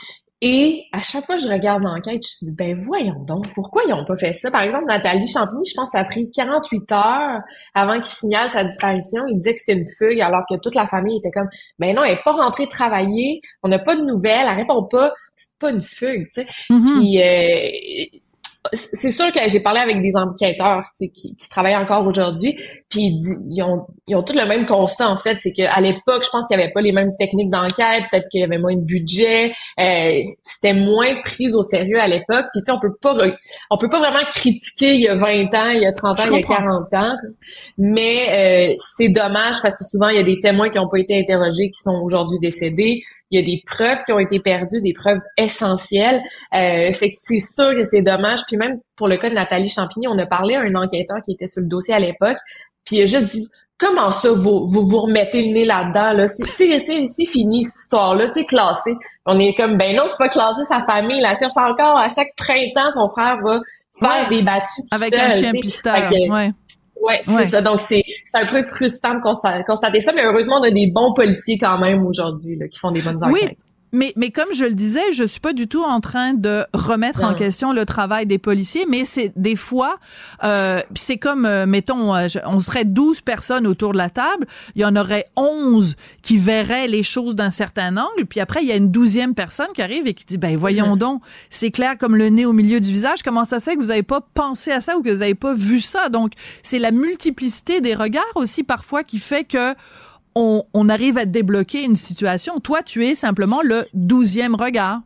et 0.47 0.85
à 0.91 1.01
chaque 1.01 1.25
fois 1.25 1.37
que 1.37 1.41
je 1.41 1.49
regarde 1.49 1.81
l'enquête, 1.81 2.21
je 2.21 2.45
me 2.45 2.51
dis, 2.51 2.55
ben 2.55 2.79
voyons 2.85 3.23
donc, 3.25 3.51
pourquoi 3.55 3.81
ils 3.87 3.89
n'ont 3.89 4.05
pas 4.05 4.15
fait 4.15 4.33
ça? 4.33 4.51
Par 4.51 4.61
exemple, 4.61 4.85
Nathalie 4.87 5.25
Champigny, 5.25 5.65
je 5.65 5.73
pense 5.75 5.89
que 5.89 5.97
ça 5.97 6.01
a 6.01 6.03
pris 6.03 6.29
48 6.29 6.91
heures 6.91 7.41
avant 7.73 7.95
qu'il 7.95 8.05
signale 8.05 8.47
sa 8.49 8.63
disparition. 8.63 9.23
Il 9.27 9.37
disait 9.37 9.55
que 9.55 9.59
c'était 9.61 9.79
une 9.79 9.89
fugue, 9.97 10.21
alors 10.21 10.43
que 10.47 10.53
toute 10.61 10.75
la 10.75 10.85
famille 10.85 11.17
était 11.17 11.31
comme, 11.31 11.49
ben 11.79 11.95
non, 11.95 12.03
elle 12.03 12.17
n'est 12.17 12.21
pas 12.23 12.33
rentrée 12.33 12.67
travailler, 12.67 13.41
on 13.63 13.69
n'a 13.69 13.79
pas 13.79 13.95
de 13.95 14.03
nouvelles, 14.03 14.45
elle 14.47 14.57
répond 14.57 14.83
pas, 14.83 15.15
c'est 15.35 15.57
pas 15.57 15.71
une 15.71 15.81
fugue, 15.81 16.27
tu 16.31 16.43
sais. 16.43 16.45
Mm-hmm. 16.69 16.93
Puis, 16.93 17.21
euh, 17.23 18.19
c'est 18.73 19.11
sûr 19.11 19.31
que 19.31 19.39
j'ai 19.47 19.59
parlé 19.59 19.79
avec 19.79 20.01
des 20.01 20.15
enquêteurs 20.15 20.83
qui, 20.97 21.11
qui 21.11 21.49
travaillent 21.49 21.75
encore 21.75 22.05
aujourd'hui, 22.05 22.57
puis 22.89 23.19
ils 23.49 23.61
ont, 23.63 23.85
ils 24.07 24.15
ont 24.15 24.23
tous 24.23 24.35
le 24.35 24.47
même 24.47 24.65
constat 24.65 25.09
en 25.09 25.17
fait, 25.17 25.37
c'est 25.41 25.51
qu'à 25.51 25.79
l'époque, 25.79 26.23
je 26.23 26.29
pense 26.29 26.47
qu'il 26.47 26.57
n'y 26.57 26.63
avait 26.63 26.71
pas 26.71 26.81
les 26.81 26.91
mêmes 26.91 27.15
techniques 27.17 27.49
d'enquête, 27.49 28.03
peut-être 28.11 28.27
qu'il 28.29 28.41
y 28.41 28.43
avait 28.43 28.57
moins 28.57 28.75
de 28.75 28.81
budget, 28.81 29.51
euh, 29.79 30.21
c'était 30.43 30.73
moins 30.73 31.21
pris 31.21 31.53
au 31.53 31.63
sérieux 31.63 31.99
à 31.99 32.07
l'époque. 32.07 32.45
Puis 32.53 32.61
tu 32.61 32.65
sais, 32.65 32.71
on 32.71 32.79
peut 32.79 32.95
pas, 33.01 33.15
on 33.71 33.77
peut 33.77 33.89
pas 33.89 33.99
vraiment 33.99 34.25
critiquer 34.29 34.93
il 34.95 35.01
y 35.01 35.07
a 35.07 35.15
20 35.15 35.53
ans, 35.53 35.69
il 35.69 35.81
y 35.81 35.85
a 35.85 35.93
30 35.93 36.19
ans, 36.19 36.23
il 36.27 36.39
y 36.39 36.43
a 36.43 36.47
40 36.47 36.93
ans, 36.93 37.15
mais 37.77 38.71
euh, 38.71 38.75
c'est 38.97 39.09
dommage 39.09 39.55
parce 39.61 39.75
que 39.75 39.83
souvent 39.85 40.09
il 40.09 40.17
y 40.17 40.19
a 40.19 40.23
des 40.23 40.39
témoins 40.39 40.69
qui 40.69 40.77
n'ont 40.77 40.89
pas 40.89 40.99
été 40.99 41.17
interrogés 41.17 41.69
qui 41.69 41.81
sont 41.81 41.99
aujourd'hui 42.03 42.39
décédés. 42.41 43.01
Il 43.31 43.39
y 43.39 43.43
a 43.43 43.45
des 43.45 43.61
preuves 43.65 44.03
qui 44.05 44.11
ont 44.11 44.19
été 44.19 44.39
perdues, 44.39 44.81
des 44.81 44.93
preuves 44.93 45.19
essentielles. 45.37 46.21
Euh, 46.53 46.93
fait 46.93 47.09
que 47.09 47.15
c'est 47.15 47.39
sûr 47.39 47.75
que 47.75 47.83
c'est 47.83 48.01
dommage. 48.01 48.41
Puis 48.47 48.54
même 48.57 48.79
pour 48.95 49.07
le 49.07 49.17
cas 49.17 49.29
de 49.29 49.35
Nathalie 49.35 49.69
Champigny, 49.69 50.07
on 50.07 50.17
a 50.17 50.25
parlé 50.25 50.55
à 50.55 50.61
un 50.61 50.75
enquêteur 50.75 51.17
qui 51.23 51.33
était 51.33 51.47
sur 51.47 51.61
le 51.61 51.67
dossier 51.67 51.93
à 51.93 51.99
l'époque, 51.99 52.37
puis 52.85 52.97
il 52.97 53.03
a 53.03 53.05
juste 53.05 53.31
dit 53.33 53.47
Comment 53.77 54.09
ça, 54.09 54.31
vous 54.31 54.65
vous, 54.67 54.87
vous 54.87 55.01
remettez 55.01 55.47
le 55.47 55.53
nez 55.53 55.65
là-dedans? 55.65 56.13
Là? 56.13 56.27
C'est 56.27 56.45
fini 56.45 57.63
cette 57.63 57.75
histoire-là, 57.75 58.25
c'est 58.27 58.45
classé. 58.45 58.95
On 59.25 59.37
est 59.37 59.53
comme 59.55 59.77
ben 59.77 59.93
non, 59.97 60.03
c'est 60.07 60.17
pas 60.17 60.29
classé, 60.29 60.61
sa 60.69 60.79
famille 60.79 61.19
la 61.19 61.35
cherche 61.35 61.57
encore. 61.57 61.97
À 61.97 62.07
chaque 62.07 62.29
printemps, 62.37 62.89
son 62.91 63.09
frère 63.09 63.37
va 63.43 63.59
faire 63.99 64.29
des 64.29 64.43
battues. 64.43 64.81
Avec 64.91 65.13
un 65.13 65.29
chien 65.29 65.51
pisteur. 65.51 66.09
Ouais. 66.29 66.51
Ouais, 67.01 67.19
c'est 67.25 67.47
ça. 67.47 67.61
Donc, 67.61 67.81
c'est 67.81 68.03
un 68.33 68.45
peu 68.45 68.63
frustrant 68.63 69.15
de 69.15 69.63
constater 69.65 69.99
ça, 69.99 70.13
mais 70.13 70.23
heureusement, 70.23 70.55
on 70.59 70.63
a 70.63 70.71
des 70.71 70.87
bons 70.87 71.13
policiers 71.13 71.57
quand 71.57 71.77
même 71.77 72.05
aujourd'hui 72.05 72.57
qui 72.71 72.79
font 72.79 72.91
des 72.91 73.01
bonnes 73.01 73.21
enquêtes. 73.21 73.43
Oui. 73.43 73.57
Mais, 73.95 74.11
mais 74.17 74.29
comme 74.29 74.49
je 74.53 74.65
le 74.65 74.73
disais, 74.73 75.13
je 75.13 75.23
suis 75.23 75.39
pas 75.39 75.53
du 75.53 75.69
tout 75.69 75.81
en 75.81 76.01
train 76.01 76.33
de 76.33 76.65
remettre 76.73 77.23
en 77.23 77.33
question 77.33 77.71
le 77.71 77.85
travail 77.85 78.25
des 78.25 78.37
policiers, 78.37 78.85
mais 78.89 79.05
c'est 79.05 79.31
des 79.37 79.55
fois, 79.55 79.95
euh, 80.43 80.81
c'est 80.95 81.15
comme, 81.15 81.45
euh, 81.45 81.65
mettons, 81.65 82.13
euh, 82.13 82.27
on 82.45 82.59
serait 82.59 82.83
12 82.83 83.21
personnes 83.21 83.65
autour 83.65 83.93
de 83.93 83.97
la 83.97 84.09
table, 84.09 84.47
il 84.75 84.81
y 84.81 84.85
en 84.85 84.97
aurait 84.97 85.27
11 85.37 85.95
qui 86.21 86.37
verraient 86.37 86.89
les 86.89 87.03
choses 87.03 87.37
d'un 87.37 87.51
certain 87.51 87.95
angle, 87.95 88.25
puis 88.27 88.41
après, 88.41 88.61
il 88.63 88.67
y 88.67 88.73
a 88.73 88.75
une 88.75 88.91
douzième 88.91 89.33
personne 89.33 89.69
qui 89.73 89.81
arrive 89.81 90.07
et 90.07 90.13
qui 90.13 90.25
dit, 90.25 90.37
ben 90.37 90.57
voyons 90.57 90.97
donc, 90.97 91.21
c'est 91.49 91.71
clair 91.71 91.97
comme 91.97 92.17
le 92.17 92.27
nez 92.27 92.45
au 92.45 92.53
milieu 92.53 92.81
du 92.81 92.91
visage, 92.91 93.23
comment 93.23 93.45
ça 93.45 93.61
se 93.61 93.69
fait 93.69 93.75
que 93.77 93.81
vous 93.81 93.91
avez 93.91 94.03
pas 94.03 94.19
pensé 94.33 94.71
à 94.71 94.81
ça 94.81 94.97
ou 94.97 95.03
que 95.03 95.09
vous 95.09 95.21
avez 95.21 95.35
pas 95.35 95.53
vu 95.53 95.79
ça? 95.79 96.09
Donc, 96.09 96.33
c'est 96.63 96.79
la 96.79 96.91
multiplicité 96.91 97.79
des 97.79 97.95
regards 97.95 98.23
aussi 98.35 98.63
parfois 98.63 99.03
qui 99.03 99.19
fait 99.19 99.45
que 99.45 99.73
on, 100.35 100.89
arrive 100.89 101.17
à 101.17 101.25
débloquer 101.25 101.83
une 101.83 101.95
situation. 101.95 102.59
Toi, 102.59 102.83
tu 102.83 103.05
es 103.05 103.15
simplement 103.15 103.61
le 103.63 103.85
douzième 103.93 104.55
regard. 104.55 105.01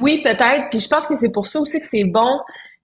Oui, 0.00 0.22
peut-être. 0.22 0.68
Puis 0.70 0.80
je 0.80 0.88
pense 0.88 1.06
que 1.06 1.14
c'est 1.18 1.30
pour 1.30 1.46
ça 1.46 1.60
aussi 1.60 1.80
que 1.80 1.86
c'est 1.90 2.04
bon 2.04 2.38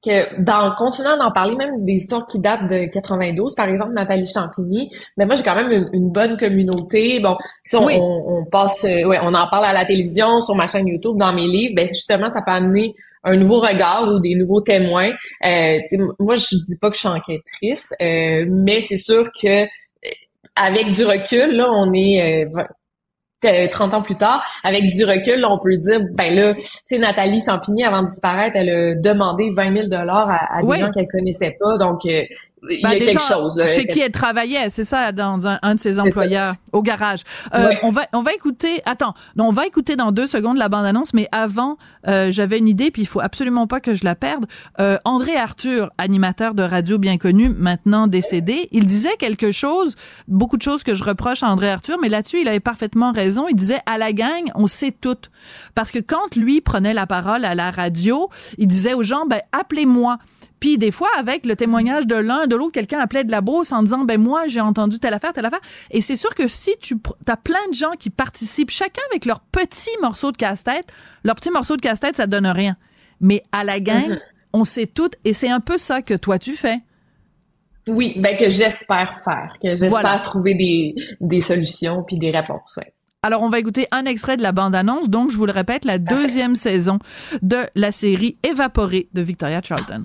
que 0.04 0.40
dans 0.42 0.74
continuant 0.76 1.16
d'en 1.16 1.32
parler, 1.32 1.56
même 1.56 1.82
des 1.82 1.94
histoires 1.94 2.26
qui 2.26 2.38
datent 2.38 2.68
de 2.68 2.90
92, 2.92 3.54
par 3.54 3.68
exemple 3.68 3.92
Nathalie 3.94 4.26
Champigny, 4.26 4.90
mais 5.16 5.26
moi 5.26 5.34
j'ai 5.34 5.42
quand 5.42 5.54
même 5.54 5.88
une, 5.92 6.10
bonne 6.10 6.36
communauté. 6.36 7.18
Bon, 7.20 7.36
si 7.64 7.76
on, 7.76 8.44
passe, 8.50 8.84
euh, 8.84 9.04
ouais, 9.06 9.18
on 9.22 9.34
en 9.34 9.48
parle 9.48 9.64
à 9.64 9.72
la 9.72 9.84
télévision, 9.84 10.40
sur 10.40 10.54
ma 10.54 10.66
chaîne 10.66 10.86
YouTube, 10.86 11.16
dans 11.16 11.32
mes 11.32 11.46
livres, 11.46 11.74
ben 11.74 11.88
justement 11.88 12.28
ça 12.28 12.42
peut 12.42 12.52
amener 12.52 12.94
un 13.24 13.36
nouveau 13.36 13.58
regard 13.58 14.08
ou 14.08 14.20
des 14.20 14.34
nouveaux 14.34 14.60
témoins. 14.60 15.10
Euh, 15.44 15.78
moi 16.20 16.36
je 16.36 16.64
dis 16.64 16.78
pas 16.80 16.90
que 16.90 16.94
je 16.94 17.00
suis 17.00 17.08
enquêtrice, 17.08 17.92
euh, 18.00 18.44
mais 18.48 18.80
c'est 18.82 18.98
sûr 18.98 19.24
que 19.32 19.66
avec 20.56 20.92
du 20.92 21.04
recul, 21.04 21.54
là, 21.54 21.70
on 21.70 21.92
est 21.92 22.46
30 23.70 23.94
ans 23.94 24.02
plus 24.02 24.16
tard, 24.16 24.44
avec 24.64 24.82
du 24.94 25.04
recul, 25.04 25.44
on 25.44 25.58
peut 25.58 25.76
dire, 25.76 26.00
ben 26.16 26.34
là, 26.34 26.54
tu 26.54 26.62
sais, 26.64 26.98
Nathalie 26.98 27.40
Champigny, 27.40 27.84
avant 27.84 28.02
de 28.02 28.06
disparaître, 28.06 28.56
elle 28.56 28.70
a 28.70 28.94
demandé 28.94 29.50
20 29.50 29.72
000 29.72 29.88
dollars 29.88 30.28
à, 30.30 30.62
des 30.62 30.78
gens 30.78 30.90
qu'elle 30.90 31.06
connaissait 31.06 31.56
pas. 31.58 31.78
Donc, 31.78 32.06
euh, 32.06 32.22
il 32.68 32.80
y 32.80 32.84
a 32.84 32.90
ben, 32.90 32.98
quelque 32.98 33.22
chose. 33.22 33.62
Chez 33.66 33.84
qui 33.84 34.00
elle 34.00 34.10
travaillait, 34.10 34.70
c'est 34.70 34.84
ça, 34.84 35.12
dans 35.12 35.46
un, 35.46 35.74
de 35.74 35.80
ses 35.80 36.00
employeurs, 36.00 36.54
au 36.72 36.82
garage. 36.82 37.20
Euh, 37.54 37.70
on 37.82 37.90
va, 37.90 38.06
on 38.12 38.22
va 38.22 38.32
écouter. 38.32 38.82
Attends, 38.84 39.14
on 39.38 39.52
va 39.52 39.66
écouter 39.66 39.96
dans 39.96 40.10
deux 40.10 40.26
secondes 40.26 40.56
la 40.56 40.68
bande 40.68 40.86
annonce, 40.86 41.14
mais 41.14 41.28
avant, 41.32 41.76
euh, 42.08 42.32
j'avais 42.32 42.58
une 42.58 42.68
idée, 42.68 42.90
puis 42.90 43.02
il 43.02 43.06
faut 43.06 43.20
absolument 43.20 43.66
pas 43.66 43.80
que 43.80 43.94
je 43.94 44.04
la 44.04 44.14
perde. 44.14 44.46
André 45.04 45.36
Arthur, 45.36 45.90
animateur 45.98 46.54
de 46.54 46.62
radio 46.62 46.98
bien 46.98 47.18
connu, 47.18 47.50
maintenant 47.50 48.06
décédé, 48.06 48.68
il 48.72 48.86
disait 48.86 49.16
quelque 49.18 49.52
chose, 49.52 49.94
beaucoup 50.28 50.56
de 50.56 50.62
choses 50.62 50.82
que 50.82 50.94
je 50.94 51.04
reproche 51.04 51.42
à 51.42 51.48
André 51.48 51.70
Arthur, 51.70 51.98
mais 52.00 52.08
là-dessus, 52.08 52.40
il 52.40 52.48
avait 52.48 52.60
parfaitement 52.60 53.12
raison 53.12 53.46
il 53.48 53.56
disait 53.56 53.80
à 53.86 53.98
la 53.98 54.12
gang, 54.12 54.50
on 54.54 54.66
sait 54.66 54.92
tout. 54.92 55.16
Parce 55.74 55.90
que 55.90 55.98
quand 55.98 56.34
lui 56.34 56.60
prenait 56.60 56.94
la 56.94 57.06
parole 57.06 57.44
à 57.44 57.54
la 57.54 57.70
radio, 57.70 58.28
il 58.58 58.66
disait 58.66 58.94
aux 58.94 59.02
gens, 59.02 59.26
ben, 59.26 59.40
appelez-moi. 59.52 60.18
Puis 60.60 60.78
des 60.78 60.90
fois, 60.90 61.08
avec 61.18 61.44
le 61.44 61.54
témoignage 61.54 62.06
de 62.06 62.14
l'un, 62.14 62.46
de 62.46 62.56
l'autre, 62.56 62.72
quelqu'un 62.72 62.98
appelait 62.98 63.24
de 63.24 63.30
la 63.30 63.40
bourse 63.40 63.72
en 63.72 63.82
disant, 63.82 64.04
ben 64.04 64.20
moi, 64.20 64.46
j'ai 64.46 64.60
entendu 64.60 64.98
telle 64.98 65.14
affaire, 65.14 65.32
telle 65.32 65.44
affaire. 65.44 65.60
Et 65.90 66.00
c'est 66.00 66.16
sûr 66.16 66.34
que 66.34 66.48
si 66.48 66.72
tu 66.80 66.96
as 67.26 67.36
plein 67.36 67.68
de 67.68 67.74
gens 67.74 67.92
qui 67.98 68.10
participent, 68.10 68.70
chacun 68.70 69.02
avec 69.10 69.26
leur 69.26 69.40
petit 69.40 69.90
morceau 70.00 70.32
de 70.32 70.36
casse-tête, 70.36 70.86
leur 71.24 71.34
petit 71.34 71.50
morceau 71.50 71.76
de 71.76 71.82
casse-tête, 71.82 72.16
ça 72.16 72.26
donne 72.26 72.46
rien. 72.46 72.76
Mais 73.20 73.42
à 73.52 73.64
la 73.64 73.80
gang, 73.80 74.08
mhm. 74.08 74.20
on 74.52 74.64
sait 74.64 74.86
tout. 74.86 75.10
Et 75.24 75.34
c'est 75.34 75.50
un 75.50 75.60
peu 75.60 75.78
ça 75.78 76.00
que 76.02 76.14
toi, 76.14 76.38
tu 76.38 76.54
fais. 76.54 76.78
Oui, 77.88 78.14
ben 78.16 78.36
que 78.36 78.48
j'espère 78.48 79.20
faire, 79.20 79.56
que 79.62 79.76
j'espère 79.76 80.22
trouver 80.22 80.54
des, 80.54 80.94
des 81.20 81.40
solutions 81.40 82.02
puis 82.02 82.18
des 82.18 82.32
réponses. 82.32 82.76
Ouais. 82.78 82.92
Alors, 83.26 83.42
on 83.42 83.48
va 83.48 83.58
écouter 83.58 83.88
un 83.90 84.04
extrait 84.04 84.36
de 84.36 84.42
la 84.42 84.52
bande-annonce. 84.52 85.08
Donc, 85.08 85.32
je 85.32 85.36
vous 85.36 85.46
le 85.46 85.52
répète, 85.52 85.84
la 85.84 85.98
deuxième 85.98 86.54
saison 86.54 87.00
de 87.42 87.56
la 87.74 87.90
série 87.90 88.36
Évaporée 88.44 89.08
de 89.14 89.20
Victoria 89.20 89.60
Charlton. 89.60 90.04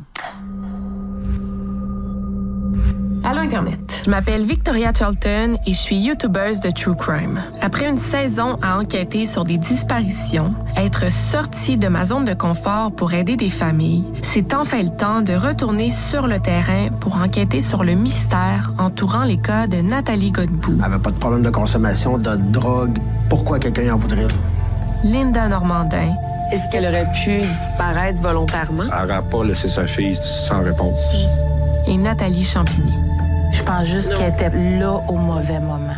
Allô 3.24 3.40
Internet. 3.40 4.02
Je 4.04 4.10
m'appelle 4.10 4.44
Victoria 4.44 4.92
Charlton 4.98 5.56
et 5.68 5.74
je 5.74 5.78
suis 5.78 5.98
YouTubeuse 5.98 6.60
de 6.60 6.72
True 6.72 6.96
Crime. 6.96 7.40
Après 7.62 7.88
une 7.88 7.98
saison 7.98 8.58
à 8.64 8.80
enquêter 8.80 9.28
sur 9.28 9.44
des 9.44 9.58
disparitions, 9.58 10.56
être 10.76 11.12
sortie 11.12 11.78
de 11.78 11.88
ma 11.88 12.06
zone 12.06 12.26
de 12.26 12.34
confort 12.34 12.92
pour 12.92 13.14
aider 13.14 13.38
des 13.38 13.50
familles, 13.50 14.06
c'est 14.24 14.56
enfin 14.56 14.82
le 14.82 14.90
temps 14.90 15.22
de 15.22 15.34
retourner 15.34 15.92
sur 15.92 16.26
le 16.26 16.40
terrain 16.40 16.88
pour 17.00 17.16
enquêter 17.18 17.62
sur 17.62 17.84
le 17.84 17.94
mystère 17.94 18.74
entourant 18.80 19.24
les 19.24 19.38
cas 19.38 19.68
de 19.68 19.78
Nathalie 19.78 20.32
Godbout. 20.32 20.78
Elle 20.80 20.86
avait 20.86 21.00
pas 21.00 21.12
de 21.12 21.18
problème 21.18 21.44
de 21.44 21.52
consommation, 21.52 22.18
de 22.18 22.36
drogue. 22.36 22.98
Pourquoi 23.30 23.60
quelqu'un 23.60 23.94
en 23.94 23.98
voudrait? 23.98 24.28
Linda 25.04 25.48
Normandin. 25.48 26.12
Est-ce 26.52 26.68
qu'elle 26.70 26.86
aurait 26.86 27.10
pu 27.24 27.48
disparaître 27.48 28.22
volontairement? 28.22 28.84
Elle 28.84 29.08
n'aurait 29.08 29.30
pas 29.30 29.44
laissé 29.44 29.70
sa 29.70 29.86
fille 29.86 30.18
sans 30.22 30.64
réponse. 30.64 31.00
Et 31.88 31.98
Nathalie 31.98 32.44
Champigny. 32.44 32.94
Je 33.52 33.64
pense 33.64 33.88
juste 33.88 34.16
qu'elle 34.16 34.34
était 34.34 34.50
là 34.50 35.02
au 35.08 35.16
mauvais 35.16 35.60
moment. 35.60 35.96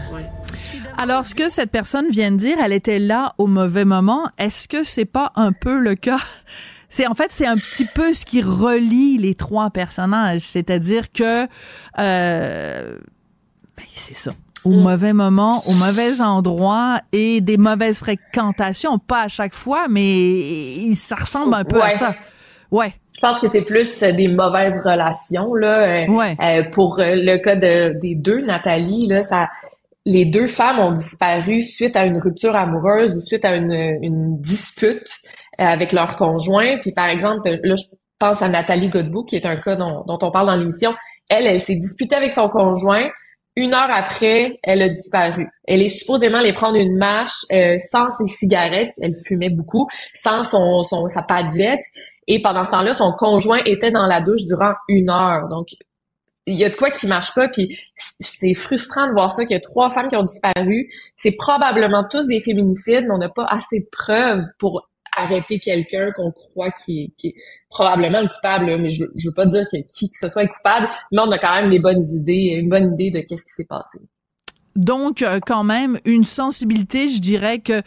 Alors, 0.97 1.25
ce 1.25 1.35
que 1.35 1.49
cette 1.49 1.71
personne 1.71 2.09
vient 2.09 2.31
de 2.31 2.37
dire, 2.37 2.57
elle 2.63 2.73
était 2.73 2.99
là 2.99 3.33
au 3.37 3.47
mauvais 3.47 3.85
moment. 3.85 4.29
Est-ce 4.37 4.67
que 4.67 4.83
c'est 4.83 5.05
pas 5.05 5.31
un 5.35 5.51
peu 5.51 5.79
le 5.79 5.95
cas? 5.95 6.19
C'est 6.89 7.07
en 7.07 7.15
fait 7.15 7.31
c'est 7.31 7.47
un 7.47 7.55
petit 7.55 7.85
peu 7.85 8.13
ce 8.13 8.23
qui 8.23 8.43
relie 8.43 9.17
les 9.17 9.33
trois 9.33 9.71
personnages, 9.71 10.41
c'est-à-dire 10.41 11.11
que 11.11 11.47
euh, 11.97 12.97
ben, 13.75 13.85
c'est 13.91 14.13
ça 14.13 14.29
au 14.63 14.69
mm. 14.69 14.81
mauvais 14.81 15.13
moment, 15.13 15.59
au 15.67 15.73
mauvais 15.73 16.21
endroit 16.21 17.01
et 17.11 17.41
des 17.41 17.57
mauvaises 17.57 17.99
fréquentations, 17.99 18.99
pas 18.99 19.23
à 19.23 19.27
chaque 19.27 19.55
fois, 19.55 19.87
mais 19.89 20.93
ça 20.93 21.15
ressemble 21.15 21.53
un 21.53 21.63
peu 21.63 21.81
à 21.81 21.91
ça. 21.91 22.15
Ouais. 22.73 22.91
Je 23.15 23.19
pense 23.21 23.39
que 23.39 23.47
c'est 23.47 23.61
plus 23.61 24.01
euh, 24.01 24.11
des 24.11 24.27
mauvaises 24.27 24.81
relations 24.83 25.53
là. 25.53 26.03
Euh, 26.03 26.33
euh, 26.41 26.63
pour 26.71 26.97
le 26.99 27.37
cas 27.37 27.55
de, 27.55 27.99
des 27.99 28.15
deux, 28.15 28.41
Nathalie 28.41 29.05
là, 29.05 29.21
ça, 29.21 29.47
les 30.05 30.25
deux 30.25 30.47
femmes 30.47 30.79
ont 30.79 30.91
disparu 30.91 31.61
suite 31.61 31.95
à 31.95 32.05
une 32.05 32.19
rupture 32.19 32.55
amoureuse 32.55 33.15
ou 33.15 33.21
suite 33.21 33.45
à 33.45 33.55
une, 33.55 33.99
une 34.01 34.41
dispute 34.41 35.07
avec 35.59 35.93
leur 35.93 36.17
conjoint. 36.17 36.77
Puis 36.81 36.91
par 36.93 37.07
exemple, 37.09 37.47
là, 37.63 37.75
je 37.75 37.83
pense 38.17 38.41
à 38.41 38.49
Nathalie 38.49 38.89
Godbout, 38.89 39.25
qui 39.25 39.35
est 39.35 39.45
un 39.45 39.57
cas 39.57 39.75
dont, 39.75 40.03
dont 40.07 40.17
on 40.21 40.31
parle 40.31 40.47
dans 40.47 40.55
l'émission. 40.55 40.93
Elle, 41.29 41.45
elle 41.45 41.59
s'est 41.59 41.75
disputée 41.75 42.15
avec 42.15 42.33
son 42.33 42.49
conjoint. 42.49 43.07
Une 43.55 43.75
heure 43.75 43.89
après, 43.91 44.57
elle 44.63 44.81
a 44.81 44.89
disparu. 44.89 45.47
Elle 45.67 45.83
est 45.83 45.89
supposément 45.89 46.39
allée 46.39 46.53
prendre 46.53 46.75
une 46.75 46.97
marche 46.97 47.45
euh, 47.51 47.75
sans 47.77 48.09
ses 48.09 48.27
cigarettes. 48.27 48.93
Elle 48.99 49.13
fumait 49.27 49.51
beaucoup, 49.51 49.87
sans 50.15 50.41
son, 50.43 50.81
son 50.81 51.07
sa 51.07 51.21
padjette. 51.21 51.83
Et 52.27 52.41
pendant 52.41 52.65
ce 52.65 52.71
temps-là, 52.71 52.93
son 52.93 53.11
conjoint 53.11 53.61
était 53.65 53.91
dans 53.91 54.05
la 54.05 54.21
douche 54.21 54.45
durant 54.45 54.73
une 54.87 55.09
heure. 55.09 55.47
Donc, 55.49 55.67
il 56.45 56.57
y 56.57 56.65
a 56.65 56.69
de 56.69 56.75
quoi 56.75 56.91
qui 56.91 57.07
marche 57.07 57.33
pas, 57.33 57.47
puis 57.47 57.77
c'est 58.19 58.53
frustrant 58.53 59.07
de 59.07 59.13
voir 59.13 59.31
ça, 59.31 59.45
qu'il 59.45 59.53
y 59.53 59.57
a 59.57 59.61
trois 59.61 59.89
femmes 59.89 60.09
qui 60.09 60.15
ont 60.15 60.23
disparu. 60.23 60.89
C'est 61.17 61.35
probablement 61.37 62.03
tous 62.09 62.27
des 62.27 62.41
féminicides, 62.41 63.05
mais 63.05 63.13
on 63.13 63.17
n'a 63.17 63.29
pas 63.29 63.45
assez 63.45 63.79
de 63.79 63.87
preuves 63.91 64.43
pour 64.59 64.89
arrêter 65.15 65.59
quelqu'un 65.59 66.11
qu'on 66.15 66.31
croit 66.31 66.71
qui 66.71 67.13
est, 67.23 67.33
probablement 67.69 68.21
le 68.21 68.27
coupable, 68.27 68.65
mais 68.77 68.89
je, 68.89 69.03
je 69.15 69.29
veux 69.29 69.33
pas 69.35 69.45
dire 69.45 69.65
que 69.71 69.77
qui 69.77 70.09
que 70.09 70.17
ce 70.17 70.27
soit 70.27 70.43
est 70.43 70.47
coupable, 70.47 70.89
mais 71.11 71.21
on 71.21 71.31
a 71.31 71.37
quand 71.37 71.55
même 71.55 71.69
des 71.69 71.79
bonnes 71.79 72.03
idées, 72.03 72.57
une 72.59 72.69
bonne 72.69 72.93
idée 72.93 73.11
de 73.11 73.19
qu'est-ce 73.19 73.43
qui 73.43 73.53
s'est 73.55 73.67
passé. 73.67 73.99
Donc, 74.75 75.21
euh, 75.21 75.39
quand 75.45 75.63
même, 75.63 75.99
une 76.05 76.23
sensibilité, 76.23 77.07
je 77.07 77.19
dirais 77.19 77.59
que 77.59 77.81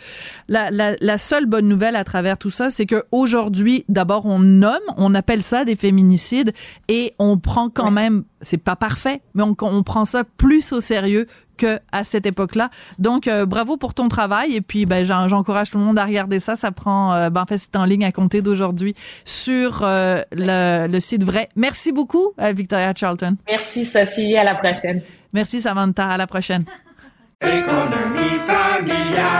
la, 0.48 0.70
la, 0.70 0.94
la, 1.00 1.18
seule 1.18 1.46
bonne 1.46 1.68
nouvelle 1.68 1.96
à 1.96 2.04
travers 2.04 2.38
tout 2.38 2.50
ça, 2.50 2.70
c'est 2.70 2.86
que 2.86 3.04
aujourd'hui, 3.10 3.84
d'abord, 3.88 4.26
on 4.26 4.38
nomme, 4.38 4.76
on 4.96 5.14
appelle 5.14 5.42
ça 5.42 5.64
des 5.64 5.76
féminicides 5.76 6.52
et 6.88 7.14
on 7.18 7.38
prend 7.38 7.68
quand 7.68 7.90
même, 7.90 8.24
c'est 8.40 8.56
pas 8.56 8.76
parfait, 8.76 9.20
mais 9.34 9.42
on, 9.42 9.56
on 9.60 9.82
prend 9.82 10.04
ça 10.04 10.22
plus 10.24 10.72
au 10.72 10.80
sérieux 10.80 11.26
que 11.56 11.80
à 11.90 12.04
cette 12.04 12.26
époque-là. 12.26 12.68
Donc, 12.98 13.26
euh, 13.26 13.46
bravo 13.46 13.78
pour 13.78 13.94
ton 13.94 14.08
travail. 14.08 14.54
Et 14.54 14.60
puis, 14.60 14.84
ben, 14.84 15.04
j'encourage 15.04 15.70
tout 15.70 15.78
le 15.78 15.84
monde 15.84 15.98
à 15.98 16.04
regarder 16.04 16.38
ça. 16.38 16.54
Ça 16.54 16.70
prend, 16.70 17.14
euh, 17.14 17.30
ben, 17.30 17.42
en 17.42 17.46
fait, 17.46 17.56
c'est 17.56 17.76
en 17.76 17.84
ligne 17.84 18.04
à 18.04 18.12
compter 18.12 18.42
d'aujourd'hui 18.42 18.94
sur 19.24 19.80
le, 19.82 20.86
le, 20.86 21.00
site 21.00 21.24
vrai. 21.24 21.48
Merci 21.56 21.92
beaucoup, 21.92 22.32
Victoria 22.38 22.92
Charlton. 22.94 23.36
Merci, 23.48 23.86
Sophie. 23.86 24.36
À 24.36 24.44
la 24.44 24.54
prochaine. 24.54 25.00
Merci 25.36 25.60
Samantha, 25.60 26.08
à 26.08 26.16
la 26.16 26.26
prochaine. 26.26 26.64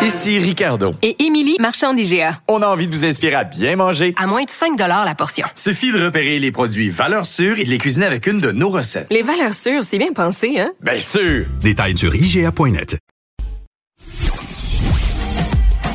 Ici 0.02 0.38
Ricardo. 0.38 0.94
Et 1.00 1.24
Émilie, 1.24 1.56
marchand 1.58 1.94
d'IGA. 1.94 2.38
On 2.48 2.60
a 2.60 2.66
envie 2.66 2.86
de 2.86 2.92
vous 2.92 3.06
inspirer 3.06 3.34
à 3.34 3.44
bien 3.44 3.76
manger. 3.76 4.12
À 4.18 4.26
moins 4.26 4.42
de 4.44 4.50
5 4.50 4.78
la 4.78 5.14
portion. 5.14 5.46
Suffit 5.54 5.92
de 5.92 6.04
repérer 6.04 6.38
les 6.38 6.52
produits 6.52 6.90
valeurs 6.90 7.24
sûres 7.24 7.58
et 7.58 7.64
de 7.64 7.70
les 7.70 7.78
cuisiner 7.78 8.04
avec 8.04 8.26
une 8.26 8.40
de 8.40 8.52
nos 8.52 8.68
recettes. 8.68 9.06
Les 9.10 9.22
valeurs 9.22 9.54
sûres, 9.54 9.84
c'est 9.84 9.96
bien 9.96 10.12
pensé, 10.12 10.58
hein? 10.58 10.70
Bien 10.82 11.00
sûr! 11.00 11.46
Détails 11.62 11.96
sur 11.96 12.14
IGA.net. 12.14 12.98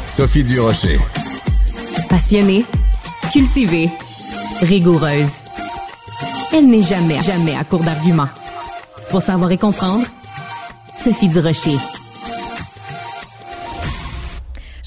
Sophie 0.07 0.43
Durocher. 0.43 0.99
Passionnée, 2.09 2.65
cultivée, 3.31 3.91
rigoureuse. 4.63 5.43
Elle 6.53 6.65
n'est 6.65 6.81
jamais, 6.81 7.21
jamais 7.21 7.55
à 7.55 7.63
court 7.63 7.83
d'arguments. 7.83 8.29
Pour 9.11 9.21
savoir 9.21 9.51
et 9.51 9.57
comprendre, 9.57 10.05
Sophie 10.95 11.27
Durocher. 11.27 11.77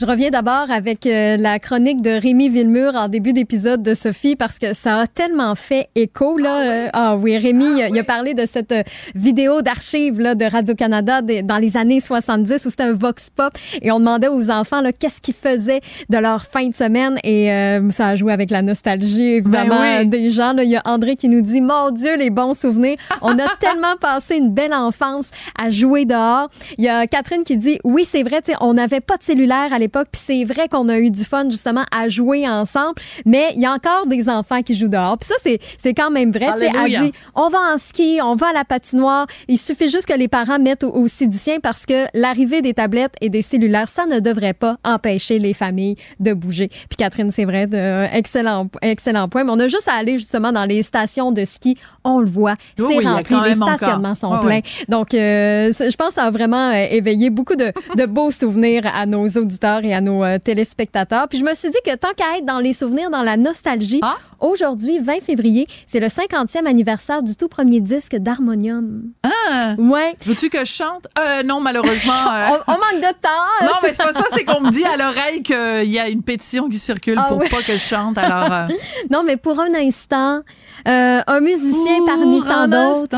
Je 0.05 0.11
reviens 0.11 0.29
d'abord 0.29 0.71
avec 0.71 1.07
euh, 1.07 1.39
la 1.39 1.59
chronique 1.59 2.03
de 2.03 2.11
Rémi 2.11 2.51
Villemur 2.51 2.95
en 2.95 3.09
début 3.09 3.33
d'épisode 3.33 3.83
de 3.83 3.95
Sophie 3.95 4.37
parce 4.37 4.59
que 4.59 4.75
ça 4.75 4.99
a 4.99 5.07
tellement 5.07 5.55
fait 5.55 5.89
écho 5.95 6.37
là. 6.37 6.51
Ah 6.53 6.61
oui, 6.61 6.69
euh, 6.69 6.89
ah, 6.93 7.17
oui 7.17 7.39
Rémi, 7.39 7.81
il, 7.91 7.99
a 7.99 8.05
parlé 8.05 8.35
de 8.35 8.45
cette 8.45 8.73
euh, 8.73 8.83
vidéo 9.15 9.63
d'archives 9.63 10.21
là 10.21 10.35
de 10.35 10.45
Radio 10.45 10.75
Canada 10.75 11.23
dans 11.23 11.57
les 11.57 11.79
années 11.79 12.01
70 12.01 12.67
où 12.67 12.69
c'était 12.69 12.83
un 12.83 12.93
vox 12.93 13.31
pop 13.31 13.57
et 13.81 13.91
on 13.93 13.99
demandait 13.99 14.29
aux 14.29 14.51
enfants 14.51 14.83
là 14.83 14.93
qu'est-ce 14.93 15.23
qu'ils 15.23 15.33
faisaient 15.33 15.81
de 16.11 16.19
leur 16.19 16.43
fin 16.43 16.69
de 16.69 16.75
semaine 16.75 17.19
et 17.25 17.49
ça 17.91 18.09
a 18.09 18.15
joué 18.15 18.35
avec 18.35 18.51
la 18.51 18.61
nostalgie 18.61 19.37
évidemment 19.37 19.79
ben 19.79 20.07
des 20.07 20.29
gens. 20.29 20.55
Il 20.59 20.69
y 20.69 20.77
a 20.77 20.83
André 20.85 21.17
qui 21.17 21.29
nous 21.31 21.41
dit 21.41 21.63
mon 21.63 21.91
Dieu 21.93 22.15
les 22.19 22.29
bons 22.29 22.53
souvenirs. 22.53 22.99
On 23.23 23.39
a 23.39 23.49
tellement 23.59 23.97
passé 23.99 24.37
une 24.37 24.53
belle 24.53 24.75
enfance 24.75 25.31
à 25.59 25.71
jouer 25.71 26.05
dehors. 26.05 26.51
Il 26.77 26.85
y 26.85 26.89
a 26.89 27.07
Catherine 27.07 27.43
qui 27.43 27.57
dit 27.57 27.79
oui 27.85 28.05
c'est 28.05 28.23
vrai, 28.23 28.43
on 28.61 28.75
n'avait 28.75 29.01
pas 29.01 29.17
de 29.17 29.23
cellulaire 29.23 29.73
à 29.73 29.79
l'époque, 29.79 29.94
puis 30.03 30.21
c'est 30.21 30.45
vrai 30.45 30.69
qu'on 30.69 30.89
a 30.89 30.99
eu 30.99 31.11
du 31.11 31.25
fun 31.25 31.49
justement 31.51 31.85
à 31.91 32.09
jouer 32.09 32.49
ensemble, 32.49 32.95
mais 33.25 33.53
il 33.55 33.61
y 33.61 33.67
a 33.67 33.73
encore 33.73 34.07
des 34.07 34.29
enfants 34.29 34.63
qui 34.63 34.75
jouent 34.75 34.89
dehors. 34.89 35.17
Puis 35.19 35.29
ça 35.29 35.35
c'est 35.41 35.59
c'est 35.79 35.95
quand 35.95 36.11
même 36.11 36.33
vrai, 36.33 36.49
sais, 36.59 36.71
dit 36.89 37.13
on 37.35 37.49
va 37.49 37.59
en 37.73 37.79
ski, 37.79 38.19
on 38.23 38.35
va 38.35 38.49
à 38.49 38.53
la 38.53 38.65
patinoire, 38.65 39.27
il 39.49 39.59
suffit 39.59 39.89
juste 39.89 40.07
que 40.07 40.15
les 40.15 40.29
parents 40.29 40.59
mettent 40.59 40.85
aussi 40.85 41.29
du 41.29 41.37
sien 41.37 41.59
parce 41.63 41.87
que 41.87 42.07
l'arrivée 42.15 42.63
des 42.63 42.75
tablettes 42.75 43.15
et 43.21 43.29
des 43.29 43.43
cellulaires, 43.43 43.89
ça 43.89 44.07
ne 44.07 44.21
devrait 44.21 44.55
pas 44.55 44.77
empêcher 44.85 45.39
les 45.39 45.55
familles 45.55 45.97
de 46.21 46.33
bouger. 46.33 46.69
Puis 46.69 46.97
Catherine, 46.99 47.31
c'est 47.31 47.45
vrai, 47.45 47.67
de, 47.67 48.07
excellent 48.15 48.69
excellent 48.83 49.29
point, 49.29 49.45
mais 49.45 49.53
on 49.53 49.61
a 49.61 49.69
juste 49.69 49.89
à 49.89 49.95
aller 49.95 50.19
justement 50.19 50.53
dans 50.53 50.65
les 50.65 50.83
stations 50.83 51.33
de 51.33 51.45
ski, 51.45 51.77
on 52.03 52.21
le 52.21 52.29
voit, 52.29 52.55
c'est 52.77 52.99
rempli, 52.99 53.37
les 53.47 53.55
stationnements 53.55 54.15
sont 54.15 54.39
pleins. 54.41 54.61
Donc 54.89 55.15
euh, 55.15 55.73
je 55.73 55.97
pense 55.97 56.09
que 56.09 56.15
ça 56.15 56.25
a 56.25 56.31
vraiment 56.31 56.71
euh, 56.71 56.87
éveillé 56.91 57.31
beaucoup 57.31 57.57
de, 57.57 57.73
de 57.97 58.07
beaux 58.07 58.31
souvenirs 58.31 58.83
à 58.93 59.07
nos 59.07 59.27
auditeurs 59.27 59.84
et 59.85 59.95
à 59.95 60.01
nos 60.01 60.25
euh, 60.25 60.39
téléspectateurs. 60.39 61.29
Puis 61.29 61.39
je 61.39 61.45
me 61.45 61.55
suis 61.55 61.71
dit 61.71 61.79
que 61.85 61.95
tant 61.97 62.13
qu'à 62.17 62.39
être 62.39 62.45
dans 62.45 62.59
les 62.59 62.73
souvenirs, 62.73 63.11
dans 63.11 63.23
la 63.23 63.37
nostalgie, 63.37 64.01
ah? 64.03 64.17
aujourd'hui, 64.41 64.99
20 64.99 65.23
février, 65.23 65.67
c'est 65.87 66.01
le 66.01 66.09
50e 66.09 66.67
anniversaire 66.67 67.23
du 67.23 67.37
tout 67.37 67.49
premier 67.49 67.81
disque 67.81 68.17
d'Harmonium. 68.17 69.03
Ah! 69.23 69.75
Ouais. 69.79 70.17
Veux-tu 70.27 70.49
que 70.49 70.61
je 70.61 70.73
chante? 70.73 71.07
Euh, 71.19 71.43
non, 71.43 71.61
malheureusement. 71.61 72.13
Euh. 72.35 72.57
on, 72.67 72.73
manque 72.73 73.01
de 73.01 73.13
temps. 73.21 73.29
Non, 73.63 73.73
mais 73.83 73.93
c'est 73.93 74.03
pas 74.03 74.13
ça, 74.13 74.25
c'est 74.31 74.45
qu'on 74.45 74.61
me 74.61 74.71
dit 74.71 74.85
à 74.85 74.97
l'oreille 74.97 75.43
qu'il 75.43 75.91
y 75.91 75.99
a 75.99 76.09
une 76.09 76.23
pétition 76.23 76.69
qui 76.69 76.79
circule 76.79 77.17
ah 77.19 77.27
pour 77.29 77.39
pas 77.39 77.63
que 77.63 77.73
je 77.73 77.79
chante. 77.79 78.19
Alors, 78.19 78.69
non, 79.11 79.23
mais 79.25 79.37
pour 79.37 79.61
un 79.61 79.73
instant, 79.75 80.43
un 80.87 81.41
musicien 81.41 81.99
pour 81.99 82.07
parmi 82.07 82.43
tant 82.43 82.69
d'autres. 82.69 83.09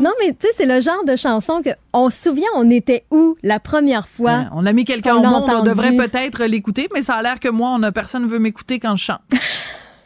Non, 0.00 0.10
mais 0.20 0.32
tu 0.32 0.46
sais, 0.46 0.52
c'est 0.56 0.66
le 0.66 0.80
genre 0.80 1.04
de 1.04 1.16
chanson 1.16 1.62
que 1.62 1.70
on 1.92 2.08
se 2.10 2.22
souvient, 2.24 2.48
on 2.54 2.70
était 2.70 3.04
où 3.10 3.36
la 3.42 3.60
première 3.60 4.08
fois? 4.08 4.19
Ben, 4.26 4.50
on 4.52 4.66
a 4.66 4.72
mis 4.72 4.84
quelqu'un 4.84 5.16
au 5.16 5.22
monde, 5.22 5.50
on 5.50 5.62
devrait 5.62 5.96
peut-être 5.96 6.44
l'écouter, 6.44 6.88
mais 6.94 7.02
ça 7.02 7.14
a 7.14 7.22
l'air 7.22 7.40
que 7.40 7.48
moi, 7.48 7.70
on 7.74 7.82
a 7.82 7.92
personne 7.92 8.26
veut 8.26 8.38
m'écouter 8.38 8.78
quand 8.78 8.96
je 8.96 9.04
chante. 9.04 9.20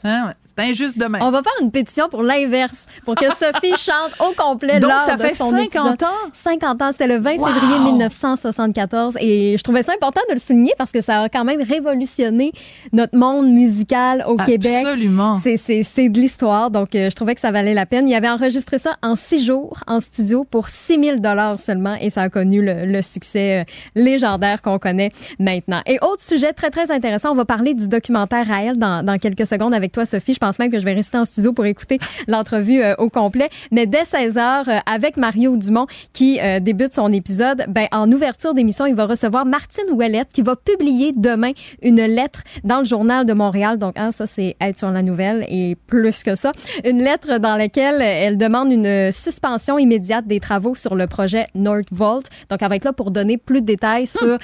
Hein, 0.06 0.26
ouais. 0.26 0.34
C'est 0.56 0.64
injuste 0.64 0.98
demain. 0.98 1.18
On 1.22 1.30
va 1.30 1.42
faire 1.42 1.52
une 1.60 1.70
pétition 1.70 2.08
pour 2.08 2.22
l'inverse, 2.22 2.86
pour 3.04 3.14
que 3.14 3.26
Sophie 3.26 3.74
chante 3.78 4.12
au 4.20 4.32
complet 4.40 4.80
Donc, 4.80 4.92
ça 5.00 5.16
de 5.16 5.22
fait 5.22 5.34
son 5.34 5.50
50 5.50 5.64
épisode. 5.66 6.02
ans? 6.04 6.30
50 6.32 6.82
ans. 6.82 6.92
C'était 6.92 7.08
le 7.08 7.18
20 7.18 7.30
février 7.32 7.78
1974. 7.80 9.16
Et 9.20 9.56
je 9.58 9.62
trouvais 9.62 9.82
ça 9.82 9.92
important 9.92 10.20
de 10.28 10.34
le 10.34 10.40
souligner 10.40 10.72
parce 10.78 10.92
que 10.92 11.00
ça 11.00 11.22
a 11.22 11.28
quand 11.28 11.44
même 11.44 11.62
révolutionné 11.62 12.52
notre 12.92 13.16
monde 13.16 13.48
musical 13.48 14.24
au 14.28 14.36
Québec. 14.36 14.72
Absolument. 14.84 15.36
C'est, 15.36 15.56
c'est, 15.56 15.82
c'est 15.82 16.08
de 16.08 16.18
l'histoire. 16.20 16.70
Donc, 16.70 16.94
euh, 16.94 17.10
je 17.10 17.14
trouvais 17.14 17.34
que 17.34 17.40
ça 17.40 17.50
valait 17.50 17.74
la 17.74 17.86
peine. 17.86 18.08
Il 18.08 18.14
avait 18.14 18.28
enregistré 18.28 18.78
ça 18.78 18.96
en 19.02 19.16
six 19.16 19.44
jours 19.44 19.80
en 19.86 20.00
studio 20.00 20.44
pour 20.44 20.68
6 20.68 21.00
000 21.02 21.16
seulement 21.58 21.96
et 22.00 22.10
ça 22.10 22.22
a 22.22 22.28
connu 22.28 22.64
le, 22.64 22.84
le 22.86 23.02
succès 23.02 23.60
euh, 23.60 23.64
légendaire 23.94 24.62
qu'on 24.62 24.78
connaît 24.78 25.10
maintenant. 25.38 25.80
Et 25.86 25.98
autre 26.02 26.22
sujet 26.22 26.52
très, 26.52 26.70
très 26.70 26.90
intéressant, 26.90 27.32
on 27.32 27.34
va 27.34 27.44
parler 27.44 27.74
du 27.74 27.88
documentaire 27.88 28.46
Raël 28.46 28.76
dans, 28.76 29.04
dans 29.04 29.18
quelques 29.18 29.46
secondes 29.46 29.74
avec 29.74 29.92
toi, 29.92 30.06
Sophie. 30.06 30.34
Je 30.34 30.38
pense 30.44 30.58
même 30.58 30.70
que 30.70 30.78
je 30.78 30.84
vais 30.84 30.92
rester 30.92 31.16
en 31.16 31.24
studio 31.24 31.54
pour 31.54 31.64
écouter 31.64 31.98
l'entrevue 32.28 32.82
euh, 32.82 32.94
au 32.98 33.08
complet. 33.08 33.48
Mais 33.70 33.86
dès 33.86 34.04
16 34.04 34.36
heures, 34.36 34.68
euh, 34.68 34.78
avec 34.84 35.16
Mario 35.16 35.56
Dumont 35.56 35.86
qui 36.12 36.38
euh, 36.38 36.60
débute 36.60 36.92
son 36.92 37.10
épisode, 37.14 37.64
ben, 37.68 37.86
en 37.92 38.12
ouverture 38.12 38.52
d'émission, 38.52 38.84
il 38.84 38.94
va 38.94 39.06
recevoir 39.06 39.46
Martine 39.46 39.90
Ouellette 39.90 40.28
qui 40.34 40.42
va 40.42 40.54
publier 40.54 41.12
demain 41.16 41.52
une 41.82 42.02
lettre 42.02 42.42
dans 42.62 42.80
le 42.80 42.84
journal 42.84 43.24
de 43.24 43.32
Montréal. 43.32 43.78
Donc, 43.78 43.94
hein, 43.96 44.12
ça, 44.12 44.26
c'est 44.26 44.54
être 44.60 44.78
sur 44.78 44.90
la 44.90 45.00
nouvelle 45.00 45.46
et 45.48 45.78
plus 45.86 46.22
que 46.22 46.34
ça. 46.34 46.52
Une 46.84 46.98
lettre 47.02 47.38
dans 47.38 47.56
laquelle 47.56 48.02
elle 48.02 48.36
demande 48.36 48.70
une 48.70 49.10
suspension 49.12 49.78
immédiate 49.78 50.26
des 50.26 50.40
travaux 50.40 50.74
sur 50.74 50.94
le 50.94 51.06
projet 51.06 51.46
Northvolt. 51.54 52.26
Donc, 52.50 52.60
elle 52.60 52.68
va 52.68 52.76
être 52.76 52.84
là 52.84 52.92
pour 52.92 53.10
donner 53.10 53.38
plus 53.38 53.62
de 53.62 53.66
détails 53.66 54.06
sur 54.06 54.38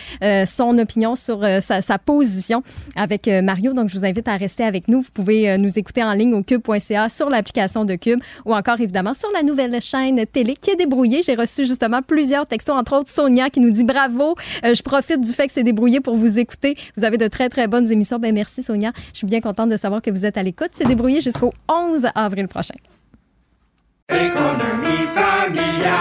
son 0.46 0.78
opinion, 0.78 1.14
sur 1.16 1.44
sa, 1.60 1.82
sa, 1.82 1.98
position 1.98 2.62
avec 2.96 3.26
Mario. 3.26 3.74
Donc, 3.74 3.90
je 3.90 3.98
vous 3.98 4.04
invite 4.04 4.28
à 4.28 4.36
rester 4.36 4.64
avec 4.64 4.88
nous. 4.88 5.02
Vous 5.02 5.10
pouvez 5.12 5.58
nous 5.58 5.78
écouter 5.78 5.89
en 5.98 6.12
ligne 6.12 6.34
au 6.34 6.42
cube.ca, 6.42 7.08
sur 7.08 7.28
l'application 7.28 7.84
de 7.84 7.94
Cube 7.94 8.20
ou 8.44 8.54
encore 8.54 8.80
évidemment 8.80 9.14
sur 9.14 9.30
la 9.32 9.42
nouvelle 9.42 9.80
chaîne 9.80 10.24
télé 10.26 10.56
qui 10.56 10.70
est 10.70 10.76
débrouillée. 10.76 11.22
J'ai 11.22 11.34
reçu 11.34 11.66
justement 11.66 12.02
plusieurs 12.02 12.46
textos, 12.46 12.76
entre 12.76 12.96
autres 12.96 13.10
Sonia 13.10 13.50
qui 13.50 13.60
nous 13.60 13.70
dit 13.70 13.84
bravo. 13.84 14.34
Euh, 14.64 14.74
je 14.74 14.82
profite 14.82 15.20
du 15.20 15.32
fait 15.32 15.46
que 15.46 15.52
c'est 15.52 15.64
débrouillé 15.64 16.00
pour 16.00 16.16
vous 16.16 16.38
écouter. 16.38 16.76
Vous 16.96 17.04
avez 17.04 17.18
de 17.18 17.28
très 17.28 17.48
très 17.48 17.66
bonnes 17.66 17.90
émissions. 17.90 18.18
Ben 18.18 18.34
merci 18.34 18.62
Sonia. 18.62 18.92
Je 19.12 19.18
suis 19.18 19.26
bien 19.26 19.40
contente 19.40 19.70
de 19.70 19.76
savoir 19.76 20.02
que 20.02 20.10
vous 20.10 20.24
êtes 20.24 20.36
à 20.36 20.42
l'écoute. 20.42 20.70
C'est 20.72 20.86
débrouillé 20.86 21.20
jusqu'au 21.20 21.52
11 21.68 22.06
avril 22.14 22.48
prochain. 22.48 22.74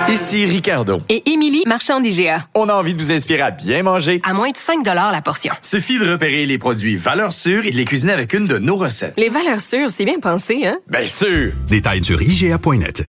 Ici 0.10 0.46
Ricardo. 0.46 1.02
Et 1.08 1.30
Émilie, 1.30 1.64
marchand 1.66 2.02
d'IGA. 2.02 2.46
On 2.56 2.68
a 2.68 2.74
envie 2.74 2.94
de 2.94 3.00
vous 3.00 3.12
inspirer 3.12 3.42
à 3.42 3.52
bien 3.52 3.84
manger. 3.84 4.20
À 4.24 4.34
moins 4.34 4.50
de 4.50 4.58
5 4.58 4.84
la 4.86 5.22
portion. 5.22 5.54
Suffit 5.62 6.00
de 6.00 6.12
repérer 6.12 6.46
les 6.46 6.58
produits 6.58 6.98
valeurs 6.98 7.32
sûres 7.32 7.66
et 7.66 7.72
de 7.72 7.78
les 7.78 7.86
cuisiner 7.86 8.14
avec 8.14 8.34
une 8.34 8.46
de 8.46 8.58
nos 8.58 8.76
recettes. 8.76 9.14
Les 9.18 9.30
valeurs 9.30 9.62
sûres, 9.62 9.90
c'est 9.90 10.06
bien 10.06 10.20
pensé, 10.20 10.66
hein? 10.66 10.78
Bien 10.90 11.06
sûr! 11.06 11.54
Détails 11.68 12.04
sur 12.04 12.22
IGA.net. 12.22 13.06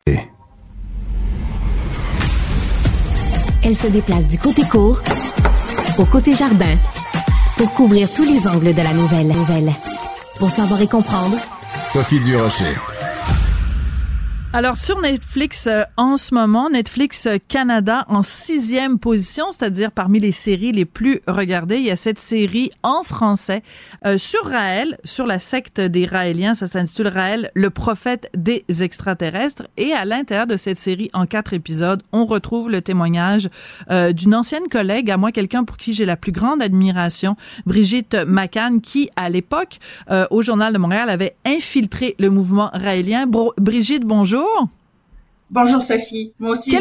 Elle 3.66 3.74
se 3.74 3.86
déplace 3.88 4.26
du 4.26 4.38
côté 4.38 4.62
court 4.62 5.00
au 5.98 6.04
côté 6.04 6.34
jardin 6.34 6.76
pour 7.56 7.72
couvrir 7.74 8.12
tous 8.12 8.24
les 8.24 8.46
angles 8.46 8.74
de 8.74 8.82
la 8.82 8.92
nouvelle. 8.92 9.26
nouvelle. 9.28 9.72
Pour 10.38 10.50
savoir 10.50 10.80
et 10.80 10.88
comprendre, 10.88 11.36
Sophie 11.84 12.20
Durocher. 12.20 12.74
Alors 14.54 14.76
sur 14.76 15.00
Netflix 15.00 15.66
euh, 15.66 15.82
en 15.96 16.16
ce 16.16 16.32
moment, 16.32 16.70
Netflix 16.70 17.26
euh, 17.26 17.38
Canada 17.48 18.04
en 18.06 18.22
sixième 18.22 19.00
position, 19.00 19.46
c'est-à-dire 19.50 19.90
parmi 19.90 20.20
les 20.20 20.30
séries 20.30 20.70
les 20.70 20.84
plus 20.84 21.22
regardées, 21.26 21.78
il 21.78 21.86
y 21.86 21.90
a 21.90 21.96
cette 21.96 22.20
série 22.20 22.70
en 22.84 23.02
français 23.02 23.64
euh, 24.06 24.16
sur 24.16 24.44
Raël, 24.44 24.96
sur 25.02 25.26
la 25.26 25.40
secte 25.40 25.80
des 25.80 26.06
Raéliens, 26.06 26.54
ça 26.54 26.68
s'intitule 26.68 27.08
Raël, 27.08 27.50
le 27.54 27.68
prophète 27.70 28.30
des 28.36 28.64
extraterrestres. 28.78 29.64
Et 29.76 29.92
à 29.92 30.04
l'intérieur 30.04 30.46
de 30.46 30.56
cette 30.56 30.78
série, 30.78 31.10
en 31.14 31.26
quatre 31.26 31.52
épisodes, 31.52 32.04
on 32.12 32.24
retrouve 32.24 32.70
le 32.70 32.80
témoignage 32.80 33.48
d'une 33.90 34.36
ancienne 34.36 34.68
collègue, 34.70 35.10
à 35.10 35.16
moi 35.16 35.32
quelqu'un 35.32 35.64
pour 35.64 35.78
qui 35.78 35.94
j'ai 35.94 36.04
la 36.04 36.16
plus 36.16 36.30
grande 36.30 36.62
admiration, 36.62 37.36
Brigitte 37.66 38.16
McCann, 38.26 38.80
qui 38.80 39.10
à 39.16 39.28
l'époque 39.28 39.78
au 40.30 40.42
Journal 40.42 40.72
de 40.72 40.78
Montréal 40.78 41.10
avait 41.10 41.34
infiltré 41.44 42.14
le 42.18 42.30
mouvement 42.30 42.70
raélien. 42.72 43.26
Brigitte, 43.58 44.04
bonjour. 44.04 44.43
Bonjour. 45.50 45.82
Sophie. 45.82 46.32
Moi 46.38 46.50
aussi, 46.50 46.76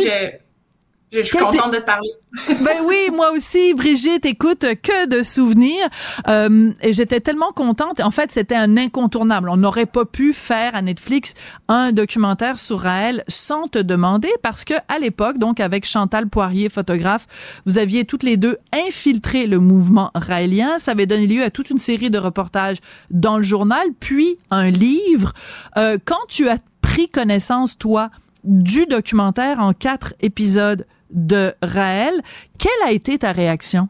je, 1.11 1.21
suis 1.21 1.37
contente 1.37 1.73
de 1.73 1.77
te 1.77 1.83
parler. 1.83 2.09
ben 2.47 2.77
oui, 2.85 3.09
moi 3.13 3.31
aussi, 3.31 3.75
Brigitte, 3.75 4.25
écoute, 4.25 4.65
que 4.81 5.07
de 5.07 5.21
souvenirs. 5.21 5.87
Euh, 6.27 6.71
et 6.81 6.93
j'étais 6.93 7.19
tellement 7.19 7.51
contente. 7.51 7.99
En 7.99 8.09
fait, 8.09 8.31
c'était 8.31 8.55
un 8.55 8.77
incontournable. 8.77 9.49
On 9.49 9.57
n'aurait 9.57 9.85
pas 9.85 10.05
pu 10.05 10.33
faire 10.33 10.75
à 10.75 10.81
Netflix 10.81 11.35
un 11.67 11.91
documentaire 11.91 12.57
sur 12.57 12.79
Raël 12.79 13.23
sans 13.27 13.67
te 13.67 13.77
demander 13.77 14.29
parce 14.41 14.65
que 14.65 14.73
à 14.87 14.97
l'époque, 14.97 15.37
donc 15.37 15.59
avec 15.59 15.85
Chantal 15.85 16.27
Poirier, 16.27 16.69
photographe, 16.69 17.27
vous 17.67 17.77
aviez 17.77 18.05
toutes 18.05 18.23
les 18.23 18.37
deux 18.37 18.57
infiltré 18.87 19.45
le 19.45 19.59
mouvement 19.59 20.09
raélien. 20.15 20.79
Ça 20.79 20.91
avait 20.91 21.05
donné 21.05 21.27
lieu 21.27 21.43
à 21.43 21.51
toute 21.51 21.69
une 21.69 21.77
série 21.77 22.09
de 22.09 22.17
reportages 22.17 22.77
dans 23.11 23.37
le 23.37 23.43
journal, 23.43 23.85
puis 23.99 24.39
un 24.49 24.71
livre. 24.71 25.33
Euh, 25.77 25.99
quand 26.03 26.25
tu 26.27 26.49
as 26.49 26.57
pris 26.93 27.09
connaissance, 27.09 27.75
toi, 27.75 28.11
du 28.43 28.85
documentaire 28.85 29.59
en 29.59 29.73
quatre 29.73 30.13
épisodes 30.19 30.85
de 31.09 31.51
Raël. 31.63 32.13
Quelle 32.59 32.87
a 32.87 32.91
été 32.91 33.17
ta 33.17 33.31
réaction? 33.31 33.89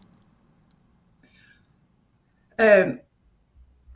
Euh, 2.61 2.93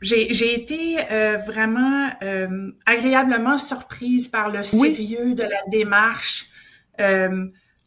j'ai 0.02 0.54
été 0.54 0.98
euh, 1.10 1.38
vraiment 1.38 2.10
euh, 2.22 2.70
agréablement 2.84 3.56
surprise 3.56 4.28
par 4.28 4.50
le 4.50 4.62
sérieux 4.62 5.32
de 5.32 5.42
la 5.42 5.62
démarche, 5.68 6.50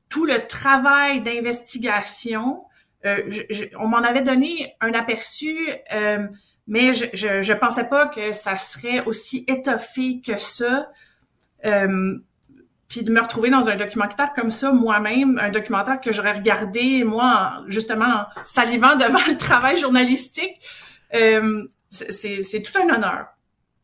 tout 0.09 0.25
le 0.25 0.47
travail 0.47 1.21
d'investigation. 1.21 2.63
on 3.05 3.87
m'en 3.87 4.01
avait 4.01 4.23
donné 4.23 4.73
un 4.81 4.93
aperçu, 4.93 5.55
mais 6.65 6.95
je, 6.95 7.43
je 7.43 7.53
pensais 7.53 7.87
pas 7.89 8.07
que 8.07 8.31
ça 8.31 8.57
serait 8.57 9.05
aussi 9.05 9.45
étoffé 9.47 10.19
que 10.25 10.39
ça. 10.39 10.89
Euh, 11.65 12.17
puis 12.87 13.03
de 13.03 13.11
me 13.11 13.21
retrouver 13.21 13.49
dans 13.49 13.69
un 13.69 13.77
documentaire 13.77 14.33
comme 14.33 14.49
ça 14.49 14.73
moi-même, 14.73 15.39
un 15.41 15.49
documentaire 15.49 16.01
que 16.01 16.11
j'aurais 16.11 16.33
regardé 16.33 17.05
moi 17.05 17.63
justement 17.67 18.05
en 18.05 18.25
salivant 18.43 18.95
devant 18.97 19.25
le 19.27 19.37
travail 19.37 19.77
journalistique, 19.77 20.59
euh, 21.13 21.63
c'est 21.89 22.61
tout 22.61 22.77
un 22.77 22.93
honneur. 22.93 23.27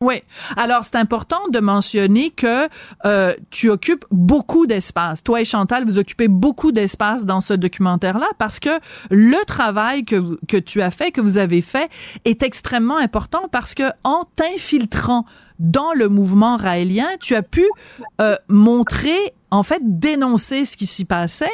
Oui. 0.00 0.22
Alors, 0.56 0.84
c'est 0.84 0.94
important 0.94 1.48
de 1.50 1.58
mentionner 1.58 2.30
que 2.30 2.68
euh, 3.04 3.34
tu 3.50 3.68
occupes 3.68 4.04
beaucoup 4.12 4.68
d'espace. 4.68 5.24
Toi 5.24 5.40
et 5.40 5.44
Chantal, 5.44 5.84
vous 5.84 5.98
occupez 5.98 6.28
beaucoup 6.28 6.70
d'espace 6.70 7.26
dans 7.26 7.40
ce 7.40 7.52
documentaire-là 7.52 8.28
parce 8.38 8.60
que 8.60 8.70
le 9.10 9.44
travail 9.44 10.04
que, 10.04 10.38
que 10.46 10.56
tu 10.56 10.82
as 10.82 10.92
fait, 10.92 11.10
que 11.10 11.20
vous 11.20 11.36
avez 11.36 11.62
fait, 11.62 11.90
est 12.24 12.44
extrêmement 12.44 12.96
important 12.96 13.48
parce 13.50 13.74
que 13.74 13.90
en 14.04 14.24
t'infiltrant 14.36 15.24
dans 15.58 15.92
le 15.92 16.08
mouvement 16.08 16.56
raélien, 16.56 17.08
tu 17.18 17.34
as 17.34 17.42
pu 17.42 17.64
euh, 18.20 18.36
montrer 18.46 19.34
en 19.50 19.64
fait 19.64 19.80
dénoncer 19.82 20.64
ce 20.64 20.76
qui 20.76 20.86
s'y 20.86 21.06
passait. 21.06 21.50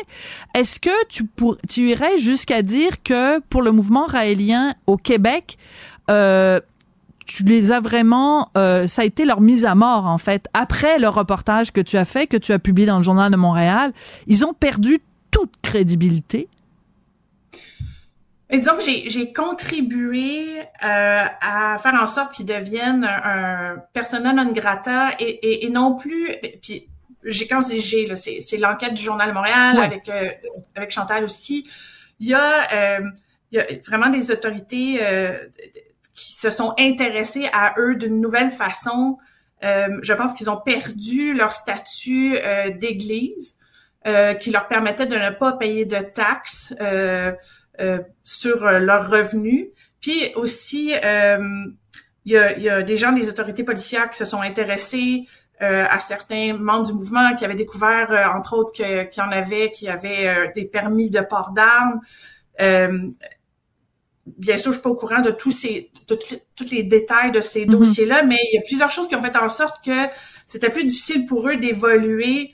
Est-ce 0.55 0.79
que 0.79 1.07
tu, 1.07 1.25
pour, 1.25 1.57
tu 1.67 1.89
irais 1.89 2.19
jusqu'à 2.19 2.61
dire 2.61 3.03
que 3.03 3.39
pour 3.41 3.63
le 3.63 3.73
mouvement 3.73 4.05
raélien 4.05 4.75
au 4.87 4.99
Québec, 4.99 5.57
euh, 6.11 6.61
tu 7.27 7.43
les 7.45 7.73
as 7.73 7.81
vraiment, 7.81 8.51
euh, 8.57 8.87
ça 8.87 9.03
a 9.03 9.05
été 9.05 9.25
leur 9.25 9.41
mise 9.41 9.65
à 9.65 9.75
mort 9.75 10.07
en 10.07 10.19
fait. 10.19 10.49
Après 10.53 10.99
le 10.99 11.09
reportage 11.09 11.73
que 11.73 11.81
tu 11.81 11.97
as 11.97 12.05
fait, 12.05 12.27
que 12.27 12.37
tu 12.37 12.53
as 12.53 12.59
publié 12.59 12.87
dans 12.87 12.99
le 12.99 13.03
journal 13.03 13.31
de 13.31 13.37
Montréal, 13.37 13.93
ils 14.27 14.45
ont 14.45 14.53
perdu 14.53 14.99
toute 15.31 15.53
crédibilité. 15.63 16.49
Et 18.51 18.59
disons 18.59 18.77
que 18.77 18.85
j'ai 18.85 19.33
contribué 19.33 20.45
euh, 20.85 21.25
à 21.41 21.79
faire 21.79 21.95
en 21.95 22.07
sorte 22.07 22.33
qu'ils 22.33 22.47
deviennent 22.47 23.05
un, 23.05 23.77
persona 23.93 24.33
non 24.33 24.53
grata 24.53 25.13
et, 25.19 25.65
et, 25.65 25.71
non 25.71 25.95
plus. 25.95 26.29
Puis 26.63 26.87
j'ai 27.25 27.49
quand 27.49 27.67
dis 27.67 27.81
j'ai, 27.81 28.15
c'est 28.15 28.57
l'enquête 28.59 28.95
du 28.95 29.03
journal 29.03 29.31
de 29.31 29.35
Montréal 29.35 29.79
avec 29.79 30.09
euh, 30.09 30.29
avec 30.77 30.91
Chantal 30.93 31.25
aussi. 31.25 31.69
Il 32.21 32.29
y 32.29 32.35
a, 32.35 33.01
il 33.51 33.57
y 33.57 33.59
a 33.59 33.65
vraiment 33.89 34.11
des 34.11 34.31
autorités 34.31 35.01
qui 36.15 36.35
se 36.35 36.51
sont 36.51 36.75
intéressés 36.79 37.49
à 37.53 37.75
eux 37.79 37.97
d'une 37.97 38.21
nouvelle 38.21 38.51
façon. 38.51 39.19
Euh, 39.65 39.99
je 40.03 40.13
pense 40.13 40.33
qu'ils 40.33 40.49
ont 40.49 40.61
perdu 40.61 41.35
leur 41.35 41.53
statut 41.53 42.37
euh, 42.39 42.71
d'église 42.71 43.57
euh, 44.07 44.35
qui 44.35 44.51
leur 44.51 44.69
permettait 44.69 45.07
de 45.07 45.17
ne 45.17 45.31
pas 45.31 45.53
payer 45.53 45.85
de 45.85 45.97
taxes 45.97 46.75
sur 48.23 48.65
leurs 48.65 49.11
revenus. 49.11 49.69
Puis 50.01 50.33
aussi, 50.37 50.93
il 50.93 52.33
y 52.33 52.37
a, 52.37 52.59
y, 52.59 52.69
a, 52.69 52.83
des 52.83 52.97
gens 52.97 53.13
des 53.13 53.29
autorités 53.29 53.65
policières 53.65 54.09
qui 54.11 54.19
se 54.19 54.25
sont 54.25 54.41
intéressés 54.41 55.27
à 55.61 55.99
certains 55.99 56.55
membres 56.55 56.87
du 56.87 56.93
mouvement 56.93 57.35
qui 57.35 57.45
avaient 57.45 57.55
découvert, 57.55 58.33
entre 58.37 58.57
autres, 58.57 58.73
qu'il 58.73 59.09
y 59.17 59.21
en 59.21 59.31
avait 59.31 59.71
qui 59.71 59.89
avaient 59.89 60.53
des 60.55 60.67
permis 60.67 61.11
de 61.11 61.21
port 61.21 61.53
d'armes 61.53 62.01
bien 64.27 64.57
sûr, 64.57 64.73
je 64.73 64.77
suis 64.77 64.83
pas 64.83 64.91
au 64.91 64.95
courant 64.95 65.21
de 65.21 65.31
tous 65.31 65.53
ces, 65.53 65.91
tous 66.07 66.71
les 66.71 66.83
détails 66.83 67.31
de 67.31 67.41
ces 67.41 67.67
mhm. 67.67 67.73
dossiers-là, 67.73 68.23
mais 68.23 68.39
il 68.53 68.57
y 68.57 68.59
a 68.59 68.63
plusieurs 68.63 68.91
choses 68.91 69.09
qui 69.09 69.17
ont 69.17 69.23
fait 69.23 69.37
en 69.37 69.49
sorte 69.49 69.85
que 69.85 70.09
c'était 70.47 70.71
plus 70.71 70.85
difficile 70.85 71.27
pour 71.27 71.49
eux 71.49 71.57
d'évoluer 71.57 72.53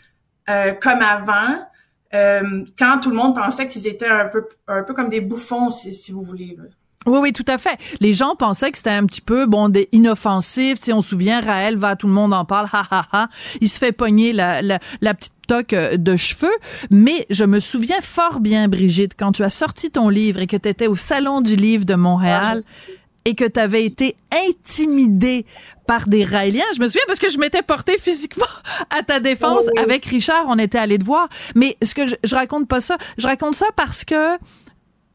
euh, 0.49 0.73
comme 0.73 1.01
avant, 1.01 1.65
euh, 2.13 2.65
quand 2.79 2.99
tout 3.01 3.11
le 3.11 3.17
monde 3.17 3.35
pensait 3.35 3.69
qu'ils 3.69 3.87
étaient 3.87 4.07
un 4.07 4.27
peu, 4.27 4.49
un 4.67 4.83
peu 4.83 4.95
comme 4.95 5.09
des 5.09 5.21
bouffons, 5.21 5.71
si, 5.71 5.95
si 5.95 6.11
vous 6.13 6.23
voulez. 6.23 6.57
Là. 6.59 6.65
Oui, 7.07 7.19
oui, 7.23 7.33
tout 7.33 7.45
à 7.49 7.57
fait. 7.57 7.79
Les 8.01 8.13
gens 8.13 8.37
pensaient 8.37 8.71
que 8.71 8.77
c'était 8.77 8.91
un 8.91 9.07
petit 9.07 9.23
peu, 9.23 9.47
bon, 9.47 9.71
des 9.71 9.89
inoffensifs. 9.93 10.79
Tu 10.79 10.85
sais, 10.87 10.93
on 10.93 11.01
se 11.01 11.11
souvient, 11.11 11.41
Raël 11.41 11.77
va, 11.77 11.97
tout 11.97 12.07
le 12.07 12.13
monde 12.13 12.35
en 12.35 12.45
parle, 12.45 12.69
ha, 12.73 12.85
ha, 12.91 13.07
ha. 13.13 13.29
Il 13.63 13.69
se 13.71 13.79
fait 13.79 13.93
pogner 13.93 14.35
la, 14.35 14.61
la, 14.61 14.79
la 15.01 15.15
petite 15.15 15.33
toque 15.49 15.73
euh, 15.73 15.97
de 15.97 16.17
cheveux. 16.17 16.53
Mais 16.91 17.27
je 17.31 17.45
me 17.45 17.59
souviens 17.59 18.03
fort 18.03 18.41
bien, 18.41 18.69
Brigitte, 18.69 19.15
quand 19.19 19.33
tu 19.33 19.43
as 19.43 19.51
sorti 19.51 19.91
ton 19.91 20.11
livre 20.11 20.41
et 20.41 20.47
que 20.47 20.59
tu 20.59 20.69
étais 20.69 20.89
au 20.89 20.97
Salon 20.97 21.41
du 21.41 21.57
livre 21.57 21.87
de 21.87 21.95
Montréal. 21.95 22.61
Ah, 22.61 22.93
et 23.27 23.35
que 23.35 23.45
tu 23.45 23.61
avais 23.61 23.85
été 23.85 24.17
intimidée 24.49 25.45
par 25.87 26.09
des 26.09 26.25
Raéliens. 26.25 26.65
Je 26.75 26.81
me 26.81 26.87
souviens 26.87 27.03
parce 27.07 27.19
que 27.19 27.29
je 27.29 27.39
m'étais 27.39 27.63
portée 27.63 27.99
physiquement 27.99 28.47
à 28.91 29.03
ta 29.03 29.21
défense. 29.21 29.65
Oh, 29.77 29.79
Avec 29.81 30.07
Richard, 30.07 30.47
on 30.49 30.59
était 30.59 30.79
allé 30.79 30.99
te 30.99 31.05
voir. 31.05 31.29
Mais 31.55 31.77
ce 31.83 31.95
que 31.95 32.07
je, 32.07 32.15
je 32.25 32.35
raconte 32.35 32.67
pas 32.67 32.81
ça, 32.81 32.97
je 33.19 33.27
raconte 33.27 33.55
ça 33.57 33.67
parce 33.77 34.05
que 34.07 34.39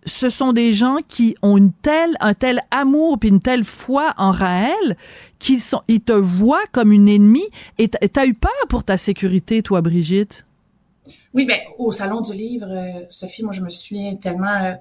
ce 0.06 0.30
sont 0.30 0.53
des 0.53 0.74
gens 0.74 0.97
qui 1.08 1.36
ont 1.41 1.58
un 1.58 2.34
tel 2.34 2.62
amour 2.72 3.20
puis 3.20 3.30
une 3.30 3.41
telle 3.41 3.64
foi 3.64 4.14
en 4.18 4.32
Raël 4.32 4.95
qu'ils 5.39 5.62
sont, 5.62 5.82
ils 5.88 6.01
te 6.01 6.14
voient 6.14 6.66
comme 6.72 6.91
une 6.91 7.10
ennemie. 7.10 7.49
Et 7.78 7.89
t'as 7.89 8.26
eu 8.26 8.34
peur 8.34 8.51
pour 8.70 8.84
ta 8.84 8.97
sécurité, 8.97 9.62
toi, 9.62 9.82
Brigitte? 9.82 10.45
Oui, 11.34 11.45
ben 11.45 11.58
au 11.78 11.91
salon 11.91 12.22
du 12.22 12.34
livre, 12.34 12.68
euh, 12.70 13.06
Sophie, 13.10 13.43
moi 13.43 13.51
je 13.51 13.62
me 13.62 13.70
souviens 13.70 14.16
tellement. 14.16 14.64
Euh, 14.64 14.74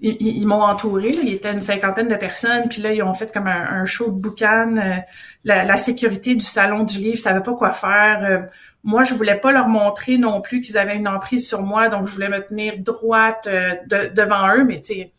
ils, 0.00 0.46
m'ont 0.46 0.62
entouré, 0.62 1.10
il 1.10 1.28
y 1.28 1.32
était 1.32 1.52
une 1.52 1.60
cinquantaine 1.60 2.06
de 2.06 2.14
personnes, 2.14 2.68
puis 2.68 2.80
là 2.80 2.92
ils 2.92 3.02
ont 3.02 3.14
fait 3.14 3.32
comme 3.32 3.48
un, 3.48 3.84
show 3.84 4.06
de 4.06 4.16
boucan. 4.16 4.76
Euh, 4.76 4.96
la, 5.42 5.76
sécurité 5.76 6.36
du 6.36 6.44
salon 6.44 6.84
du 6.84 6.98
livre 6.98 7.18
savait 7.18 7.42
pas 7.42 7.54
quoi 7.54 7.72
faire 7.72 8.48
moi, 8.84 9.02
je 9.02 9.14
voulais 9.14 9.36
pas 9.36 9.50
leur 9.50 9.66
montrer 9.66 10.18
non 10.18 10.42
plus 10.42 10.60
qu'ils 10.60 10.76
avaient 10.76 10.96
une 10.96 11.08
emprise 11.08 11.48
sur 11.48 11.62
moi, 11.62 11.88
donc 11.88 12.06
je 12.06 12.12
voulais 12.12 12.28
me 12.28 12.40
tenir 12.40 12.74
droite 12.78 13.48
euh, 13.48 13.74
devant 14.14 14.54
eux, 14.54 14.64
mais 14.64 14.76
tu 14.76 14.94
sais, 14.94 15.12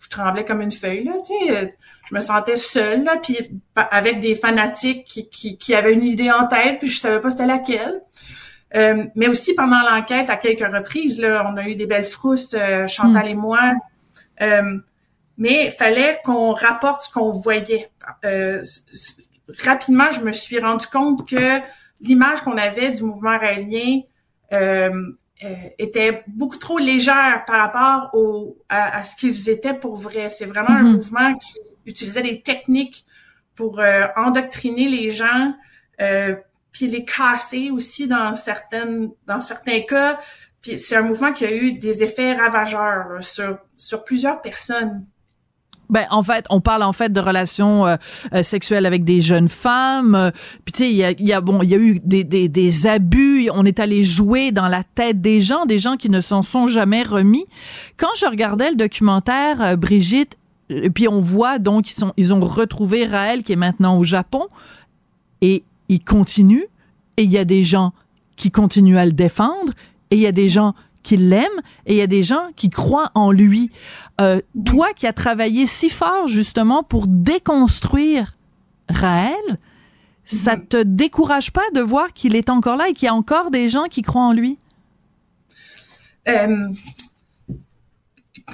je 0.00 0.08
tremblais 0.08 0.44
comme 0.44 0.62
une 0.62 0.72
feuille, 0.72 1.04
là, 1.04 1.12
tu 1.24 1.46
sais. 1.46 1.76
Je 2.08 2.14
me 2.14 2.20
sentais 2.20 2.56
seule, 2.56 3.04
là, 3.04 3.18
puis 3.22 3.38
avec 3.76 4.20
des 4.20 4.34
fanatiques 4.34 5.04
qui, 5.04 5.28
qui, 5.28 5.56
qui, 5.56 5.74
avaient 5.74 5.92
une 5.92 6.02
idée 6.02 6.30
en 6.30 6.46
tête, 6.46 6.78
puis 6.80 6.88
je 6.88 6.98
savais 6.98 7.20
pas 7.20 7.30
c'était 7.30 7.46
laquelle. 7.46 8.00
Euh, 8.74 9.04
mais 9.14 9.28
aussi 9.28 9.54
pendant 9.54 9.80
l'enquête, 9.82 10.30
à 10.30 10.36
quelques 10.36 10.66
reprises, 10.72 11.20
là, 11.20 11.46
on 11.50 11.56
a 11.56 11.68
eu 11.68 11.74
des 11.74 11.86
belles 11.86 12.04
frousses, 12.04 12.54
euh, 12.58 12.86
Chantal 12.86 13.28
et 13.28 13.34
moi. 13.34 13.72
Euh, 14.40 14.78
mais 15.36 15.66
il 15.66 15.70
fallait 15.70 16.18
qu'on 16.24 16.52
rapporte 16.52 17.02
ce 17.02 17.10
qu'on 17.10 17.30
voyait. 17.30 17.90
rapidement, 19.64 20.10
je 20.10 20.20
me 20.20 20.32
suis 20.32 20.58
rendu 20.58 20.86
compte 20.86 21.28
que 21.28 21.60
l'image 22.02 22.40
qu'on 22.42 22.56
avait 22.56 22.90
du 22.90 23.02
mouvement 23.02 23.38
raélien 23.38 24.00
euh, 24.52 24.90
euh, 25.44 25.54
était 25.78 26.22
beaucoup 26.28 26.58
trop 26.58 26.78
légère 26.78 27.44
par 27.46 27.60
rapport 27.60 28.10
au, 28.14 28.58
à, 28.68 29.02
ce 29.02 29.16
qu'ils 29.16 29.48
étaient 29.50 29.74
pour 29.74 29.96
vrai. 29.96 30.30
C'est 30.30 30.44
vraiment 30.44 30.70
un 30.70 30.84
mm-hmm. 30.84 30.96
mouvement 30.96 31.34
qui 31.34 31.58
utilisait 31.86 32.22
des 32.22 32.42
techniques 32.42 33.04
pour 33.56 33.80
euh, 33.80 34.06
endoctriner 34.16 34.88
les 34.88 35.10
gens 35.10 35.54
euh, 36.00 36.36
puis 36.70 36.86
les 36.86 37.04
casser 37.04 37.70
aussi 37.70 38.06
dans 38.06 38.34
certaines 38.34 39.10
dans 39.26 39.40
certains 39.40 39.80
cas. 39.80 40.20
Puis 40.60 40.78
c'est 40.78 40.96
un 40.96 41.02
mouvement 41.02 41.32
qui 41.32 41.44
a 41.44 41.52
eu 41.52 41.72
des 41.72 42.02
effets 42.04 42.34
ravageurs 42.34 43.08
là, 43.08 43.22
sur 43.22 43.58
sur 43.76 44.04
plusieurs 44.04 44.40
personnes. 44.42 45.06
Ben 45.92 46.06
en 46.10 46.22
fait, 46.22 46.46
on 46.48 46.62
parle 46.62 46.82
en 46.84 46.94
fait 46.94 47.12
de 47.12 47.20
relations 47.20 47.86
euh, 47.86 47.96
euh, 48.32 48.42
sexuelles 48.42 48.86
avec 48.86 49.04
des 49.04 49.20
jeunes 49.20 49.50
femmes. 49.50 50.14
Euh, 50.14 50.30
puis 50.64 50.72
tu 50.72 50.78
sais, 50.78 50.90
il 50.90 50.96
y 50.96 51.04
a, 51.04 51.10
y 51.10 51.34
a, 51.34 51.42
bon, 51.42 51.62
il 51.62 51.68
y 51.68 51.74
a 51.74 51.78
eu 51.78 52.00
des, 52.02 52.24
des, 52.24 52.48
des, 52.48 52.86
abus. 52.86 53.50
On 53.52 53.66
est 53.66 53.78
allé 53.78 54.02
jouer 54.02 54.52
dans 54.52 54.68
la 54.68 54.84
tête 54.84 55.20
des 55.20 55.42
gens, 55.42 55.66
des 55.66 55.78
gens 55.78 55.98
qui 55.98 56.08
ne 56.08 56.22
s'en 56.22 56.40
sont 56.40 56.66
jamais 56.66 57.02
remis. 57.02 57.44
Quand 57.98 58.08
je 58.18 58.24
regardais 58.24 58.70
le 58.70 58.76
documentaire, 58.76 59.76
Brigitte, 59.76 60.38
et 60.70 60.88
puis 60.88 61.08
on 61.08 61.20
voit 61.20 61.58
donc 61.58 61.90
ils 61.90 61.94
sont, 61.94 62.14
ils 62.16 62.32
ont 62.32 62.40
retrouvé 62.40 63.04
Raël 63.04 63.42
qui 63.42 63.52
est 63.52 63.56
maintenant 63.56 63.98
au 63.98 64.04
Japon 64.04 64.46
et 65.42 65.62
il 65.90 66.02
continue. 66.02 66.64
Et 67.18 67.24
il 67.24 67.30
y 67.30 67.36
a 67.36 67.44
des 67.44 67.64
gens 67.64 67.92
qui 68.36 68.50
continuent 68.50 68.96
à 68.96 69.04
le 69.04 69.12
défendre 69.12 69.74
et 70.10 70.16
il 70.16 70.22
y 70.22 70.26
a 70.26 70.32
des 70.32 70.48
gens 70.48 70.74
qui 71.02 71.16
l'aiment 71.16 71.60
et 71.86 71.94
il 71.94 71.96
y 71.96 72.02
a 72.02 72.06
des 72.06 72.22
gens 72.22 72.48
qui 72.56 72.70
croient 72.70 73.10
en 73.14 73.30
lui. 73.32 73.70
Euh, 74.20 74.40
toi 74.64 74.88
qui 74.94 75.06
as 75.06 75.12
travaillé 75.12 75.66
si 75.66 75.90
fort 75.90 76.28
justement 76.28 76.82
pour 76.82 77.06
déconstruire 77.06 78.36
Raël, 78.88 79.58
ça 80.24 80.56
te 80.56 80.82
décourage 80.82 81.52
pas 81.52 81.68
de 81.74 81.80
voir 81.80 82.12
qu'il 82.12 82.36
est 82.36 82.50
encore 82.50 82.76
là 82.76 82.88
et 82.88 82.92
qu'il 82.92 83.06
y 83.06 83.08
a 83.08 83.14
encore 83.14 83.50
des 83.50 83.68
gens 83.68 83.84
qui 83.84 84.02
croient 84.02 84.22
en 84.22 84.32
lui? 84.32 84.58
Euh, 86.28 86.68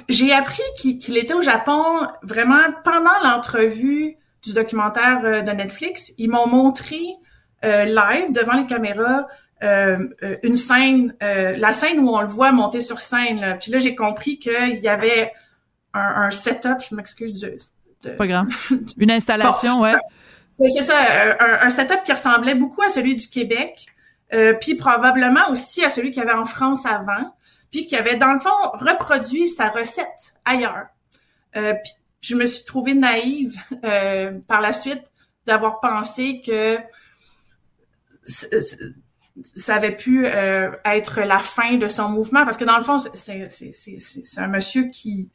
j'ai 0.07 0.33
appris 0.33 0.63
qu'il 0.77 1.17
était 1.17 1.33
au 1.33 1.41
Japon 1.41 1.83
vraiment 2.23 2.61
pendant 2.83 3.19
l'entrevue 3.23 4.15
du 4.43 4.53
documentaire 4.53 5.21
euh, 5.23 5.41
de 5.41 5.51
Netflix. 5.51 6.13
Ils 6.17 6.29
m'ont 6.29 6.47
montré 6.47 6.99
euh, 7.65 7.85
live 7.85 8.31
devant 8.31 8.53
les 8.53 8.65
caméras 8.65 9.27
une 9.61 10.55
scène, 10.55 11.15
euh, 11.21 11.57
la 11.57 11.73
scène 11.73 11.99
où 11.99 12.09
on 12.09 12.21
le 12.21 12.27
voit 12.27 12.51
monter 12.51 12.81
sur 12.81 12.99
scène. 12.99 13.41
Là. 13.41 13.55
Puis 13.55 13.71
là, 13.71 13.79
j'ai 13.79 13.95
compris 13.95 14.39
qu'il 14.39 14.79
y 14.79 14.87
avait 14.87 15.33
un, 15.93 16.23
un, 16.23 16.31
setup, 16.31 16.77
je 16.87 16.95
m'excuse 16.95 17.39
de, 17.39 17.57
de... 18.03 18.09
Pas 18.11 18.27
grave. 18.27 18.47
Une 18.97 19.11
installation, 19.11 19.77
bon, 19.77 19.83
ouais. 19.83 19.95
Oui, 20.59 20.69
c'est 20.75 20.83
ça, 20.83 20.97
un, 21.39 21.67
un, 21.67 21.69
setup 21.69 22.03
qui 22.03 22.11
ressemblait 22.11 22.55
beaucoup 22.55 22.81
à 22.81 22.89
celui 22.89 23.15
du 23.15 23.27
Québec, 23.27 23.85
euh, 24.33 24.53
puis 24.53 24.75
probablement 24.75 25.49
aussi 25.49 25.83
à 25.83 25.89
celui 25.89 26.11
qu'il 26.11 26.21
y 26.21 26.25
avait 26.25 26.37
en 26.37 26.45
France 26.45 26.85
avant, 26.85 27.33
puis 27.71 27.87
qui 27.87 27.95
avait, 27.95 28.17
dans 28.17 28.33
le 28.33 28.39
fond, 28.39 28.49
reproduit 28.73 29.47
sa 29.47 29.69
recette 29.69 30.35
ailleurs. 30.43 30.87
Euh, 31.55 31.73
puis 31.81 31.93
je 32.21 32.35
me 32.35 32.45
suis 32.45 32.65
trouvée 32.65 32.93
naïve 32.93 33.57
euh, 33.85 34.37
par 34.47 34.59
la 34.61 34.73
suite 34.73 35.03
d'avoir 35.45 35.79
pensé 35.79 36.41
que 36.45 36.77
ça 39.55 39.75
avait 39.75 39.95
pu 39.95 40.25
euh, 40.25 40.71
être 40.85 41.21
la 41.21 41.39
fin 41.39 41.75
de 41.77 41.87
son 41.87 42.09
mouvement 42.09 42.45
parce 42.45 42.57
que 42.57 42.65
dans 42.65 42.77
le 42.77 42.83
fond 42.83 42.97
c'est 42.97 43.47
un 44.37 44.47
monsieur 44.47 44.89
qui, 44.89 45.29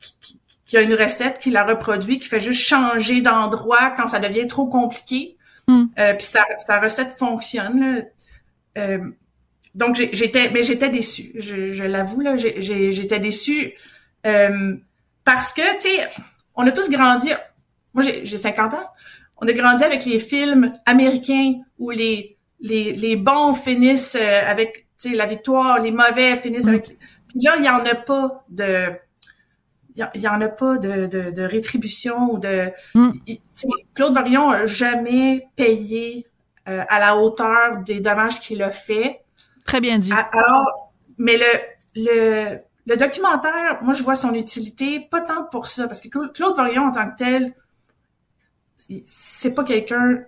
qui, 0.00 0.40
qui 0.66 0.76
a 0.76 0.82
une 0.82 0.94
recette 0.94 1.38
qui 1.38 1.50
la 1.50 1.64
reproduit 1.64 2.18
qui 2.18 2.28
fait 2.28 2.40
juste 2.40 2.62
changer 2.62 3.20
d'endroit 3.20 3.92
quand 3.96 4.06
ça 4.06 4.18
devient 4.18 4.46
trop 4.46 4.66
compliqué. 4.66 5.36
Mm. 5.68 5.84
euh, 5.98 6.14
puis 6.14 6.26
sa, 6.26 6.44
sa, 6.58 6.80
recette 6.80 7.16
fonctionne 7.18 8.04
euh, 8.78 8.98
donc 9.74 9.96
j'étais 9.96 10.50
mais 10.50 10.62
j'étais 10.62 10.88
déçue. 10.88 11.32
Je, 11.36 11.70
je 11.70 11.84
l'avoue 11.84 12.20
là 12.20 12.36
j'étais 12.36 13.20
déçue 13.20 13.74
parce 14.22 15.52
que 15.52 15.74
tu 15.74 15.82
sais 15.82 16.08
on 16.54 16.66
a 16.66 16.72
tous 16.72 16.90
grandi 16.90 17.30
moi 17.94 18.04
j'ai 18.04 18.36
50 18.36 18.74
ans. 18.74 18.88
On 19.42 19.48
a 19.48 19.52
grandi 19.52 19.84
avec 19.84 20.04
les 20.04 20.18
films 20.18 20.72
américains 20.84 21.54
où 21.78 21.90
les 21.90 22.36
les, 22.60 22.92
les 22.92 23.16
bons 23.16 23.54
finissent 23.54 24.16
euh, 24.20 24.42
avec 24.46 24.86
la 25.04 25.26
victoire, 25.26 25.80
les 25.80 25.92
mauvais 25.92 26.36
finissent 26.36 26.68
avec. 26.68 26.98
Puis 27.28 27.40
là, 27.42 27.54
il 27.58 27.64
y 27.64 27.68
en 27.68 27.84
a 27.84 27.94
pas 27.94 28.44
de. 28.48 28.92
Il 30.14 30.20
y, 30.22 30.28
en 30.28 30.40
a 30.40 30.48
pas 30.48 30.78
de, 30.78 31.06
de, 31.06 31.30
de 31.30 31.42
rétribution 31.42 32.32
ou 32.32 32.38
de. 32.38 32.70
Mm. 32.94 33.10
Claude 33.92 34.14
Varion 34.14 34.48
a 34.50 34.64
jamais 34.64 35.48
payé 35.56 36.26
euh, 36.68 36.84
à 36.88 37.00
la 37.00 37.16
hauteur 37.16 37.78
des 37.84 38.00
dommages 38.00 38.40
qu'il 38.40 38.62
a 38.62 38.70
fait. 38.70 39.20
Très 39.66 39.80
bien 39.80 39.98
dit. 39.98 40.12
Alors, 40.12 40.92
mais 41.18 41.36
le, 41.36 41.44
le, 41.96 42.58
le 42.86 42.96
documentaire, 42.96 43.80
moi, 43.82 43.92
je 43.92 44.02
vois 44.02 44.14
son 44.14 44.32
utilité, 44.32 45.00
pas 45.00 45.20
tant 45.20 45.44
pour 45.44 45.66
ça, 45.66 45.86
parce 45.86 46.00
que 46.00 46.08
Claude 46.08 46.56
Varion, 46.56 46.84
en 46.84 46.92
tant 46.92 47.10
que 47.10 47.16
tel, 47.16 47.54
c'est 49.04 49.54
pas 49.54 49.64
quelqu'un 49.64 50.24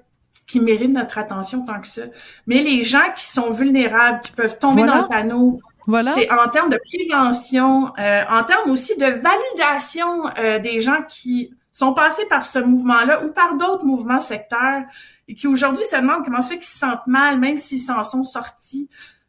qui 0.47 0.61
méritent 0.61 0.93
notre 0.93 1.19
attention 1.19 1.65
tant 1.65 1.81
que 1.81 1.87
ça. 1.87 2.03
Mais 2.47 2.63
les 2.63 2.83
gens 2.83 3.13
qui 3.17 3.25
sont 3.25 3.51
vulnérables, 3.51 4.21
qui 4.21 4.33
peuvent 4.33 4.59
tomber 4.59 4.83
voilà. 4.83 4.97
dans 4.97 5.03
le 5.03 5.09
panneau, 5.09 5.61
voilà. 5.87 6.13
c'est 6.13 6.31
en 6.31 6.49
termes 6.49 6.71
de 6.71 6.79
prévention, 6.79 7.93
euh, 7.99 8.23
en 8.29 8.45
termes 8.45 8.71
aussi 8.71 8.97
de 8.97 9.07
validation 9.07 10.27
euh, 10.39 10.59
des 10.59 10.81
gens 10.81 11.03
qui 11.09 11.53
sont 11.73 11.95
passés 11.95 12.27
par 12.27 12.45
ce 12.45 12.59
mouvement-là 12.59 13.25
ou 13.25 13.33
par 13.33 13.57
d'autres 13.57 13.85
mouvements 13.85 14.21
sectaires 14.21 14.85
et 15.27 15.35
qui 15.35 15.47
aujourd'hui 15.47 15.85
se 15.85 15.97
demandent 15.97 16.25
comment 16.25 16.41
ça 16.41 16.51
fait 16.51 16.57
qu'ils 16.57 16.67
se 16.67 16.79
sentent 16.79 17.07
mal, 17.07 17.39
même 17.39 17.57
s'ils 17.57 17.81
s'en 17.81 18.05
sont 18.05 18.25
sortis. 18.25 18.89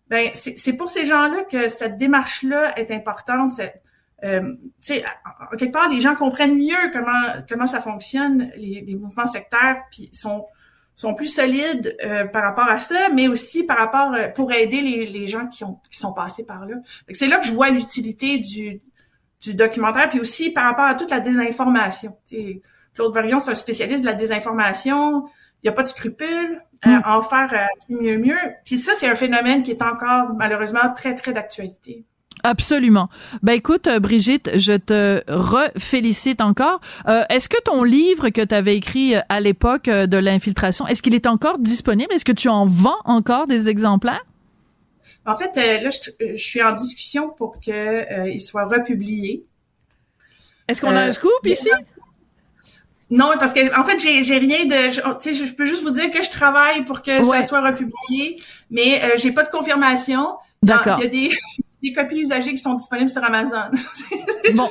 Ben, 0.09 0.29
c'est 0.33 0.73
pour 0.73 0.89
ces 0.89 1.05
gens-là 1.05 1.43
que 1.49 1.67
cette 1.67 1.97
démarche-là 1.97 2.77
est 2.77 2.91
importante. 2.91 3.53
Euh, 4.23 4.53
en 5.51 5.57
quelque 5.57 5.71
part, 5.71 5.89
les 5.89 6.01
gens 6.01 6.15
comprennent 6.15 6.57
mieux 6.57 6.91
comment 6.91 7.41
comment 7.49 7.65
ça 7.65 7.81
fonctionne 7.81 8.51
les, 8.57 8.83
les 8.85 8.95
mouvements 8.95 9.25
sectaires, 9.25 9.83
puis 9.89 10.09
sont 10.13 10.45
sont 10.95 11.13
plus 11.13 11.27
solides 11.27 11.95
euh, 12.05 12.25
par 12.25 12.43
rapport 12.43 12.67
à 12.67 12.77
ça, 12.77 13.09
mais 13.09 13.27
aussi 13.27 13.63
par 13.63 13.77
rapport 13.77 14.13
euh, 14.13 14.27
pour 14.27 14.51
aider 14.51 14.81
les, 14.81 15.05
les 15.07 15.27
gens 15.27 15.47
qui 15.47 15.63
ont 15.63 15.79
qui 15.89 15.97
sont 15.97 16.13
passés 16.13 16.45
par 16.45 16.65
là. 16.65 16.75
C'est 17.11 17.27
là 17.27 17.39
que 17.39 17.45
je 17.45 17.53
vois 17.53 17.69
l'utilité 17.69 18.37
du 18.37 18.81
du 19.41 19.55
documentaire, 19.55 20.09
puis 20.09 20.19
aussi 20.19 20.51
par 20.51 20.65
rapport 20.65 20.85
à 20.85 20.95
toute 20.95 21.11
la 21.11 21.19
désinformation. 21.19 22.15
T'sais, 22.25 22.61
Claude 22.93 23.13
Varion, 23.13 23.39
c'est 23.39 23.51
un 23.51 23.55
spécialiste 23.55 24.01
de 24.01 24.05
la 24.07 24.13
désinformation. 24.13 25.25
Il 25.61 25.67
n'y 25.67 25.69
a 25.69 25.73
pas 25.73 25.83
de 25.83 25.87
scrupules 25.87 26.61
euh, 26.85 26.89
mm. 26.89 27.01
en 27.05 27.21
faire 27.21 27.67
mieux 27.89 28.17
mieux. 28.17 28.37
Puis 28.65 28.77
ça, 28.77 28.93
c'est 28.93 29.07
un 29.07 29.15
phénomène 29.15 29.63
qui 29.63 29.71
est 29.71 29.81
encore 29.81 30.33
malheureusement 30.35 30.93
très 30.95 31.15
très 31.15 31.33
d'actualité. 31.33 32.05
Absolument. 32.43 33.09
Ben 33.41 33.53
écoute, 33.53 33.87
euh, 33.87 33.99
Brigitte, 33.99 34.51
je 34.57 34.73
te 34.73 35.23
refélicite 35.27 36.41
encore. 36.41 36.81
Euh, 37.07 37.23
est-ce 37.29 37.47
que 37.47 37.61
ton 37.61 37.83
livre 37.83 38.29
que 38.29 38.41
tu 38.41 38.53
avais 38.53 38.75
écrit 38.75 39.15
euh, 39.15 39.21
à 39.29 39.39
l'époque 39.39 39.85
de 39.85 40.17
l'infiltration, 40.17 40.85
est-ce 40.85 41.01
qu'il 41.01 41.15
est 41.15 41.25
encore 41.25 41.57
disponible? 41.57 42.11
Est-ce 42.13 42.25
que 42.25 42.33
tu 42.33 42.49
en 42.49 42.65
vends 42.65 42.99
encore 43.05 43.47
des 43.47 43.69
exemplaires? 43.69 44.25
En 45.25 45.35
fait, 45.35 45.55
là, 45.55 45.89
je, 45.89 46.35
suis 46.35 46.61
en 46.61 46.73
discussion 46.73 47.29
pour 47.29 47.61
qu'il 47.61 47.73
euh, 47.73 48.37
soit 48.39 48.65
republié. 48.65 49.45
Est-ce 50.67 50.81
qu'on 50.81 50.95
a 50.95 51.03
un 51.03 51.11
scoop 51.13 51.31
ici? 51.45 51.69
Non, 53.09 53.31
parce 53.39 53.53
que 53.53 53.79
en 53.79 53.85
fait, 53.85 53.99
j'ai 53.99 54.37
rien 54.37 54.65
de. 54.65 54.89
Tu 55.21 55.33
sais, 55.33 55.45
je 55.45 55.53
peux 55.53 55.65
juste 55.65 55.83
vous 55.83 55.91
dire 55.91 56.11
que 56.11 56.21
je 56.21 56.29
travaille 56.29 56.83
pour 56.83 57.01
que 57.01 57.23
ouais. 57.23 57.41
ça 57.41 57.47
soit 57.47 57.61
republié, 57.61 58.41
mais 58.69 59.01
j'ai 59.17 59.31
pas 59.31 59.43
de 59.43 59.49
confirmation. 59.49 60.35
D'accord. 60.61 60.97
Il 60.99 61.03
y 61.03 61.07
a 61.07 61.09
des 61.09 61.35
des 61.83 61.93
copies 61.93 62.21
usagées 62.21 62.51
qui 62.51 62.61
sont 62.61 62.75
disponibles 62.75 63.09
sur 63.09 63.23
Amazon. 63.23 63.69
bon. 64.55 64.63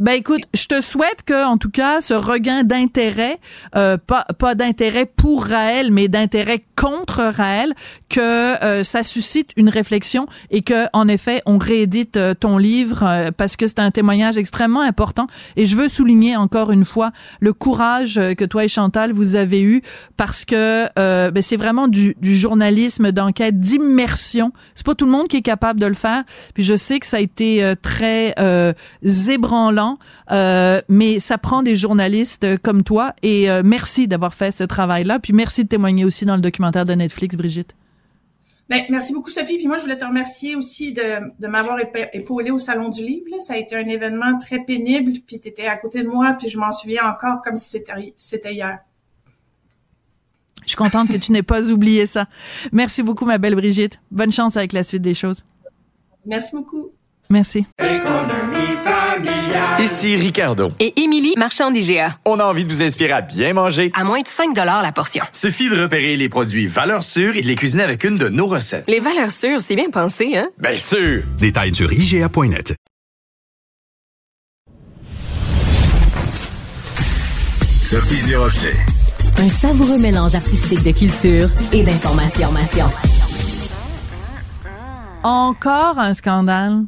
Ben 0.00 0.12
écoute, 0.12 0.42
je 0.54 0.66
te 0.66 0.80
souhaite 0.80 1.22
que, 1.24 1.44
en 1.44 1.58
tout 1.58 1.70
cas, 1.70 2.00
ce 2.00 2.14
regain 2.14 2.64
d'intérêt, 2.64 3.38
euh, 3.76 3.98
pas, 3.98 4.24
pas 4.38 4.54
d'intérêt 4.54 5.06
pour 5.06 5.44
Raël, 5.44 5.90
mais 5.92 6.08
d'intérêt 6.08 6.60
contre 6.76 7.22
Raël, 7.22 7.74
que 8.08 8.64
euh, 8.64 8.82
ça 8.82 9.02
suscite 9.02 9.50
une 9.56 9.68
réflexion 9.68 10.26
et 10.50 10.62
que, 10.62 10.86
en 10.92 11.06
effet, 11.06 11.42
on 11.46 11.58
réédite 11.58 12.16
euh, 12.16 12.34
ton 12.34 12.58
livre 12.58 13.02
euh, 13.02 13.30
parce 13.36 13.56
que 13.56 13.66
c'est 13.66 13.78
un 13.78 13.90
témoignage 13.90 14.36
extrêmement 14.36 14.80
important. 14.80 15.26
Et 15.56 15.66
je 15.66 15.76
veux 15.76 15.88
souligner 15.88 16.36
encore 16.36 16.72
une 16.72 16.84
fois 16.84 17.12
le 17.40 17.52
courage 17.52 18.18
euh, 18.18 18.34
que 18.34 18.44
toi 18.44 18.64
et 18.64 18.68
Chantal 18.68 19.12
vous 19.12 19.36
avez 19.36 19.62
eu 19.62 19.82
parce 20.16 20.44
que 20.44 20.88
ben, 20.94 21.42
c'est 21.42 21.56
vraiment 21.56 21.88
du, 21.88 22.16
du 22.20 22.36
journalisme 22.36 23.12
d'enquête, 23.12 23.60
d'immersion. 23.60 24.52
C'est 24.74 24.86
pas 24.86 24.94
tout 24.94 25.04
le 25.04 25.10
monde 25.10 25.28
qui 25.28 25.36
est 25.36 25.42
capable 25.42 25.80
de 25.80 25.86
le 25.86 25.94
faire. 25.94 26.24
Puis 26.54 26.62
je 26.62 26.76
sais 26.76 27.00
que 27.00 27.06
ça 27.06 27.18
a 27.18 27.20
été 27.20 27.62
euh, 27.62 27.74
très 27.80 28.34
euh, 28.38 28.72
ébranlant, 29.28 29.98
euh, 30.30 30.80
mais 30.88 31.20
ça 31.20 31.36
prend 31.36 31.62
des 31.62 31.76
journalistes 31.76 32.58
comme 32.62 32.82
toi. 32.84 33.14
Et 33.22 33.50
euh, 33.50 33.62
merci 33.64 34.08
d'avoir 34.08 34.32
fait 34.32 34.52
ce 34.52 34.64
travail-là. 34.64 35.18
Puis 35.18 35.32
merci 35.32 35.64
de 35.64 35.68
témoigner 35.68 36.04
aussi 36.04 36.24
dans 36.24 36.36
le 36.36 36.42
documentaire 36.42 36.86
de 36.86 36.94
Netflix, 36.94 37.36
Brigitte. 37.36 37.74
Ben, 38.70 38.82
merci 38.88 39.12
beaucoup, 39.12 39.30
Sophie. 39.30 39.56
Puis 39.56 39.66
moi, 39.66 39.76
je 39.76 39.82
voulais 39.82 39.98
te 39.98 40.06
remercier 40.06 40.56
aussi 40.56 40.92
de, 40.92 41.02
de 41.38 41.46
m'avoir 41.48 41.76
épaulé 42.12 42.50
au 42.50 42.58
Salon 42.58 42.88
du 42.88 43.04
Livre. 43.04 43.26
Là. 43.30 43.38
Ça 43.40 43.54
a 43.54 43.56
été 43.58 43.76
un 43.76 43.86
événement 43.86 44.38
très 44.38 44.60
pénible. 44.60 45.12
Puis 45.26 45.40
tu 45.40 45.48
étais 45.48 45.66
à 45.66 45.76
côté 45.76 46.02
de 46.02 46.08
moi, 46.08 46.34
puis 46.38 46.48
je 46.48 46.58
m'en 46.58 46.72
souviens 46.72 47.10
encore 47.10 47.42
comme 47.42 47.56
si 47.56 47.82
c'était 48.16 48.54
hier. 48.54 48.78
Je 50.62 50.68
suis 50.70 50.76
contente 50.76 51.08
que 51.08 51.16
tu 51.18 51.30
n'aies 51.32 51.42
pas 51.42 51.70
oublié 51.70 52.06
ça. 52.06 52.26
Merci 52.72 53.02
beaucoup, 53.02 53.26
ma 53.26 53.36
belle 53.36 53.54
Brigitte. 53.54 54.00
Bonne 54.10 54.32
chance 54.32 54.56
avec 54.56 54.72
la 54.72 54.82
suite 54.82 55.02
des 55.02 55.12
choses. 55.12 55.44
Merci 56.26 56.56
beaucoup. 56.56 56.90
Merci. 57.30 57.64
Économie 57.78 58.76
familiale. 58.84 59.80
Ici 59.80 60.16
Ricardo. 60.16 60.72
Et 60.78 61.00
Émilie, 61.00 61.34
marchand 61.36 61.70
d'IGA. 61.70 62.18
On 62.26 62.38
a 62.38 62.44
envie 62.44 62.64
de 62.64 62.68
vous 62.68 62.82
inspirer 62.82 63.12
à 63.12 63.22
bien 63.22 63.54
manger. 63.54 63.90
À 63.94 64.04
moins 64.04 64.20
de 64.20 64.26
5 64.26 64.54
la 64.54 64.92
portion. 64.92 65.24
Suffit 65.32 65.70
de 65.70 65.80
repérer 65.80 66.16
les 66.16 66.28
produits 66.28 66.66
valeurs 66.66 67.02
sûres 67.02 67.36
et 67.36 67.40
de 67.40 67.46
les 67.46 67.54
cuisiner 67.54 67.82
avec 67.82 68.04
une 68.04 68.18
de 68.18 68.28
nos 68.28 68.46
recettes. 68.46 68.84
Les 68.88 69.00
valeurs 69.00 69.32
sûres, 69.32 69.60
c'est 69.60 69.76
bien 69.76 69.90
pensé, 69.90 70.36
hein? 70.36 70.48
Bien 70.58 70.76
sûr! 70.76 71.22
Détails 71.38 71.74
sur 71.74 71.92
IGA.net. 71.92 72.74
Sophie 77.80 78.22
Durocher. 78.26 78.74
Un 79.38 79.48
savoureux 79.48 79.98
mélange 79.98 80.34
artistique 80.34 80.82
de 80.82 80.92
culture 80.92 81.48
et 81.72 81.82
d'information. 81.82 82.48
Encore 85.24 85.98
un 85.98 86.12
scandale 86.12 86.84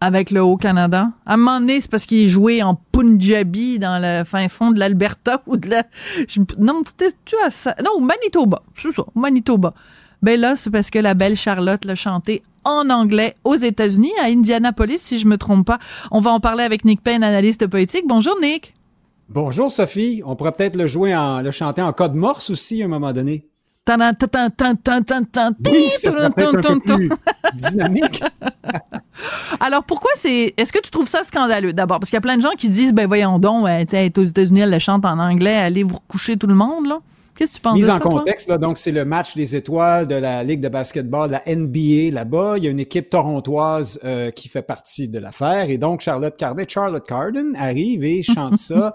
avec 0.00 0.32
le 0.32 0.42
Haut-Canada? 0.42 1.12
À 1.24 1.34
un 1.34 1.36
moment 1.36 1.60
donné, 1.60 1.80
c'est 1.80 1.88
parce 1.88 2.06
qu'il 2.06 2.28
joué 2.28 2.60
en 2.60 2.74
Punjabi 2.74 3.78
dans 3.78 4.02
le 4.02 4.24
fin 4.24 4.48
fond 4.48 4.72
de 4.72 4.80
l'Alberta 4.80 5.42
ou 5.46 5.56
de 5.56 5.70
la... 5.70 5.84
non, 6.58 6.82
tu 6.82 7.36
à 7.46 7.50
ça. 7.52 7.76
Non, 7.84 8.04
Manitoba. 8.04 8.62
C'est 8.76 8.88
Manitoba. 9.14 9.74
Ben 10.22 10.40
là, 10.40 10.56
c'est 10.56 10.70
parce 10.70 10.90
que 10.90 10.98
la 10.98 11.14
belle 11.14 11.36
Charlotte 11.36 11.84
l'a 11.84 11.94
chanté 11.94 12.42
en 12.64 12.90
anglais 12.90 13.36
aux 13.44 13.54
États-Unis, 13.54 14.10
à 14.20 14.24
Indianapolis, 14.24 14.98
si 14.98 15.20
je 15.20 15.26
me 15.26 15.38
trompe 15.38 15.64
pas. 15.64 15.78
On 16.10 16.18
va 16.18 16.32
en 16.32 16.40
parler 16.40 16.64
avec 16.64 16.84
Nick 16.84 17.00
Payne, 17.00 17.22
analyste 17.22 17.68
poétique. 17.68 18.06
Bonjour, 18.08 18.34
Nick. 18.42 18.74
Bonjour 19.28 19.70
Sophie, 19.70 20.20
on 20.24 20.34
pourrait 20.34 20.52
peut-être 20.52 20.74
le 20.74 20.88
jouer 20.88 21.14
en 21.14 21.42
le 21.42 21.50
chanter 21.52 21.82
en 21.82 21.92
code 21.92 22.14
morse 22.14 22.50
aussi 22.50 22.82
à 22.82 22.86
un 22.86 22.88
moment 22.88 23.12
donné. 23.12 23.46
Oui, 25.70 25.88
ça 25.90 26.12
serait 26.12 26.30
peut-être 26.30 26.70
un 26.70 26.78
peu 26.78 26.94
plus 26.96 27.10
dynamique. 27.54 28.22
Alors 29.60 29.84
pourquoi 29.84 30.10
c'est 30.14 30.54
est-ce 30.56 30.72
que 30.72 30.80
tu 30.80 30.90
trouves 30.90 31.08
ça 31.08 31.24
scandaleux 31.24 31.72
d'abord? 31.72 31.98
Parce 31.98 32.10
qu'il 32.10 32.16
y 32.16 32.18
a 32.18 32.22
plein 32.22 32.36
de 32.36 32.42
gens 32.42 32.54
qui 32.56 32.68
disent 32.68 32.92
ben 32.92 33.06
voyons 33.06 33.38
donc 33.38 33.66
elle 33.68 33.86
est 33.94 34.18
aux 34.18 34.24
États-Unis 34.24 34.60
elle 34.60 34.70
le 34.70 34.78
chante 34.78 35.04
en 35.04 35.18
anglais 35.18 35.56
allez 35.56 35.82
vous 35.82 35.96
recoucher 35.96 36.36
tout 36.36 36.46
le 36.46 36.54
monde 36.54 36.86
là 36.86 37.00
qu'est-ce 37.38 37.52
que 37.52 37.56
tu 37.56 37.62
penses 37.62 37.74
Mise 37.74 37.86
de 37.86 37.90
en 37.90 37.94
ça, 37.94 38.00
toi? 38.00 38.10
contexte, 38.10 38.48
là, 38.48 38.58
donc 38.58 38.78
c'est 38.78 38.90
le 38.90 39.04
match 39.04 39.36
des 39.36 39.54
étoiles 39.56 40.06
de 40.08 40.16
la 40.16 40.42
Ligue 40.44 40.60
de 40.60 40.68
basketball, 40.68 41.30
la 41.30 41.42
NBA 41.46 42.12
là-bas. 42.12 42.54
Il 42.58 42.64
y 42.64 42.66
a 42.66 42.70
une 42.70 42.80
équipe 42.80 43.10
torontoise 43.10 44.00
euh, 44.04 44.30
qui 44.30 44.48
fait 44.48 44.62
partie 44.62 45.08
de 45.08 45.18
l'affaire. 45.18 45.70
Et 45.70 45.78
donc, 45.78 46.00
Charlotte 46.00 46.36
Carden, 46.36 46.64
Charlotte 46.68 47.06
Carden 47.06 47.54
arrive 47.56 48.02
et 48.04 48.22
chante 48.22 48.56
ça, 48.58 48.94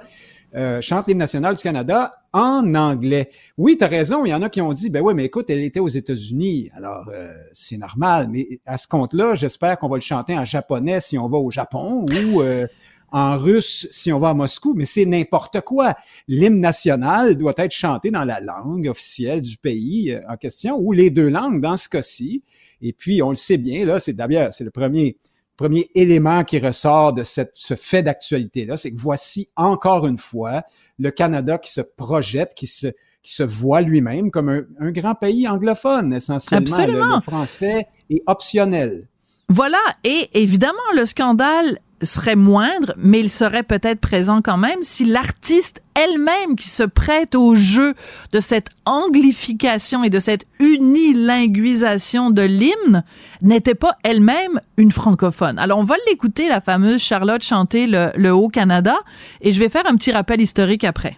euh, 0.56 0.82
chante 0.82 1.08
l'hymne 1.08 1.20
national 1.20 1.56
du 1.56 1.62
Canada 1.62 2.14
en 2.32 2.76
anglais. 2.76 3.30
Oui, 3.58 3.78
tu 3.78 3.84
as 3.84 3.88
raison, 3.88 4.26
il 4.26 4.30
y 4.30 4.34
en 4.34 4.42
a 4.42 4.50
qui 4.50 4.62
ont 4.62 4.74
dit, 4.74 4.90
ben 4.90 5.02
oui, 5.02 5.14
mais 5.14 5.26
écoute, 5.26 5.50
elle 5.50 5.64
était 5.64 5.80
aux 5.80 5.88
États-Unis, 5.88 6.70
alors 6.76 7.10
euh, 7.14 7.34
c'est 7.54 7.78
normal. 7.78 8.28
Mais 8.30 8.60
à 8.66 8.78
ce 8.78 8.88
compte-là, 8.88 9.36
j'espère 9.36 9.78
qu'on 9.78 9.90
va 9.90 9.98
le 9.98 10.02
chanter 10.02 10.38
en 10.38 10.46
japonais 10.46 11.00
si 11.00 11.18
on 11.18 11.28
va 11.30 11.38
au 11.38 11.52
Japon 11.52 12.06
ou... 12.12 12.42
euh, 12.42 12.68
en 13.14 13.38
russe 13.38 13.88
si 13.92 14.12
on 14.12 14.20
va 14.20 14.30
à 14.30 14.34
Moscou, 14.34 14.74
mais 14.74 14.86
c'est 14.86 15.06
n'importe 15.06 15.62
quoi. 15.62 15.94
L'hymne 16.28 16.60
national 16.60 17.38
doit 17.38 17.54
être 17.58 17.72
chanté 17.72 18.10
dans 18.10 18.26
la 18.26 18.40
langue 18.40 18.88
officielle 18.88 19.42
du 19.42 19.56
pays 19.56 20.12
euh, 20.12 20.22
en 20.28 20.36
question, 20.36 20.78
ou 20.78 20.92
les 20.92 21.12
deux 21.12 21.30
langues 21.30 21.62
dans 21.62 21.78
ce 21.78 21.88
cas-ci. 21.88 22.44
Et 22.82 22.92
puis, 22.92 23.22
on 23.22 23.30
le 23.30 23.36
sait 23.36 23.58
bien, 23.58 23.86
là, 23.86 24.00
c'est 24.00 24.14
d'ailleurs, 24.14 24.52
c'est 24.52 24.64
le 24.64 24.72
premier, 24.72 25.18
premier 25.64 25.90
élément 25.96 26.44
qui 26.44 26.60
ressort 26.60 27.14
de 27.14 27.24
cette, 27.24 27.52
ce 27.54 27.76
fait 27.76 28.04
d'actualité-là, 28.04 28.76
c'est 28.76 28.92
que 28.92 29.00
voici 29.00 29.48
encore 29.56 30.06
une 30.08 30.18
fois 30.18 30.64
le 31.00 31.10
Canada 31.10 31.58
qui 31.58 31.72
se 31.72 31.80
projette, 31.80 32.54
qui 32.54 32.68
se, 32.68 32.88
qui 33.24 33.34
se 33.34 33.44
voit 33.44 33.80
lui-même 33.80 34.30
comme 34.30 34.50
un, 34.50 34.64
un 34.82 34.92
grand 34.92 35.16
pays 35.16 35.48
anglophone, 35.48 36.14
essentiellement. 36.14 36.66
Le- 36.66 36.74
Absolument. 36.84 37.16
le 37.16 37.22
français 37.22 37.88
est 38.10 38.22
optionnel. 38.28 39.08
Voilà 39.48 39.80
et 40.04 40.30
évidemment 40.34 40.74
le 40.96 41.06
scandale 41.06 41.80
serait 42.04 42.36
moindre 42.36 42.94
mais 42.98 43.20
il 43.20 43.30
serait 43.30 43.64
peut-être 43.64 44.00
présent 44.00 44.42
quand 44.42 44.58
même 44.58 44.82
si 44.82 45.06
l'artiste 45.06 45.82
elle-même 45.96 46.56
qui 46.58 46.70
se 46.70 46.84
prête 46.84 47.36
au 47.36 47.56
jeu 47.56 47.94
de 48.32 48.40
cette 48.40 48.70
anglification 48.86 50.04
et 50.04 50.10
de 50.10 50.20
cette 50.20 50.46
unilinguisation 50.60 52.32
de 52.32 52.42
l'hymne 52.42 53.04
n'était 53.42 53.76
pas 53.76 53.98
elle-même 54.04 54.60
une 54.78 54.92
francophone. 54.92 55.60
Alors 55.60 55.80
on 55.80 55.84
va 55.84 55.96
l'écouter 56.08 56.48
la 56.48 56.62
fameuse 56.62 57.02
Charlotte 57.02 57.44
chanter 57.44 57.88
le, 57.88 58.12
le 58.16 58.34
Haut-Canada 58.34 58.96
et 59.42 59.52
je 59.52 59.60
vais 59.60 59.70
faire 59.70 59.86
un 59.88 59.96
petit 59.96 60.12
rappel 60.12 60.42
historique 60.42 60.84
après. 60.84 61.18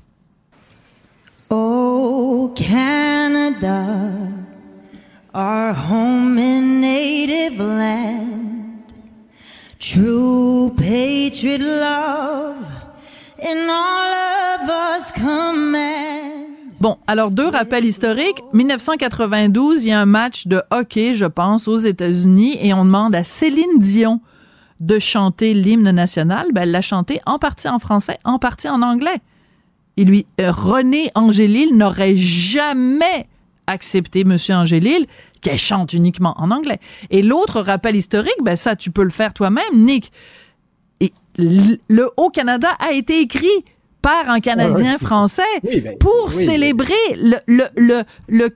Oh, 1.49 2.51
Canada, 2.55 3.86
our 5.33 5.73
home 5.73 6.39
and 6.39 6.81
native 6.81 7.59
land, 7.59 8.55
true 9.91 10.71
patriot 10.75 11.59
love 11.59 12.55
in 13.39 13.69
all 13.69 14.13
of 14.55 14.69
us. 14.69 15.11
Bon, 16.79 16.97
alors 17.07 17.29
deux 17.31 17.47
rappels 17.47 17.86
historiques. 17.86 18.41
1992, 18.53 19.83
il 19.83 19.89
y 19.89 19.91
a 19.91 20.01
un 20.01 20.05
match 20.05 20.47
de 20.47 20.61
hockey, 20.71 21.13
je 21.13 21.25
pense, 21.25 21.67
aux 21.67 21.77
États-Unis, 21.77 22.57
et 22.61 22.73
on 22.73 22.86
demande 22.86 23.15
à 23.15 23.23
Céline 23.23 23.79
Dion 23.79 24.21
de 24.79 24.97
chanter 24.97 25.53
l'hymne 25.53 25.91
national. 25.91 26.47
Ben, 26.53 26.63
elle 26.63 26.71
l'a 26.71 26.81
chanté 26.81 27.21
en 27.25 27.38
partie 27.38 27.69
en 27.69 27.79
français, 27.79 28.17
en 28.23 28.39
partie 28.39 28.69
en 28.69 28.81
anglais. 28.81 29.19
Et 29.97 30.03
lui, 30.03 30.25
euh, 30.41 30.51
René 30.51 31.11
Angélil 31.15 31.77
n'aurait 31.77 32.17
jamais 32.17 33.27
accepté 33.67 34.23
Monsieur 34.23 34.55
Angélil 34.55 35.05
qu'elle 35.45 35.57
chante 35.59 35.93
uniquement 35.93 36.33
en 36.37 36.49
anglais. 36.49 36.79
Et 37.11 37.21
l'autre 37.21 37.61
rappel 37.61 37.95
historique, 37.95 38.33
ben 38.41 38.55
ça, 38.55 38.75
tu 38.75 38.89
peux 38.89 39.03
le 39.03 39.11
faire 39.11 39.31
toi-même, 39.31 39.63
Nick. 39.75 40.11
Et 40.99 41.13
le 41.37 42.09
Haut-Canada 42.17 42.69
a 42.79 42.93
été 42.93 43.21
écrit 43.21 43.47
par 44.01 44.27
un 44.29 44.39
Canadien 44.39 44.97
français 44.97 45.43
Oui, 45.63 45.81
ben, 45.81 45.97
pour 45.99 46.25
oui. 46.29 46.33
célébrer 46.33 46.93
le, 47.15 47.37
le, 47.47 47.63
le, 47.77 48.03
le- 48.27 48.49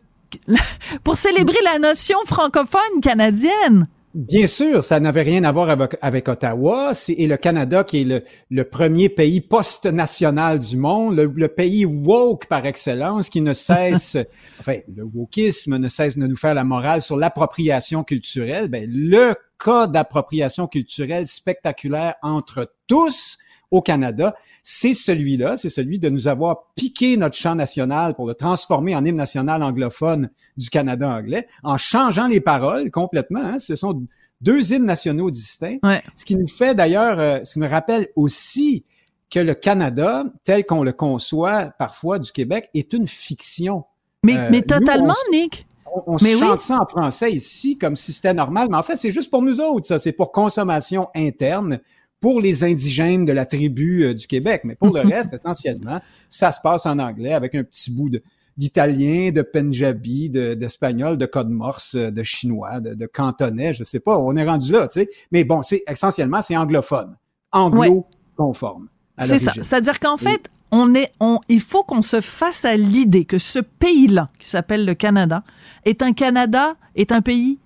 pour 1.04 1.16
célébrer 1.18 1.58
la 1.64 1.78
notion 1.78 2.18
francophone 2.26 3.02
canadienne. 3.04 3.88
Bien 4.16 4.48
sûr, 4.48 4.84
ça 4.84 5.00
n'avait 5.00 5.22
rien 5.22 5.44
à 5.44 5.52
voir 5.52 5.70
avec, 5.70 5.96
avec 6.02 6.28
Ottawa. 6.28 6.96
C'est, 6.96 7.14
et 7.14 7.28
le 7.28 7.38
Canada, 7.38 7.84
qui 7.84 8.02
est 8.02 8.04
le, 8.06 8.24
le 8.50 8.64
premier 8.64 9.08
pays 9.08 9.40
post-national 9.40 10.58
du 10.58 10.78
monde, 10.78 11.16
le, 11.16 11.26
le 11.26 11.48
pays 11.48 11.86
woke 11.86 12.48
par 12.48 12.66
excellence, 12.66 13.30
qui 13.30 13.42
ne 13.42 13.54
cesse, 13.54 14.18
enfin, 14.60 14.78
le 14.96 15.04
wokisme 15.04 15.78
ne 15.78 15.90
cesse 15.90 16.18
de 16.18 16.26
nous 16.26 16.36
faire 16.36 16.56
la 16.56 16.64
morale 16.64 17.04
sur 17.04 17.18
l'appropriation 17.18 18.04
culturelle. 18.04 18.68
Ben, 18.68 18.90
le 18.92 19.36
cas 19.64 19.86
d'appropriation 19.86 20.68
culturelle 20.68 21.28
spectaculaire 21.28 22.16
entre 22.24 22.74
tous 22.88 23.38
au 23.72 23.82
Canada, 23.82 24.36
c'est 24.64 24.94
celui-là, 24.94 25.58
c'est 25.58 25.70
celui 25.70 26.00
de 26.00 26.10
nous 26.10 26.28
avoir 26.28 26.66
piqué 26.76 27.18
notre 27.18 27.36
chant 27.36 27.56
national 27.56 28.16
pour 28.16 28.28
le 28.28 28.34
transformer 28.34 28.96
en 28.96 29.06
hymne 29.06 29.16
national 29.16 29.62
anglophone 29.64 30.30
du 30.58 30.70
Canada 30.70 31.08
anglais, 31.10 31.48
en 31.64 31.78
changeant 31.78 32.28
les 32.28 32.42
paroles 32.42 32.90
complètement. 32.92 33.42
hein. 33.44 33.60
Ce 33.60 33.76
sont 33.76 34.02
deux 34.42 34.74
hymnes 34.74 34.86
nationaux 34.86 35.30
distincts. 35.32 35.78
Ce 36.16 36.26
qui 36.26 36.36
nous 36.36 36.48
fait 36.48 36.74
d'ailleurs, 36.74 37.20
euh, 37.20 37.40
ce 37.44 37.54
qui 37.54 37.60
me 37.60 37.68
rappelle 37.68 38.08
aussi 38.16 38.84
que 39.30 39.40
le 39.40 39.54
Canada, 39.54 40.24
tel 40.44 40.66
qu'on 40.66 40.82
le 40.82 40.92
conçoit 40.92 41.66
parfois 41.78 42.18
du 42.20 42.32
Québec, 42.32 42.70
est 42.74 42.94
une 42.94 43.08
fiction. 43.08 43.84
Mais, 44.24 44.38
Euh, 44.38 44.50
mais 44.52 44.62
totalement, 44.64 45.14
Nick. 45.32 45.68
on, 45.96 46.14
on 46.14 46.18
Mais 46.22 46.34
se 46.34 46.36
oui. 46.36 46.40
chante 46.48 46.62
ça 46.62 46.80
en 46.82 46.86
français 46.86 47.32
ici 47.32 47.78
comme 47.78 47.96
si 47.96 48.12
c'était 48.14 48.34
normal, 48.34 48.68
mais 48.72 48.78
en 48.78 48.84
fait, 48.84 48.96
c'est 48.96 49.12
juste 49.12 49.30
pour 49.30 49.42
nous 49.44 49.62
autres, 49.62 49.86
ça. 49.86 50.00
C'est 50.00 50.12
pour 50.14 50.32
consommation 50.32 51.10
interne, 51.16 51.80
pour 52.20 52.42
les 52.42 52.64
indigènes 52.64 53.26
de 53.26 53.32
la 53.32 53.46
tribu 53.46 54.04
euh, 54.04 54.14
du 54.14 54.28
Québec. 54.28 54.62
Mais 54.64 54.76
pour 54.76 54.94
le 54.94 55.02
reste, 55.08 55.34
essentiellement, 55.34 56.00
ça 56.30 56.52
se 56.52 56.60
passe 56.62 56.86
en 56.86 57.00
anglais 57.00 57.34
avec 57.34 57.56
un 57.56 57.64
petit 57.64 57.92
bout 57.92 58.10
de 58.10 58.22
d'italien, 58.58 59.32
de 59.32 59.42
punjabi, 59.42 60.30
de- 60.30 60.54
d'espagnol, 60.54 61.18
de, 61.18 61.26
code 61.26 61.50
morse, 61.50 61.96
euh, 61.96 62.12
de 62.12 62.24
chinois, 62.24 62.82
de, 62.82 62.94
de 62.94 63.06
cantonais, 63.06 63.74
je 63.74 63.86
sais 63.86 64.02
pas, 64.02 64.20
on 64.20 64.36
est 64.36 64.44
rendu 64.44 64.74
là, 64.74 64.90
tu 64.90 65.00
sais. 65.00 65.10
Mais 65.32 65.46
bon, 65.46 65.62
c'est 65.62 65.82
essentiellement, 65.88 66.42
c'est 66.42 66.58
anglophone, 66.58 67.16
anglo-conforme. 67.54 68.90
C'est 69.18 69.40
ça. 69.40 69.54
C'est-à-dire 69.54 70.00
qu'en 70.00 70.18
fait, 70.18 70.50
on 70.72 70.94
est, 70.94 71.12
on, 71.22 71.40
il 71.48 71.62
faut 71.62 71.84
qu'on 71.84 72.02
se 72.02 72.22
fasse 72.22 72.66
à 72.66 72.76
l'idée 72.76 73.26
que 73.26 73.38
ce 73.38 73.60
pays-là, 73.60 74.30
qui 74.40 74.48
s'appelle 74.48 74.86
le 74.86 74.94
Canada, 74.94 75.44
est 75.86 76.02
un 76.02 76.14
Canada, 76.14 76.76
est 76.96 77.12
un 77.12 77.22
pays 77.22 77.60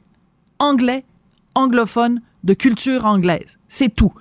anglais, 0.60 1.04
anglophone, 1.56 2.22
de 2.44 2.54
culture 2.54 3.06
anglaise. 3.06 3.58
C'est 3.68 3.94
tout. 3.94 4.14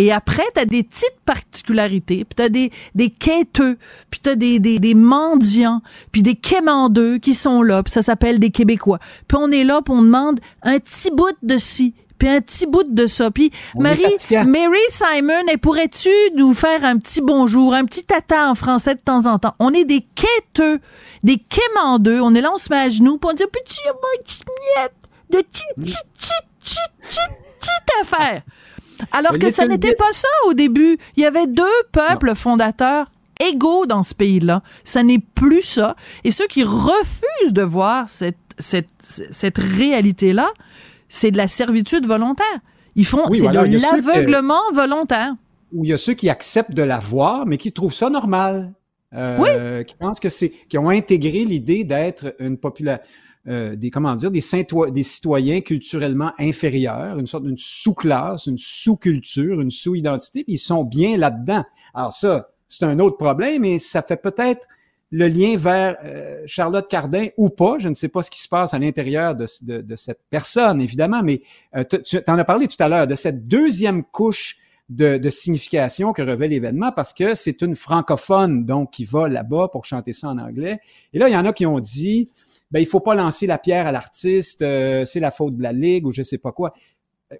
Et 0.00 0.10
après, 0.12 0.44
tu 0.54 0.60
as 0.62 0.64
des 0.64 0.82
petites 0.82 1.20
particularités, 1.26 2.24
puis 2.24 2.34
tu 2.34 2.42
as 2.42 2.48
des, 2.48 2.70
des 2.94 3.10
quêteux, 3.10 3.76
puis 4.10 4.18
tu 4.22 4.30
as 4.30 4.34
des, 4.34 4.58
des, 4.58 4.78
des 4.78 4.94
mendiants, 4.94 5.82
puis 6.10 6.22
des 6.22 6.36
quémandeux 6.36 7.18
qui 7.18 7.34
sont 7.34 7.60
là, 7.60 7.82
puis 7.82 7.92
ça 7.92 8.00
s'appelle 8.00 8.38
des 8.38 8.48
Québécois. 8.48 8.98
Puis 9.28 9.36
on 9.38 9.50
est 9.50 9.62
là, 9.62 9.82
puis 9.84 9.92
on 9.94 10.00
demande 10.00 10.40
un 10.62 10.78
petit 10.78 11.10
bout 11.10 11.36
de 11.42 11.58
ci, 11.58 11.92
puis 12.16 12.30
un 12.30 12.40
petit 12.40 12.64
bout 12.64 12.84
de 12.84 13.06
ça. 13.06 13.30
Puis 13.30 13.52
On 13.74 13.82
Marie. 13.82 14.16
Mary 14.30 14.78
Simon, 14.88 15.46
et 15.52 15.58
pourrais-tu 15.58 16.08
nous 16.34 16.54
faire 16.54 16.82
un 16.86 16.96
petit 16.96 17.20
bonjour, 17.20 17.74
un 17.74 17.84
petit 17.84 18.04
tata 18.04 18.50
en 18.50 18.54
français 18.54 18.94
de 18.94 19.00
temps 19.00 19.26
en 19.26 19.38
temps? 19.38 19.52
On 19.58 19.74
est 19.74 19.84
des 19.84 20.06
quêteux, 20.14 20.80
des 21.22 21.36
quémandeux. 21.36 22.22
On 22.22 22.34
est 22.34 22.40
là, 22.40 22.52
on 22.54 22.58
se 22.58 22.72
met 22.72 22.78
à 22.78 22.88
genoux, 22.88 23.18
puis 23.18 23.28
on 23.30 23.34
dit, 23.34 23.44
petit, 23.52 23.80
une 23.84 24.22
petite 24.24 24.46
miette 24.46 24.94
de 25.28 25.38
petite, 25.42 25.66
petite, 25.76 26.48
petite, 26.58 27.30
petite 27.58 27.90
affaire. 28.00 28.42
Alors 29.12 29.38
que 29.38 29.50
ça 29.50 29.66
n'était 29.66 29.94
pas 29.94 30.12
ça 30.12 30.28
au 30.46 30.54
début. 30.54 30.98
Il 31.16 31.22
y 31.22 31.26
avait 31.26 31.46
deux 31.46 31.64
peuples 31.92 32.34
fondateurs 32.34 33.06
égaux 33.40 33.86
dans 33.86 34.02
ce 34.02 34.14
pays-là. 34.14 34.62
Ça 34.84 35.02
n'est 35.02 35.18
plus 35.18 35.62
ça. 35.62 35.96
Et 36.24 36.30
ceux 36.30 36.46
qui 36.46 36.62
refusent 36.62 37.52
de 37.52 37.62
voir 37.62 38.08
cette, 38.08 38.36
cette, 38.58 38.88
cette 39.00 39.58
réalité-là, 39.58 40.48
c'est 41.08 41.30
de 41.30 41.36
la 41.36 41.48
servitude 41.48 42.06
volontaire. 42.06 42.60
Ils 42.96 43.06
font, 43.06 43.24
c'est 43.32 43.48
de 43.48 43.80
l'aveuglement 43.80 44.60
volontaire. 44.72 45.34
Ou 45.72 45.84
il 45.84 45.90
y 45.90 45.92
a 45.92 45.96
ceux 45.96 46.14
qui 46.14 46.28
acceptent 46.28 46.74
de 46.74 46.82
la 46.82 46.98
voir, 46.98 47.46
mais 47.46 47.56
qui 47.56 47.72
trouvent 47.72 47.94
ça 47.94 48.10
normal. 48.10 48.72
Euh, 49.12 49.82
Qui 49.82 49.96
pensent 49.96 50.20
que 50.20 50.28
c'est, 50.28 50.50
qui 50.50 50.78
ont 50.78 50.88
intégré 50.88 51.44
l'idée 51.44 51.82
d'être 51.82 52.34
une 52.38 52.56
population, 52.56 53.02
euh, 53.48 53.74
des 53.74 53.90
comment 53.90 54.14
dire, 54.14 54.30
des, 54.30 54.40
citoyens 54.40 55.62
culturellement 55.62 56.32
inférieurs, 56.38 57.18
une 57.18 57.26
sorte 57.26 57.44
d'une 57.44 57.56
sous-classe, 57.56 58.46
une 58.46 58.58
sous-culture, 58.58 59.62
une 59.62 59.70
sous-identité, 59.70 60.44
puis 60.44 60.54
ils 60.54 60.58
sont 60.58 60.84
bien 60.84 61.16
là-dedans. 61.16 61.64
Alors 61.94 62.12
ça, 62.12 62.50
c'est 62.68 62.84
un 62.84 62.98
autre 62.98 63.16
problème, 63.16 63.62
mais 63.62 63.78
ça 63.78 64.02
fait 64.02 64.18
peut-être 64.18 64.66
le 65.10 65.26
lien 65.26 65.56
vers 65.56 65.96
euh, 66.04 66.42
Charlotte 66.44 66.86
Cardin 66.88 67.28
ou 67.38 67.48
pas. 67.48 67.78
Je 67.78 67.88
ne 67.88 67.94
sais 67.94 68.08
pas 68.08 68.20
ce 68.20 68.30
qui 68.30 68.40
se 68.40 68.48
passe 68.48 68.74
à 68.74 68.78
l'intérieur 68.78 69.34
de, 69.34 69.46
de, 69.62 69.96
cette 69.96 70.20
personne, 70.28 70.80
évidemment, 70.80 71.22
mais 71.22 71.40
euh, 71.74 71.82
tu 71.84 72.18
en 72.28 72.38
as 72.38 72.44
parlé 72.44 72.68
tout 72.68 72.76
à 72.78 72.88
l'heure 72.88 73.06
de 73.06 73.14
cette 73.14 73.48
deuxième 73.48 74.04
couche 74.04 74.58
de, 74.90 75.18
de 75.18 75.30
signification 75.30 76.12
que 76.12 76.20
revêt 76.20 76.48
l'événement 76.48 76.92
parce 76.92 77.12
que 77.12 77.34
c'est 77.34 77.62
une 77.62 77.76
francophone, 77.76 78.66
donc, 78.66 78.90
qui 78.90 79.04
va 79.04 79.28
là-bas 79.28 79.68
pour 79.68 79.84
chanter 79.84 80.12
ça 80.12 80.28
en 80.28 80.38
anglais. 80.38 80.80
Et 81.14 81.18
là, 81.18 81.28
il 81.28 81.32
y 81.32 81.36
en 81.36 81.46
a 81.46 81.52
qui 81.52 81.64
ont 81.64 81.80
dit, 81.80 82.28
ben, 82.70 82.80
il 82.80 82.86
faut 82.86 83.00
pas 83.00 83.14
lancer 83.14 83.46
la 83.46 83.58
pierre 83.58 83.86
à 83.86 83.92
l'artiste, 83.92 84.62
euh, 84.62 85.04
c'est 85.04 85.20
la 85.20 85.30
faute 85.30 85.56
de 85.56 85.62
la 85.62 85.72
Ligue 85.72 86.06
ou 86.06 86.12
je 86.12 86.22
sais 86.22 86.38
pas 86.38 86.52
quoi. 86.52 86.72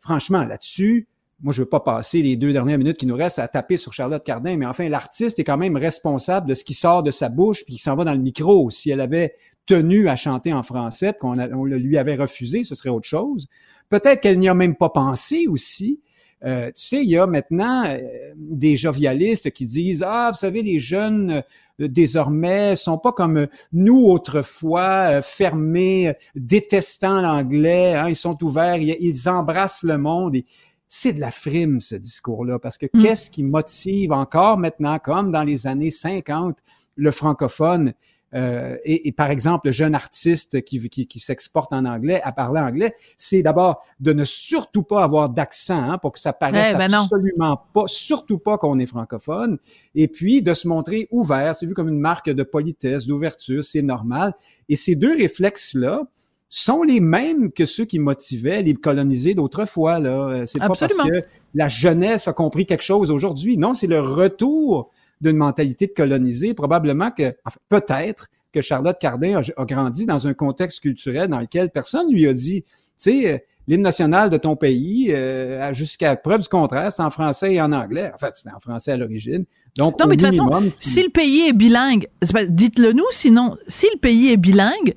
Franchement, 0.00 0.44
là-dessus, 0.44 1.08
moi, 1.42 1.54
je 1.54 1.62
veux 1.62 1.68
pas 1.68 1.80
passer 1.80 2.20
les 2.20 2.36
deux 2.36 2.52
dernières 2.52 2.76
minutes 2.76 2.98
qui 2.98 3.06
nous 3.06 3.16
restent 3.16 3.38
à 3.38 3.48
taper 3.48 3.78
sur 3.78 3.94
Charlotte 3.94 4.22
Cardin, 4.22 4.56
mais 4.56 4.66
enfin, 4.66 4.88
l'artiste 4.88 5.38
est 5.38 5.44
quand 5.44 5.56
même 5.56 5.76
responsable 5.76 6.46
de 6.46 6.54
ce 6.54 6.64
qui 6.64 6.74
sort 6.74 7.02
de 7.02 7.10
sa 7.10 7.30
bouche 7.30 7.64
puis 7.64 7.74
qui 7.74 7.80
s'en 7.80 7.96
va 7.96 8.04
dans 8.04 8.12
le 8.12 8.20
micro. 8.20 8.68
Si 8.68 8.90
elle 8.90 9.00
avait 9.00 9.34
tenu 9.64 10.08
à 10.08 10.16
chanter 10.16 10.52
en 10.52 10.62
français, 10.62 11.14
qu'on 11.18 11.38
on 11.38 11.64
lui 11.64 11.96
avait 11.96 12.16
refusé, 12.16 12.62
ce 12.62 12.74
serait 12.74 12.90
autre 12.90 13.06
chose. 13.06 13.48
Peut-être 13.88 14.20
qu'elle 14.20 14.38
n'y 14.38 14.48
a 14.48 14.54
même 14.54 14.76
pas 14.76 14.90
pensé 14.90 15.46
aussi. 15.48 16.00
Euh, 16.44 16.68
tu 16.68 16.72
sais, 16.76 17.02
il 17.02 17.10
y 17.10 17.18
a 17.18 17.26
maintenant 17.26 17.84
euh, 17.86 17.98
des 18.34 18.76
jovialistes 18.76 19.50
qui 19.50 19.66
disent 19.66 20.02
ah 20.06 20.30
vous 20.32 20.38
savez 20.38 20.62
les 20.62 20.78
jeunes 20.78 21.42
euh, 21.80 21.88
désormais 21.88 22.76
sont 22.76 22.96
pas 22.96 23.12
comme 23.12 23.46
nous 23.72 24.06
autrefois 24.06 25.20
fermés, 25.20 26.14
détestant 26.34 27.20
l'anglais, 27.20 27.94
hein, 27.94 28.08
ils 28.08 28.16
sont 28.16 28.42
ouverts, 28.42 28.76
ils, 28.76 29.28
embrassent 29.28 29.82
le 29.82 29.98
monde. 29.98 30.36
Et, 30.36 30.44
c'est 30.92 31.12
de 31.12 31.20
la 31.20 31.30
frime, 31.30 31.80
ce 31.80 31.94
discours-là, 31.94 32.58
parce 32.58 32.76
que 32.76 32.86
mm. 32.86 33.00
qu'est-ce 33.00 33.30
qui 33.30 33.44
motive 33.44 34.10
encore 34.10 34.58
maintenant, 34.58 34.98
comme 34.98 35.30
dans 35.30 35.44
les 35.44 35.68
années 35.68 35.92
50, 35.92 36.58
le 36.96 37.10
francophone? 37.12 37.94
Euh, 38.34 38.76
et, 38.84 39.12
par 39.12 39.30
exemple, 39.30 39.68
le 39.68 39.72
jeune 39.72 39.94
artiste 39.94 40.62
qui, 40.62 40.88
qui, 40.88 41.06
qui 41.06 41.18
s'exporte 41.18 41.72
en 41.72 41.84
anglais, 41.84 42.20
à 42.22 42.32
parler 42.32 42.60
anglais, 42.60 42.94
c'est 43.16 43.42
d'abord 43.42 43.82
de 43.98 44.12
ne 44.12 44.24
surtout 44.24 44.82
pas 44.82 45.02
avoir 45.02 45.28
d'accent 45.28 45.90
hein, 45.90 45.98
pour 45.98 46.12
que 46.12 46.20
ça 46.20 46.32
paraisse 46.32 46.74
ben 46.76 46.92
absolument 46.92 47.60
pas, 47.72 47.84
surtout 47.86 48.38
pas 48.38 48.58
qu'on 48.58 48.78
est 48.78 48.86
francophone, 48.86 49.58
et 49.94 50.08
puis 50.08 50.42
de 50.42 50.54
se 50.54 50.68
montrer 50.68 51.08
ouvert, 51.10 51.54
c'est 51.54 51.66
vu 51.66 51.74
comme 51.74 51.88
une 51.88 51.98
marque 51.98 52.30
de 52.30 52.42
politesse, 52.42 53.06
d'ouverture, 53.06 53.64
c'est 53.64 53.82
normal. 53.82 54.34
Et 54.68 54.76
ces 54.76 54.94
deux 54.94 55.16
réflexes-là, 55.16 56.04
sont 56.52 56.82
les 56.82 56.98
mêmes 56.98 57.52
que 57.52 57.64
ceux 57.64 57.84
qui 57.84 58.00
motivaient 58.00 58.62
les 58.62 58.74
colonisés 58.74 59.34
d'autrefois. 59.34 60.00
Là, 60.00 60.42
c'est 60.46 60.58
pas 60.58 60.66
parce 60.66 60.80
que 60.80 61.22
la 61.54 61.68
jeunesse 61.68 62.26
a 62.26 62.32
compris 62.32 62.66
quelque 62.66 62.82
chose 62.82 63.12
aujourd'hui. 63.12 63.56
Non, 63.56 63.72
c'est 63.72 63.86
le 63.86 64.00
retour 64.00 64.90
d'une 65.20 65.36
mentalité 65.36 65.86
de 65.86 65.92
colonisé. 65.92 66.54
Probablement 66.54 67.10
que, 67.10 67.34
enfin, 67.44 67.60
peut-être 67.68 68.28
que 68.52 68.60
Charlotte 68.60 68.98
Cardin 68.98 69.40
a, 69.56 69.64
grandi 69.64 70.06
dans 70.06 70.26
un 70.26 70.34
contexte 70.34 70.80
culturel 70.80 71.28
dans 71.28 71.38
lequel 71.38 71.70
personne 71.70 72.12
lui 72.12 72.26
a 72.26 72.32
dit, 72.32 72.62
tu 72.62 72.68
sais, 72.98 73.32
euh, 73.32 73.38
l'hymne 73.68 73.82
national 73.82 74.30
de 74.30 74.36
ton 74.36 74.56
pays, 74.56 75.12
euh, 75.12 75.72
jusqu'à 75.72 76.16
preuve 76.16 76.42
du 76.42 76.48
contraire, 76.48 76.90
c'est 76.90 77.02
en 77.02 77.10
français 77.10 77.54
et 77.54 77.60
en 77.60 77.72
anglais. 77.72 78.10
En 78.12 78.18
fait, 78.18 78.34
c'était 78.34 78.54
en 78.54 78.60
français 78.60 78.92
à 78.92 78.96
l'origine. 78.96 79.44
Donc, 79.76 79.98
non, 80.00 80.06
mais 80.08 80.16
de 80.16 80.26
toute 80.26 80.36
façon, 80.36 80.72
si 80.80 81.02
le 81.02 81.10
pays 81.10 81.48
est 81.48 81.52
bilingue, 81.52 82.08
dites-le 82.48 82.92
nous, 82.92 83.04
sinon, 83.12 83.56
si 83.68 83.86
le 83.94 83.98
pays 83.98 84.32
est 84.32 84.36
bilingue, 84.36 84.94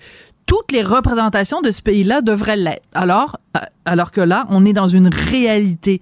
toutes 0.47 0.71
les 0.71 0.81
représentations 0.81 1.61
de 1.61 1.71
ce 1.71 1.81
pays-là 1.81 2.21
devraient 2.21 2.57
l'être. 2.57 2.87
Alors, 2.93 3.39
euh, 3.55 3.59
alors 3.85 4.11
que 4.11 4.21
là, 4.21 4.47
on 4.49 4.65
est 4.65 4.73
dans 4.73 4.87
une 4.87 5.07
réalité 5.07 6.01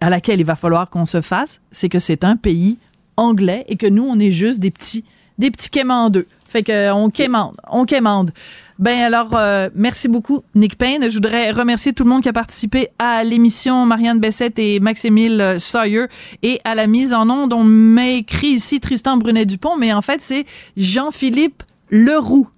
à 0.00 0.10
laquelle 0.10 0.40
il 0.40 0.46
va 0.46 0.56
falloir 0.56 0.90
qu'on 0.90 1.06
se 1.06 1.20
fasse, 1.20 1.60
c'est 1.70 1.88
que 1.88 1.98
c'est 1.98 2.24
un 2.24 2.36
pays 2.36 2.78
anglais 3.16 3.64
et 3.68 3.76
que 3.76 3.86
nous, 3.86 4.04
on 4.04 4.18
est 4.18 4.32
juste 4.32 4.60
des 4.60 4.70
petits, 4.70 5.04
des 5.38 5.50
petits 5.50 5.70
quémandeux. 5.70 6.26
Fait 6.48 6.62
que 6.62 6.92
on 6.92 7.10
quémande, 7.10 7.56
on 7.68 7.84
quémande. 7.84 8.30
Ben 8.78 9.00
alors, 9.00 9.34
euh, 9.34 9.68
merci 9.74 10.06
beaucoup, 10.06 10.42
Nick 10.54 10.76
Payne. 10.76 11.08
Je 11.08 11.14
voudrais 11.14 11.50
remercier 11.50 11.92
tout 11.92 12.04
le 12.04 12.10
monde 12.10 12.22
qui 12.22 12.28
a 12.28 12.32
participé 12.32 12.88
à 12.98 13.24
l'émission, 13.24 13.86
Marianne 13.86 14.20
Bessette 14.20 14.58
et 14.58 14.80
Maximile 14.80 15.40
euh, 15.40 15.58
Sawyer, 15.58 16.06
et 16.42 16.60
à 16.64 16.74
la 16.74 16.86
mise 16.86 17.14
en 17.14 17.28
onde. 17.30 17.52
On 17.52 17.64
m'a 17.64 18.08
écrit 18.08 18.48
ici 18.48 18.80
Tristan 18.80 19.16
Brunet-Dupont, 19.16 19.76
mais 19.76 19.92
en 19.92 20.02
fait, 20.02 20.20
c'est 20.20 20.44
Jean-Philippe 20.76 21.62
Leroux. 21.90 22.48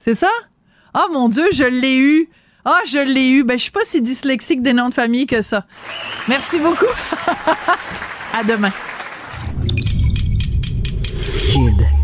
C'est 0.00 0.14
ça? 0.14 0.30
Oh 0.94 1.12
mon 1.12 1.28
Dieu, 1.28 1.46
je 1.52 1.64
l'ai 1.64 1.96
eu. 1.96 2.28
Ah, 2.64 2.78
oh, 2.80 2.86
je 2.86 2.98
l'ai 2.98 3.30
eu. 3.30 3.44
Ben, 3.44 3.56
je 3.56 3.62
suis 3.62 3.72
pas 3.72 3.84
si 3.84 4.02
dyslexique 4.02 4.62
des 4.62 4.72
noms 4.72 4.88
de 4.88 4.94
famille 4.94 5.26
que 5.26 5.42
ça. 5.42 5.64
Merci 6.26 6.58
beaucoup. 6.58 6.84
à 8.34 8.42
demain. 8.42 8.72
Kid. 11.32 11.95